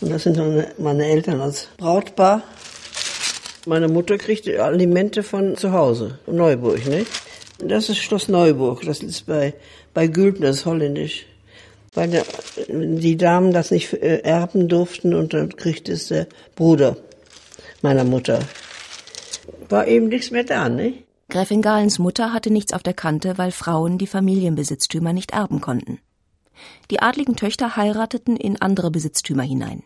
Und 0.01 0.11
das 0.11 0.23
sind 0.23 0.37
meine 0.79 1.05
Eltern 1.05 1.41
als 1.41 1.67
Brautpaar. 1.77 2.43
Meine 3.65 3.87
Mutter 3.87 4.17
kriegte 4.17 4.61
Alimente 4.61 5.23
von 5.23 5.55
zu 5.55 5.71
Hause, 5.71 6.19
Neuburg, 6.27 6.85
ne? 6.85 7.05
Das 7.59 7.87
ist 7.87 7.99
Schloss 7.99 8.27
Neuburg, 8.27 8.81
das 8.81 9.01
ist 9.01 9.25
bei, 9.25 9.53
bei 9.93 10.07
Gülden, 10.07 10.41
das 10.41 10.57
ist 10.57 10.65
holländisch. 10.65 11.25
Weil 11.93 12.09
der, 12.09 12.25
die 12.67 13.15
Damen 13.15 13.53
das 13.53 13.71
nicht 13.71 13.93
äh, 13.93 14.19
erben 14.23 14.67
durften 14.67 15.13
und 15.13 15.33
dann 15.33 15.55
kriegte 15.55 15.93
es 15.93 16.07
der 16.09 16.27
Bruder 16.55 16.97
meiner 17.81 18.03
Mutter. 18.03 18.39
War 19.69 19.87
eben 19.87 20.07
nichts 20.07 20.31
mehr 20.31 20.43
da, 20.43 20.69
ne? 20.69 20.93
Gräfin 21.29 21.61
Galens 21.61 21.99
Mutter 21.99 22.31
hatte 22.31 22.51
nichts 22.51 22.73
auf 22.73 22.83
der 22.83 22.93
Kante, 22.93 23.37
weil 23.37 23.51
Frauen 23.51 23.97
die 23.97 24.07
Familienbesitztümer 24.07 25.13
nicht 25.13 25.31
erben 25.31 25.61
konnten. 25.61 25.99
Die 26.91 27.01
adligen 27.01 27.35
Töchter 27.35 27.75
heirateten 27.75 28.37
in 28.37 28.61
andere 28.61 28.91
Besitztümer 28.91 29.43
hinein. 29.43 29.83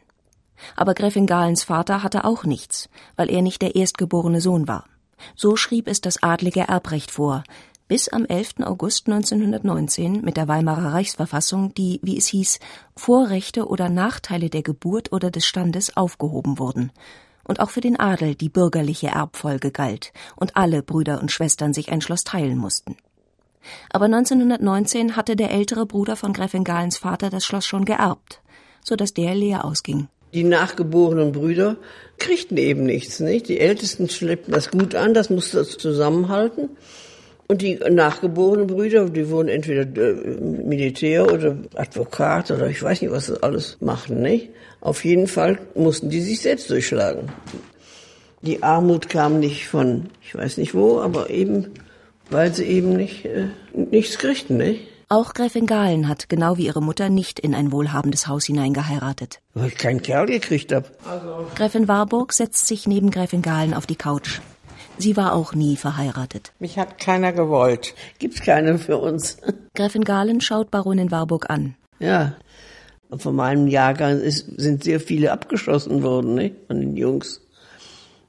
Aber 0.75 0.93
Gräfin 0.93 1.27
Galens 1.27 1.63
Vater 1.63 2.03
hatte 2.03 2.25
auch 2.25 2.43
nichts, 2.43 2.89
weil 3.15 3.29
er 3.29 3.41
nicht 3.41 3.61
der 3.61 3.75
erstgeborene 3.75 4.41
Sohn 4.41 4.67
war. 4.67 4.85
So 5.35 5.55
schrieb 5.55 5.87
es 5.87 6.01
das 6.01 6.21
adlige 6.21 6.61
Erbrecht 6.61 7.11
vor, 7.11 7.43
bis 7.87 8.09
am 8.09 8.25
11. 8.25 8.55
August 8.63 9.07
1919 9.07 10.21
mit 10.21 10.35
der 10.35 10.47
Weimarer 10.47 10.93
Reichsverfassung 10.93 11.73
die, 11.73 11.99
wie 12.03 12.17
es 12.17 12.27
hieß, 12.27 12.59
Vorrechte 12.95 13.67
oder 13.67 13.87
Nachteile 13.89 14.49
der 14.49 14.63
Geburt 14.63 15.13
oder 15.13 15.31
des 15.31 15.45
Standes 15.45 15.95
aufgehoben 15.95 16.59
wurden 16.59 16.91
und 17.47 17.59
auch 17.59 17.69
für 17.69 17.81
den 17.81 17.99
Adel 17.99 18.35
die 18.35 18.49
bürgerliche 18.49 19.07
Erbfolge 19.07 19.71
galt 19.71 20.11
und 20.35 20.55
alle 20.55 20.83
Brüder 20.83 21.21
und 21.21 21.31
Schwestern 21.31 21.73
sich 21.73 21.91
ein 21.91 22.01
Schloss 22.01 22.23
teilen 22.23 22.57
mussten. 22.57 22.97
Aber 23.91 24.05
1919 24.05 25.15
hatte 25.15 25.35
der 25.35 25.51
ältere 25.51 25.85
Bruder 25.85 26.15
von 26.15 26.33
Gräfin 26.33 26.63
Galens 26.63 26.97
Vater 26.97 27.29
das 27.29 27.45
Schloss 27.45 27.65
schon 27.65 27.85
geerbt, 27.85 28.41
so 28.83 28.95
dass 28.95 29.13
der 29.13 29.35
leer 29.35 29.65
ausging. 29.65 30.07
Die 30.33 30.43
nachgeborenen 30.43 31.31
Brüder 31.31 31.77
kriegten 32.17 32.57
eben 32.57 32.83
nichts, 32.83 33.19
nicht? 33.19 33.47
Die 33.47 33.59
Ältesten 33.59 34.09
schleppten 34.09 34.53
das 34.53 34.71
gut 34.71 34.93
an, 34.93 35.13
das 35.13 35.29
musste 35.29 35.57
das 35.57 35.77
zusammenhalten. 35.77 36.69
Und 37.47 37.61
die 37.61 37.75
nachgeborenen 37.75 38.67
Brüder, 38.67 39.09
die 39.09 39.29
wurden 39.29 39.47
entweder 39.47 39.83
äh, 39.83 40.13
Militär 40.41 41.31
oder 41.31 41.57
Advokat 41.75 42.51
oder 42.51 42.67
ich 42.67 42.83
weiß 42.83 43.01
nicht, 43.01 43.11
was 43.11 43.27
sie 43.27 43.41
alles 43.41 43.77
machen, 43.79 44.21
nicht? 44.21 44.49
Auf 44.81 45.05
jeden 45.05 45.27
Fall 45.27 45.57
mussten 45.73 46.09
die 46.09 46.21
sich 46.21 46.41
selbst 46.41 46.69
durchschlagen. 46.69 47.31
Die 48.41 48.63
Armut 48.63 49.09
kam 49.09 49.39
nicht 49.39 49.67
von, 49.67 50.09
ich 50.21 50.35
weiß 50.35 50.57
nicht 50.57 50.75
wo, 50.75 50.99
aber 50.99 51.29
eben, 51.29 51.71
weil 52.29 52.53
sie 52.53 52.65
eben 52.65 52.93
nicht, 52.93 53.25
äh, 53.25 53.47
nichts 53.73 54.17
kriegten, 54.17 54.57
nicht? 54.57 54.81
Auch 55.09 55.33
Gräfin 55.33 55.67
Gahlen 55.67 56.09
hat, 56.09 56.27
genau 56.27 56.57
wie 56.57 56.65
ihre 56.65 56.81
Mutter, 56.81 57.07
nicht 57.07 57.39
in 57.39 57.55
ein 57.55 57.71
wohlhabendes 57.71 58.27
Haus 58.27 58.45
hineingeheiratet. 58.45 59.39
Weil 59.53 59.69
ich 59.69 59.77
keinen 59.77 60.01
Kerl 60.01 60.25
gekriegt 60.25 60.73
hab. 60.73 60.91
Gräfin 61.55 61.87
Warburg 61.87 62.33
setzt 62.33 62.67
sich 62.67 62.87
neben 62.87 63.09
Gräfin 63.09 63.41
Gahlen 63.41 63.73
auf 63.73 63.85
die 63.85 63.95
Couch. 63.95 64.41
Sie 64.97 65.15
war 65.15 65.33
auch 65.33 65.53
nie 65.53 65.75
verheiratet. 65.75 66.51
Mich 66.59 66.77
hat 66.77 66.99
keiner 66.99 67.33
gewollt. 67.33 67.93
Gibt's 68.19 68.41
keine 68.41 68.79
für 68.79 68.97
uns. 68.97 69.37
Gräfin 69.75 70.03
Gahlen 70.03 70.41
schaut 70.41 70.71
Baronin 70.71 71.11
Warburg 71.11 71.49
an. 71.49 71.75
Ja. 71.99 72.35
Von 73.15 73.35
meinem 73.35 73.67
Jahrgang 73.67 74.19
ist, 74.19 74.47
sind 74.57 74.83
sehr 74.83 74.99
viele 74.99 75.31
abgeschossen 75.31 76.03
worden, 76.03 76.35
ne? 76.35 76.51
Von 76.67 76.81
den 76.81 76.97
Jungs. 76.97 77.41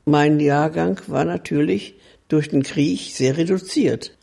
Mein 0.05 0.39
Jahrgang 0.41 1.01
war 1.07 1.25
natürlich 1.25 1.95
durch 2.29 2.49
den 2.49 2.63
Krieg 2.63 3.01
sehr 3.13 3.37
reduziert, 3.37 4.17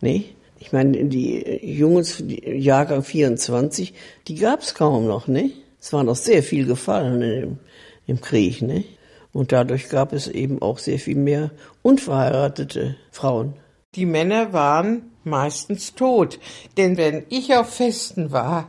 ne? 0.00 0.24
Ich 0.58 0.72
meine, 0.72 1.04
die 1.06 1.60
Jungs, 1.76 2.18
die 2.20 2.42
Jahrgang 2.58 3.02
24, 3.02 3.94
die 4.28 4.34
gab's 4.36 4.74
kaum 4.74 5.06
noch, 5.06 5.26
ne? 5.28 5.50
Es 5.80 5.92
waren 5.92 6.06
noch 6.06 6.16
sehr 6.16 6.42
viel 6.42 6.66
gefallen 6.66 7.22
im, 7.22 7.58
im 8.06 8.20
Krieg, 8.20 8.62
ne? 8.62 8.84
Und 9.32 9.52
dadurch 9.52 9.88
gab 9.88 10.12
es 10.12 10.28
eben 10.28 10.60
auch 10.60 10.78
sehr 10.78 10.98
viel 10.98 11.16
mehr 11.16 11.50
unverheiratete 11.82 12.96
Frauen. 13.10 13.54
Die 13.94 14.06
Männer 14.06 14.52
waren 14.52 15.10
meistens 15.24 15.94
tot. 15.94 16.38
Denn 16.76 16.96
wenn 16.96 17.24
ich 17.28 17.54
auf 17.54 17.74
Festen 17.74 18.32
war, 18.32 18.68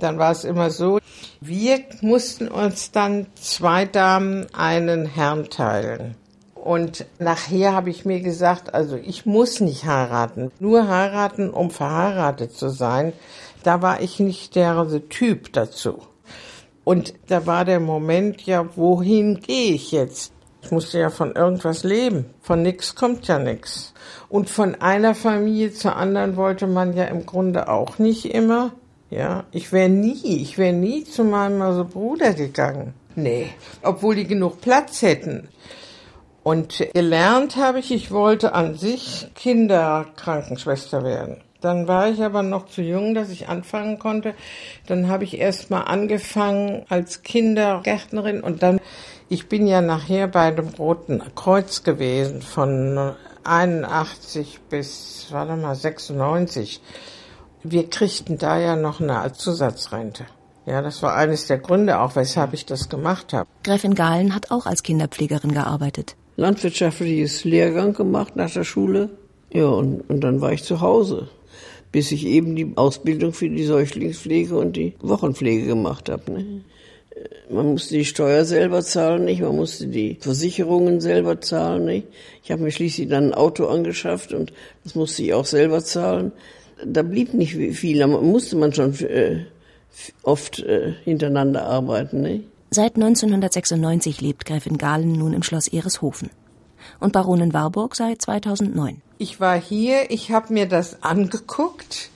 dann 0.00 0.18
war 0.18 0.32
es 0.32 0.44
immer 0.44 0.70
so, 0.70 0.98
wir 1.40 1.80
mussten 2.00 2.48
uns 2.48 2.90
dann 2.90 3.26
zwei 3.34 3.84
Damen 3.84 4.46
einen 4.54 5.06
Herrn 5.06 5.50
teilen. 5.50 6.16
Und 6.54 7.06
nachher 7.18 7.72
habe 7.72 7.90
ich 7.90 8.04
mir 8.04 8.20
gesagt, 8.20 8.72
also 8.72 8.96
ich 8.96 9.26
muss 9.26 9.60
nicht 9.60 9.84
heiraten. 9.84 10.52
Nur 10.60 10.86
heiraten, 10.86 11.50
um 11.50 11.70
verheiratet 11.70 12.52
zu 12.52 12.68
sein. 12.68 13.12
Da 13.64 13.82
war 13.82 14.00
ich 14.00 14.20
nicht 14.20 14.54
der 14.54 14.86
Typ 15.08 15.52
dazu. 15.52 16.02
Und 16.84 17.14
da 17.28 17.46
war 17.46 17.64
der 17.64 17.80
Moment, 17.80 18.42
ja, 18.42 18.66
wohin 18.76 19.40
gehe 19.40 19.74
ich 19.74 19.92
jetzt? 19.92 20.32
Ich 20.62 20.70
musste 20.70 20.98
ja 20.98 21.10
von 21.10 21.34
irgendwas 21.34 21.84
leben. 21.84 22.26
Von 22.40 22.62
nix 22.62 22.94
kommt 22.94 23.26
ja 23.28 23.38
nix. 23.38 23.92
Und 24.28 24.48
von 24.48 24.76
einer 24.76 25.14
Familie 25.14 25.72
zur 25.72 25.96
anderen 25.96 26.36
wollte 26.36 26.66
man 26.66 26.94
ja 26.94 27.04
im 27.04 27.26
Grunde 27.26 27.68
auch 27.68 27.98
nicht 27.98 28.26
immer. 28.26 28.72
Ja, 29.10 29.44
ich 29.52 29.72
wäre 29.72 29.90
nie, 29.90 30.40
ich 30.40 30.56
wäre 30.56 30.72
nie 30.72 31.04
zu 31.04 31.24
meinem 31.24 31.60
also 31.60 31.84
Bruder 31.84 32.32
gegangen. 32.32 32.94
Nee, 33.14 33.48
obwohl 33.82 34.14
die 34.14 34.26
genug 34.26 34.60
Platz 34.60 35.02
hätten. 35.02 35.48
Und 36.42 36.82
gelernt 36.94 37.56
habe 37.56 37.78
ich, 37.78 37.92
ich 37.92 38.10
wollte 38.10 38.54
an 38.54 38.74
sich 38.74 39.30
Kinderkrankenschwester 39.34 41.04
werden. 41.04 41.42
Dann 41.62 41.86
war 41.86 42.10
ich 42.10 42.20
aber 42.20 42.42
noch 42.42 42.66
zu 42.66 42.82
jung, 42.82 43.14
dass 43.14 43.30
ich 43.30 43.48
anfangen 43.48 44.00
konnte. 44.00 44.34
Dann 44.86 45.06
habe 45.06 45.22
ich 45.22 45.38
erst 45.38 45.70
mal 45.70 45.82
angefangen 45.82 46.84
als 46.88 47.22
Kindergärtnerin 47.22 48.42
und 48.42 48.64
dann, 48.64 48.80
ich 49.28 49.48
bin 49.48 49.68
ja 49.68 49.80
nachher 49.80 50.26
bei 50.26 50.50
dem 50.50 50.68
Roten 50.68 51.22
Kreuz 51.36 51.84
gewesen 51.84 52.42
von 52.42 53.14
81 53.44 54.58
bis, 54.68 55.28
warte 55.30 55.54
mal, 55.54 55.76
96. 55.76 56.82
Wir 57.62 57.88
kriegten 57.88 58.38
da 58.38 58.58
ja 58.58 58.74
noch 58.74 59.00
eine 59.00 59.32
Zusatzrente. 59.32 60.26
Ja, 60.66 60.82
das 60.82 61.00
war 61.02 61.14
eines 61.14 61.46
der 61.46 61.58
Gründe 61.58 62.00
auch, 62.00 62.16
weshalb 62.16 62.54
ich 62.54 62.66
das 62.66 62.88
gemacht 62.88 63.32
habe. 63.32 63.48
Gräfin 63.62 63.94
Gahlen 63.94 64.34
hat 64.34 64.50
auch 64.50 64.66
als 64.66 64.82
Kinderpflegerin 64.82 65.52
gearbeitet. 65.52 66.16
Landwirtschaftliches 66.34 67.44
Lehrgang 67.44 67.94
gemacht 67.94 68.34
nach 68.34 68.50
der 68.50 68.64
Schule. 68.64 69.10
Ja, 69.52 69.66
und, 69.66 70.00
und 70.10 70.20
dann 70.22 70.40
war 70.40 70.52
ich 70.52 70.64
zu 70.64 70.80
Hause 70.80 71.28
bis 71.92 72.10
ich 72.10 72.26
eben 72.26 72.56
die 72.56 72.72
Ausbildung 72.74 73.32
für 73.32 73.48
die 73.48 73.64
Säuglingspflege 73.64 74.56
und 74.56 74.76
die 74.76 74.94
Wochenpflege 75.00 75.66
gemacht 75.66 76.08
habe. 76.08 76.32
Ne? 76.32 76.62
Man 77.50 77.72
musste 77.72 77.96
die 77.96 78.06
Steuer 78.06 78.46
selber 78.46 78.82
zahlen, 78.82 79.26
nicht? 79.26 79.42
Man 79.42 79.54
musste 79.54 79.86
die 79.86 80.16
Versicherungen 80.18 81.00
selber 81.02 81.40
zahlen, 81.40 81.84
nicht? 81.84 82.06
Ich 82.42 82.50
habe 82.50 82.62
mir 82.62 82.70
schließlich 82.70 83.08
dann 83.08 83.28
ein 83.28 83.34
Auto 83.34 83.66
angeschafft 83.66 84.32
und 84.32 84.52
das 84.84 84.94
musste 84.94 85.22
ich 85.22 85.34
auch 85.34 85.44
selber 85.44 85.84
zahlen. 85.84 86.32
Da 86.84 87.02
blieb 87.02 87.34
nicht 87.34 87.54
viel, 87.54 87.98
da 87.98 88.06
musste 88.06 88.56
man 88.56 88.72
schon 88.72 88.98
äh, 89.00 89.44
oft 90.22 90.60
äh, 90.60 90.94
hintereinander 91.04 91.66
arbeiten, 91.66 92.22
nicht? 92.22 92.44
Seit 92.70 92.94
1996 92.94 94.22
lebt 94.22 94.46
Gräfin 94.46 94.78
Gahlen 94.78 95.12
nun 95.12 95.34
im 95.34 95.42
Schloss 95.42 95.68
Ereshofen 95.68 96.30
und 97.02 97.12
Baronin 97.12 97.52
Warburg 97.52 97.94
seit 97.96 98.22
2009. 98.22 99.02
Ich 99.18 99.40
war 99.40 99.60
hier, 99.60 100.10
ich 100.10 100.30
habe 100.30 100.52
mir 100.52 100.66
das 100.66 101.02
angeguckt 101.02 102.10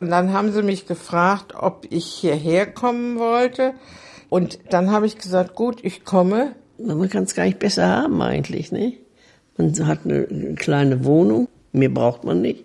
und 0.00 0.10
dann 0.10 0.32
haben 0.32 0.52
sie 0.52 0.62
mich 0.62 0.86
gefragt, 0.86 1.54
ob 1.58 1.86
ich 1.90 2.06
hierher 2.06 2.66
kommen 2.66 3.18
wollte. 3.18 3.74
Und 4.28 4.58
dann 4.70 4.90
habe 4.90 5.06
ich 5.06 5.18
gesagt, 5.18 5.54
gut, 5.54 5.78
ich 5.82 6.04
komme. 6.04 6.52
Man 6.78 7.08
kann 7.08 7.24
es 7.24 7.34
gar 7.34 7.44
nicht 7.44 7.58
besser 7.58 7.86
haben 7.86 8.20
eigentlich, 8.20 8.72
ne? 8.72 8.94
Man 9.56 9.86
hat 9.86 10.00
eine 10.04 10.54
kleine 10.56 11.04
Wohnung, 11.04 11.48
mehr 11.72 11.88
braucht 11.88 12.24
man 12.24 12.40
nicht. 12.40 12.64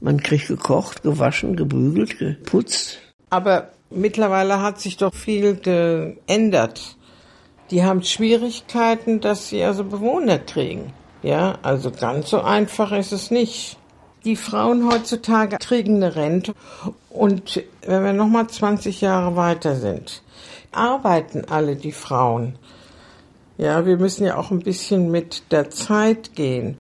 Man 0.00 0.22
kriegt 0.22 0.46
gekocht, 0.46 1.02
gewaschen, 1.02 1.56
gebügelt, 1.56 2.18
geputzt. 2.18 2.98
Aber 3.30 3.72
mittlerweile 3.90 4.62
hat 4.62 4.80
sich 4.80 4.96
doch 4.96 5.12
viel 5.12 5.56
geändert. 5.56 6.96
Die 7.70 7.84
haben 7.84 8.02
Schwierigkeiten, 8.02 9.20
dass 9.20 9.48
sie 9.48 9.62
also 9.62 9.84
Bewohner 9.84 10.38
kriegen. 10.38 10.92
Ja, 11.22 11.58
also 11.62 11.90
ganz 11.90 12.30
so 12.30 12.40
einfach 12.40 12.92
ist 12.92 13.12
es 13.12 13.30
nicht. 13.30 13.76
Die 14.24 14.36
Frauen 14.36 14.90
heutzutage 14.90 15.58
kriegen 15.58 15.96
eine 15.96 16.16
Rente 16.16 16.54
und 17.10 17.62
wenn 17.82 18.04
wir 18.04 18.12
noch 18.12 18.26
mal 18.26 18.48
20 18.48 19.00
Jahre 19.00 19.36
weiter 19.36 19.76
sind, 19.76 20.22
arbeiten 20.72 21.44
alle 21.48 21.76
die 21.76 21.92
Frauen. 21.92 22.56
Ja, 23.58 23.86
wir 23.86 23.96
müssen 23.96 24.24
ja 24.24 24.36
auch 24.36 24.50
ein 24.50 24.60
bisschen 24.60 25.10
mit 25.10 25.50
der 25.50 25.70
Zeit 25.70 26.34
gehen. 26.34 26.78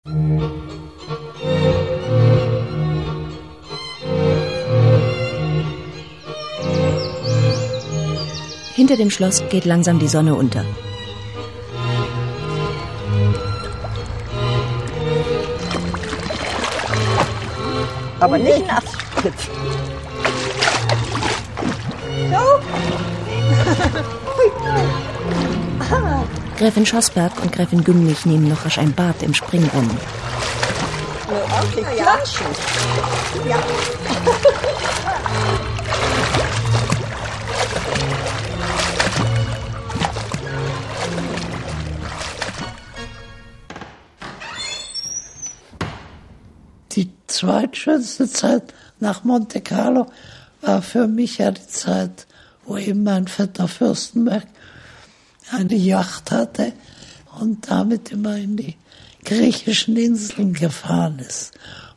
Hinter 8.75 8.97
dem 8.97 9.09
Schloss 9.09 9.41
geht 9.49 9.63
langsam 9.63 9.99
die 9.99 10.07
Sonne 10.09 10.35
unter. 10.35 10.65
Aber 18.19 18.37
nicht 18.37 18.67
nass 18.67 18.83
So. 22.31 22.59
Gräfin 26.57 26.85
Schossberg 26.85 27.31
und 27.41 27.53
Gräfin 27.53 27.81
Gümmlich 27.83 28.25
nehmen 28.25 28.49
noch 28.49 28.65
rasch 28.65 28.77
ein 28.77 28.91
Bad 28.91 29.23
im 29.23 29.33
Springbrunnen. 29.33 29.97
Ja. 33.47 33.59
Zweitschönste 47.45 48.29
Zeit 48.29 48.73
nach 48.99 49.23
Monte 49.23 49.61
Carlo 49.61 50.07
war 50.61 50.81
für 50.81 51.07
mich 51.07 51.37
ja 51.37 51.51
die 51.51 51.67
Zeit, 51.67 52.25
wo 52.65 52.77
eben 52.77 53.03
mein 53.03 53.27
Vetter 53.27 53.67
Fürstenberg 53.67 54.47
eine 55.51 55.75
Yacht 55.75 56.31
hatte 56.31 56.73
und 57.39 57.69
damit 57.69 58.11
immer 58.11 58.35
in 58.37 58.57
die 58.57 58.75
griechischen 59.23 59.95
Inseln 59.95 60.53
gefahren 60.53 61.19
ist. 61.19 61.53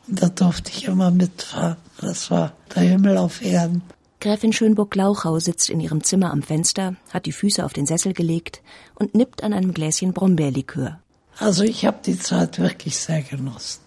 Und 0.07 0.21
da 0.21 0.29
durfte 0.29 0.71
ich 0.71 0.85
immer 0.85 1.09
mitfahren. 1.09 1.77
Das 1.99 2.29
war 2.29 2.53
der 2.75 2.83
Himmel 2.83 3.17
auf 3.17 3.41
Erden. 3.41 3.81
Gräfin 4.21 4.53
Schönburg-Lauchau 4.53 5.39
sitzt 5.39 5.69
in 5.69 5.79
ihrem 5.79 6.03
Zimmer 6.03 6.31
am 6.31 6.43
Fenster, 6.43 6.95
hat 7.11 7.25
die 7.25 7.31
Füße 7.31 7.63
auf 7.63 7.73
den 7.73 7.85
Sessel 7.85 8.13
gelegt 8.13 8.61
und 8.95 9.15
nippt 9.15 9.43
an 9.43 9.53
einem 9.53 9.73
Gläschen 9.73 10.13
Brombeerlikör. 10.13 10.99
Also 11.37 11.63
ich 11.63 11.85
habe 11.85 11.99
die 12.05 12.19
Zeit 12.19 12.59
wirklich 12.59 12.97
sehr 12.97 13.21
genossen, 13.21 13.79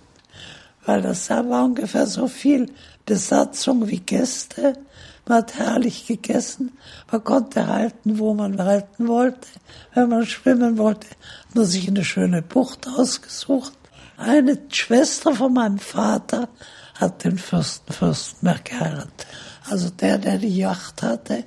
weil 0.85 1.03
das 1.03 1.30
war 1.30 1.64
ungefähr 1.64 2.07
so 2.07 2.28
viel 2.28 2.72
Besatzung 3.07 3.89
wie 3.89 4.01
Gäste. 4.01 4.74
Man 5.26 5.39
hat 5.39 5.55
herrlich 5.55 6.07
gegessen, 6.07 6.72
man 7.11 7.22
konnte 7.22 7.66
halten, 7.68 8.18
wo 8.18 8.35
man 8.35 8.59
halten 8.59 9.07
wollte. 9.07 9.49
Wenn 9.95 10.09
man 10.09 10.26
schwimmen 10.26 10.78
wollte, 10.78 11.07
hat 11.09 11.55
man 11.55 11.64
sich 11.64 11.89
eine 11.89 12.05
schöne 12.05 12.43
Bucht 12.43 12.89
ausgesucht. 12.89 13.72
Eine 14.16 14.59
Schwester 14.68 15.35
von 15.35 15.53
meinem 15.53 15.78
Vater 15.78 16.49
hat 16.95 17.24
den 17.24 17.39
Fürsten 17.39 17.93
Fürstenberg 17.93 18.64
geheiratet. 18.64 19.26
Also 19.68 19.91
der, 19.91 20.18
der 20.18 20.39
die 20.39 20.57
Yacht 20.57 21.03
hatte, 21.03 21.45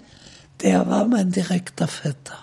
der 0.61 0.87
war 0.87 1.05
mein 1.05 1.31
direkter 1.31 1.87
Vetter. 1.87 2.37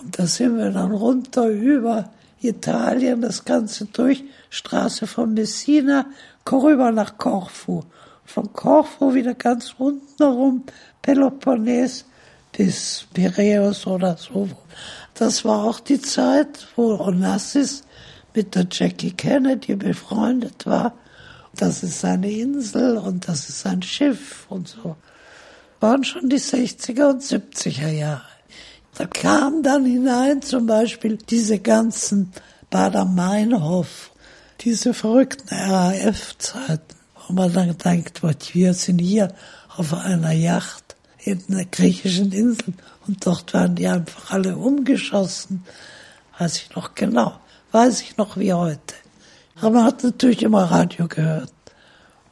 Und 0.00 0.18
da 0.18 0.26
sind 0.26 0.56
wir 0.56 0.70
dann 0.70 0.92
runter 0.92 1.48
über 1.48 2.10
Italien, 2.40 3.20
das 3.20 3.44
Ganze 3.44 3.86
durch, 3.86 4.24
Straße 4.50 5.06
von 5.06 5.34
Messina, 5.34 6.06
rüber 6.50 6.92
nach 6.92 7.18
Korfu. 7.18 7.82
Von 8.24 8.52
Korfu 8.52 9.14
wieder 9.14 9.34
ganz 9.34 9.74
unten 9.78 10.06
herum, 10.18 10.64
Peloponnes 11.02 12.04
bis 12.52 13.06
Piräus 13.12 13.86
oder 13.86 14.16
so. 14.16 14.48
Das 15.14 15.44
war 15.44 15.64
auch 15.64 15.80
die 15.80 16.00
Zeit, 16.00 16.68
wo 16.76 16.94
Onassis 16.98 17.82
mit 18.34 18.54
der 18.54 18.66
Jackie 18.70 19.12
Kennedy 19.12 19.74
befreundet 19.74 20.66
war. 20.66 20.94
Das 21.54 21.82
ist 21.82 22.04
eine 22.04 22.30
Insel 22.30 22.98
und 22.98 23.26
das 23.26 23.48
ist 23.48 23.66
ein 23.66 23.82
Schiff 23.82 24.46
und 24.48 24.68
so. 24.68 24.96
Waren 25.80 26.04
schon 26.04 26.28
die 26.28 26.38
60er 26.38 27.10
und 27.10 27.22
70er 27.22 27.88
Jahre. 27.88 28.37
Da 28.98 29.06
kam 29.06 29.62
dann 29.62 29.84
hinein 29.84 30.42
zum 30.42 30.66
Beispiel 30.66 31.18
diese 31.18 31.60
ganzen 31.60 32.32
Bader-Meinhof, 32.68 34.10
diese 34.60 34.92
verrückten 34.92 35.54
RAF-Zeiten, 35.54 36.96
wo 37.14 37.32
man 37.32 37.52
dann 37.52 37.78
denkt, 37.78 38.22
wir 38.24 38.74
sind 38.74 38.98
hier 38.98 39.32
auf 39.76 39.94
einer 39.94 40.32
Yacht 40.32 40.96
in 41.20 41.40
einer 41.48 41.64
griechischen 41.66 42.32
Insel 42.32 42.74
und 43.06 43.24
dort 43.24 43.54
werden 43.54 43.76
die 43.76 43.86
einfach 43.86 44.32
alle 44.32 44.56
umgeschossen. 44.56 45.62
Weiß 46.36 46.56
ich 46.56 46.74
noch 46.74 46.96
genau, 46.96 47.38
weiß 47.70 48.00
ich 48.00 48.16
noch 48.16 48.36
wie 48.36 48.52
heute. 48.52 48.94
Aber 49.60 49.70
man 49.70 49.84
hat 49.84 50.02
natürlich 50.02 50.42
immer 50.42 50.64
Radio 50.64 51.06
gehört. 51.06 51.52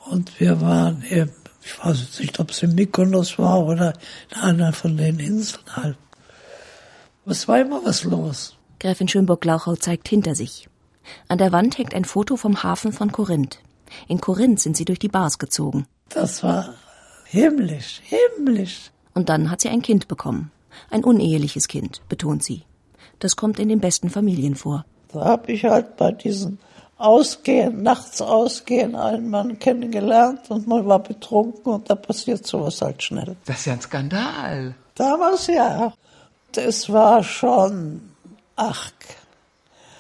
Und 0.07 0.41
wir 0.41 0.61
waren 0.61 1.05
eben, 1.09 1.31
ich 1.63 1.79
weiß 1.79 2.19
nicht, 2.19 2.41
ob 2.41 2.51
es 2.51 2.65
in 2.65 2.75
Mykonos 2.75 3.39
war 3.39 3.65
oder 3.65 3.93
in 4.35 4.41
einer 4.41 4.73
von 4.73 4.97
den 4.97 5.21
Inseln 5.21 5.63
halt. 5.77 5.97
Es 7.29 7.49
war 7.49 7.61
immer 7.61 7.85
was 7.85 8.05
los. 8.05 8.57
Gräfin 8.79 9.09
Schönburg-Lauchau 9.09 9.75
zeigt 9.75 10.09
hinter 10.09 10.37
sich. 10.37 10.69
An 11.27 11.39
der 11.39 11.51
Wand 11.51 11.77
hängt 11.77 11.93
ein 11.93 12.05
Foto 12.05 12.37
vom 12.37 12.63
Hafen 12.63 12.93
von 12.93 13.11
Korinth. 13.11 13.59
In 14.07 14.21
Korinth 14.21 14.61
sind 14.61 14.77
sie 14.77 14.85
durch 14.85 15.01
die 15.01 15.09
Bars 15.09 15.39
gezogen. 15.39 15.87
Das 16.09 16.45
war 16.45 16.75
himmlisch, 17.25 18.01
himmlisch. 18.05 18.93
Und 19.13 19.29
dann 19.29 19.51
hat 19.51 19.61
sie 19.61 19.69
ein 19.69 19.83
Kind 19.83 20.07
bekommen. 20.07 20.53
Ein 20.89 21.03
uneheliches 21.03 21.67
Kind, 21.67 22.01
betont 22.09 22.45
sie. 22.45 22.63
Das 23.19 23.35
kommt 23.35 23.59
in 23.59 23.69
den 23.69 23.81
besten 23.81 24.09
Familien 24.09 24.55
vor. 24.55 24.85
Da 25.13 25.25
habe 25.25 25.51
ich 25.51 25.65
halt 25.65 25.97
bei 25.97 26.13
diesen 26.13 26.61
Ausgehen, 26.97 27.83
nachts 27.83 28.23
ausgehen, 28.23 28.95
einen 28.95 29.31
Mann 29.31 29.59
kennengelernt 29.59 30.49
und 30.49 30.67
man 30.69 30.87
war 30.87 31.03
betrunken 31.03 31.73
und 31.73 31.91
da 31.91 31.97
passiert 31.97 32.47
sowas 32.47 32.81
halt 32.81 33.03
schnell. 33.03 33.37
Das 33.47 33.59
ist 33.59 33.67
ja 33.67 33.73
ein 33.73 33.81
Skandal. 33.81 34.75
Damals 34.95 35.49
ja. 35.49 35.93
Es 36.57 36.91
war 36.93 37.23
schon 37.23 38.11
arg. 38.57 38.93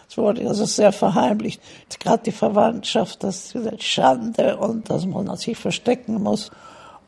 Es 0.08 0.16
wurde 0.16 0.48
also 0.48 0.64
sehr 0.64 0.92
verheimlicht. 0.92 1.60
Gerade 2.00 2.22
die 2.24 2.32
Verwandtschaft, 2.32 3.22
das 3.22 3.54
ist 3.54 3.82
Schande 3.82 4.56
und 4.56 4.88
dass 4.88 5.04
man 5.06 5.36
sich 5.36 5.58
verstecken 5.58 6.22
muss. 6.22 6.50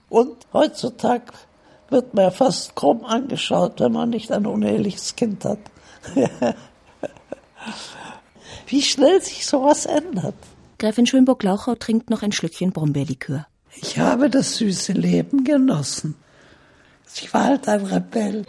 Und 0.08 0.36
heutzutage 0.52 1.32
wird 1.90 2.14
man 2.14 2.24
ja 2.24 2.30
fast 2.30 2.74
krumm 2.74 3.04
angeschaut, 3.04 3.80
wenn 3.80 3.92
man 3.92 4.10
nicht 4.10 4.30
ein 4.32 4.46
uneheliches 4.46 5.16
Kind 5.16 5.44
hat. 5.44 5.58
Wie 8.66 8.82
schnell 8.82 9.22
sich 9.22 9.46
sowas 9.46 9.86
ändert. 9.86 10.34
Gräfin 10.78 11.06
Schönburg-Lauchau 11.06 11.74
trinkt 11.76 12.10
noch 12.10 12.22
ein 12.22 12.32
Schlückchen 12.32 12.72
Brombeerlikör. 12.72 13.46
Ich 13.74 13.98
habe 13.98 14.28
das 14.30 14.56
süße 14.56 14.92
Leben 14.92 15.44
genossen. 15.44 16.14
Ich 17.14 17.32
war 17.32 17.44
halt 17.44 17.68
ein 17.68 17.84
Rebell. 17.86 18.44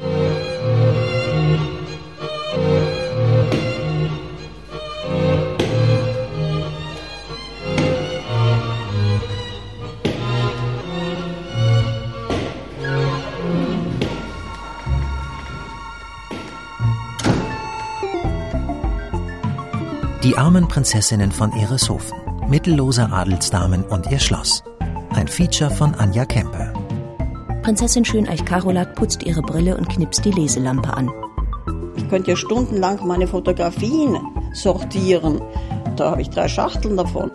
Die 20.29 20.37
armen 20.37 20.67
Prinzessinnen 20.67 21.31
von 21.31 21.51
Ereshofen, 21.53 22.15
mittellose 22.47 23.11
Adelsdamen 23.11 23.83
und 23.85 24.11
ihr 24.11 24.19
Schloss. 24.19 24.63
Ein 25.15 25.27
Feature 25.27 25.71
von 25.71 25.95
Anja 25.95 26.23
Kempe. 26.23 26.71
Prinzessin 27.63 28.05
Schöneich-Carolat 28.05 28.93
putzt 28.93 29.23
ihre 29.23 29.41
Brille 29.41 29.75
und 29.75 29.89
knipst 29.89 30.23
die 30.23 30.29
Leselampe 30.29 30.93
an. 30.93 31.09
Ich 31.95 32.07
könnte 32.09 32.29
ja 32.29 32.37
stundenlang 32.37 33.07
meine 33.07 33.25
Fotografien 33.25 34.19
sortieren. 34.53 35.41
Da 35.95 36.11
habe 36.11 36.21
ich 36.21 36.29
drei 36.29 36.47
Schachteln 36.47 36.95
davon. 36.95 37.31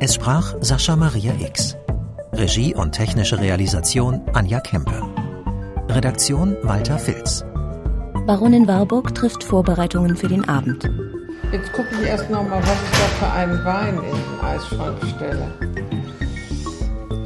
Es 0.00 0.16
sprach 0.16 0.54
Sascha 0.60 0.96
Maria 0.96 1.32
X. 1.40 1.78
Regie 2.34 2.74
und 2.74 2.92
technische 2.92 3.40
Realisation 3.40 4.20
Anja 4.34 4.60
Kempe. 4.60 5.00
Redaktion 5.88 6.58
Walter 6.62 6.98
Filz. 6.98 7.42
Baronin 8.26 8.68
Warburg 8.68 9.14
trifft 9.14 9.42
Vorbereitungen 9.42 10.14
für 10.14 10.28
den 10.28 10.46
Abend. 10.46 10.90
Jetzt 11.54 11.72
gucke 11.72 11.88
ich 11.92 12.08
erst 12.08 12.28
noch 12.30 12.42
mal, 12.42 12.60
was 12.60 12.68
ich 12.68 12.98
da 12.98 13.26
für 13.26 13.32
einen 13.32 13.64
Wein 13.64 13.94
in 13.94 14.10
den 14.10 14.40
Eisschrank 14.42 14.98
stelle. 15.14 15.46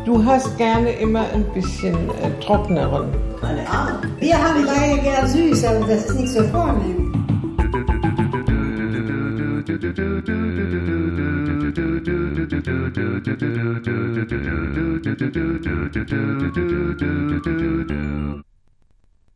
Du 0.04 0.22
hast 0.22 0.54
gerne 0.58 0.92
immer 0.92 1.24
ein 1.32 1.50
bisschen 1.54 1.94
äh, 2.10 2.38
trockneren. 2.38 3.08
Wir 4.18 4.36
haben 4.36 4.66
leider 4.66 4.98
gern 4.98 5.26
süß, 5.26 5.64
aber 5.64 5.86
das 5.86 6.04
ist 6.04 6.14
nicht 6.14 6.32
so 6.34 6.44
vornehm. 6.48 7.08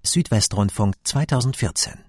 Südwestrundfunk 0.02 0.96
2014 1.04 2.02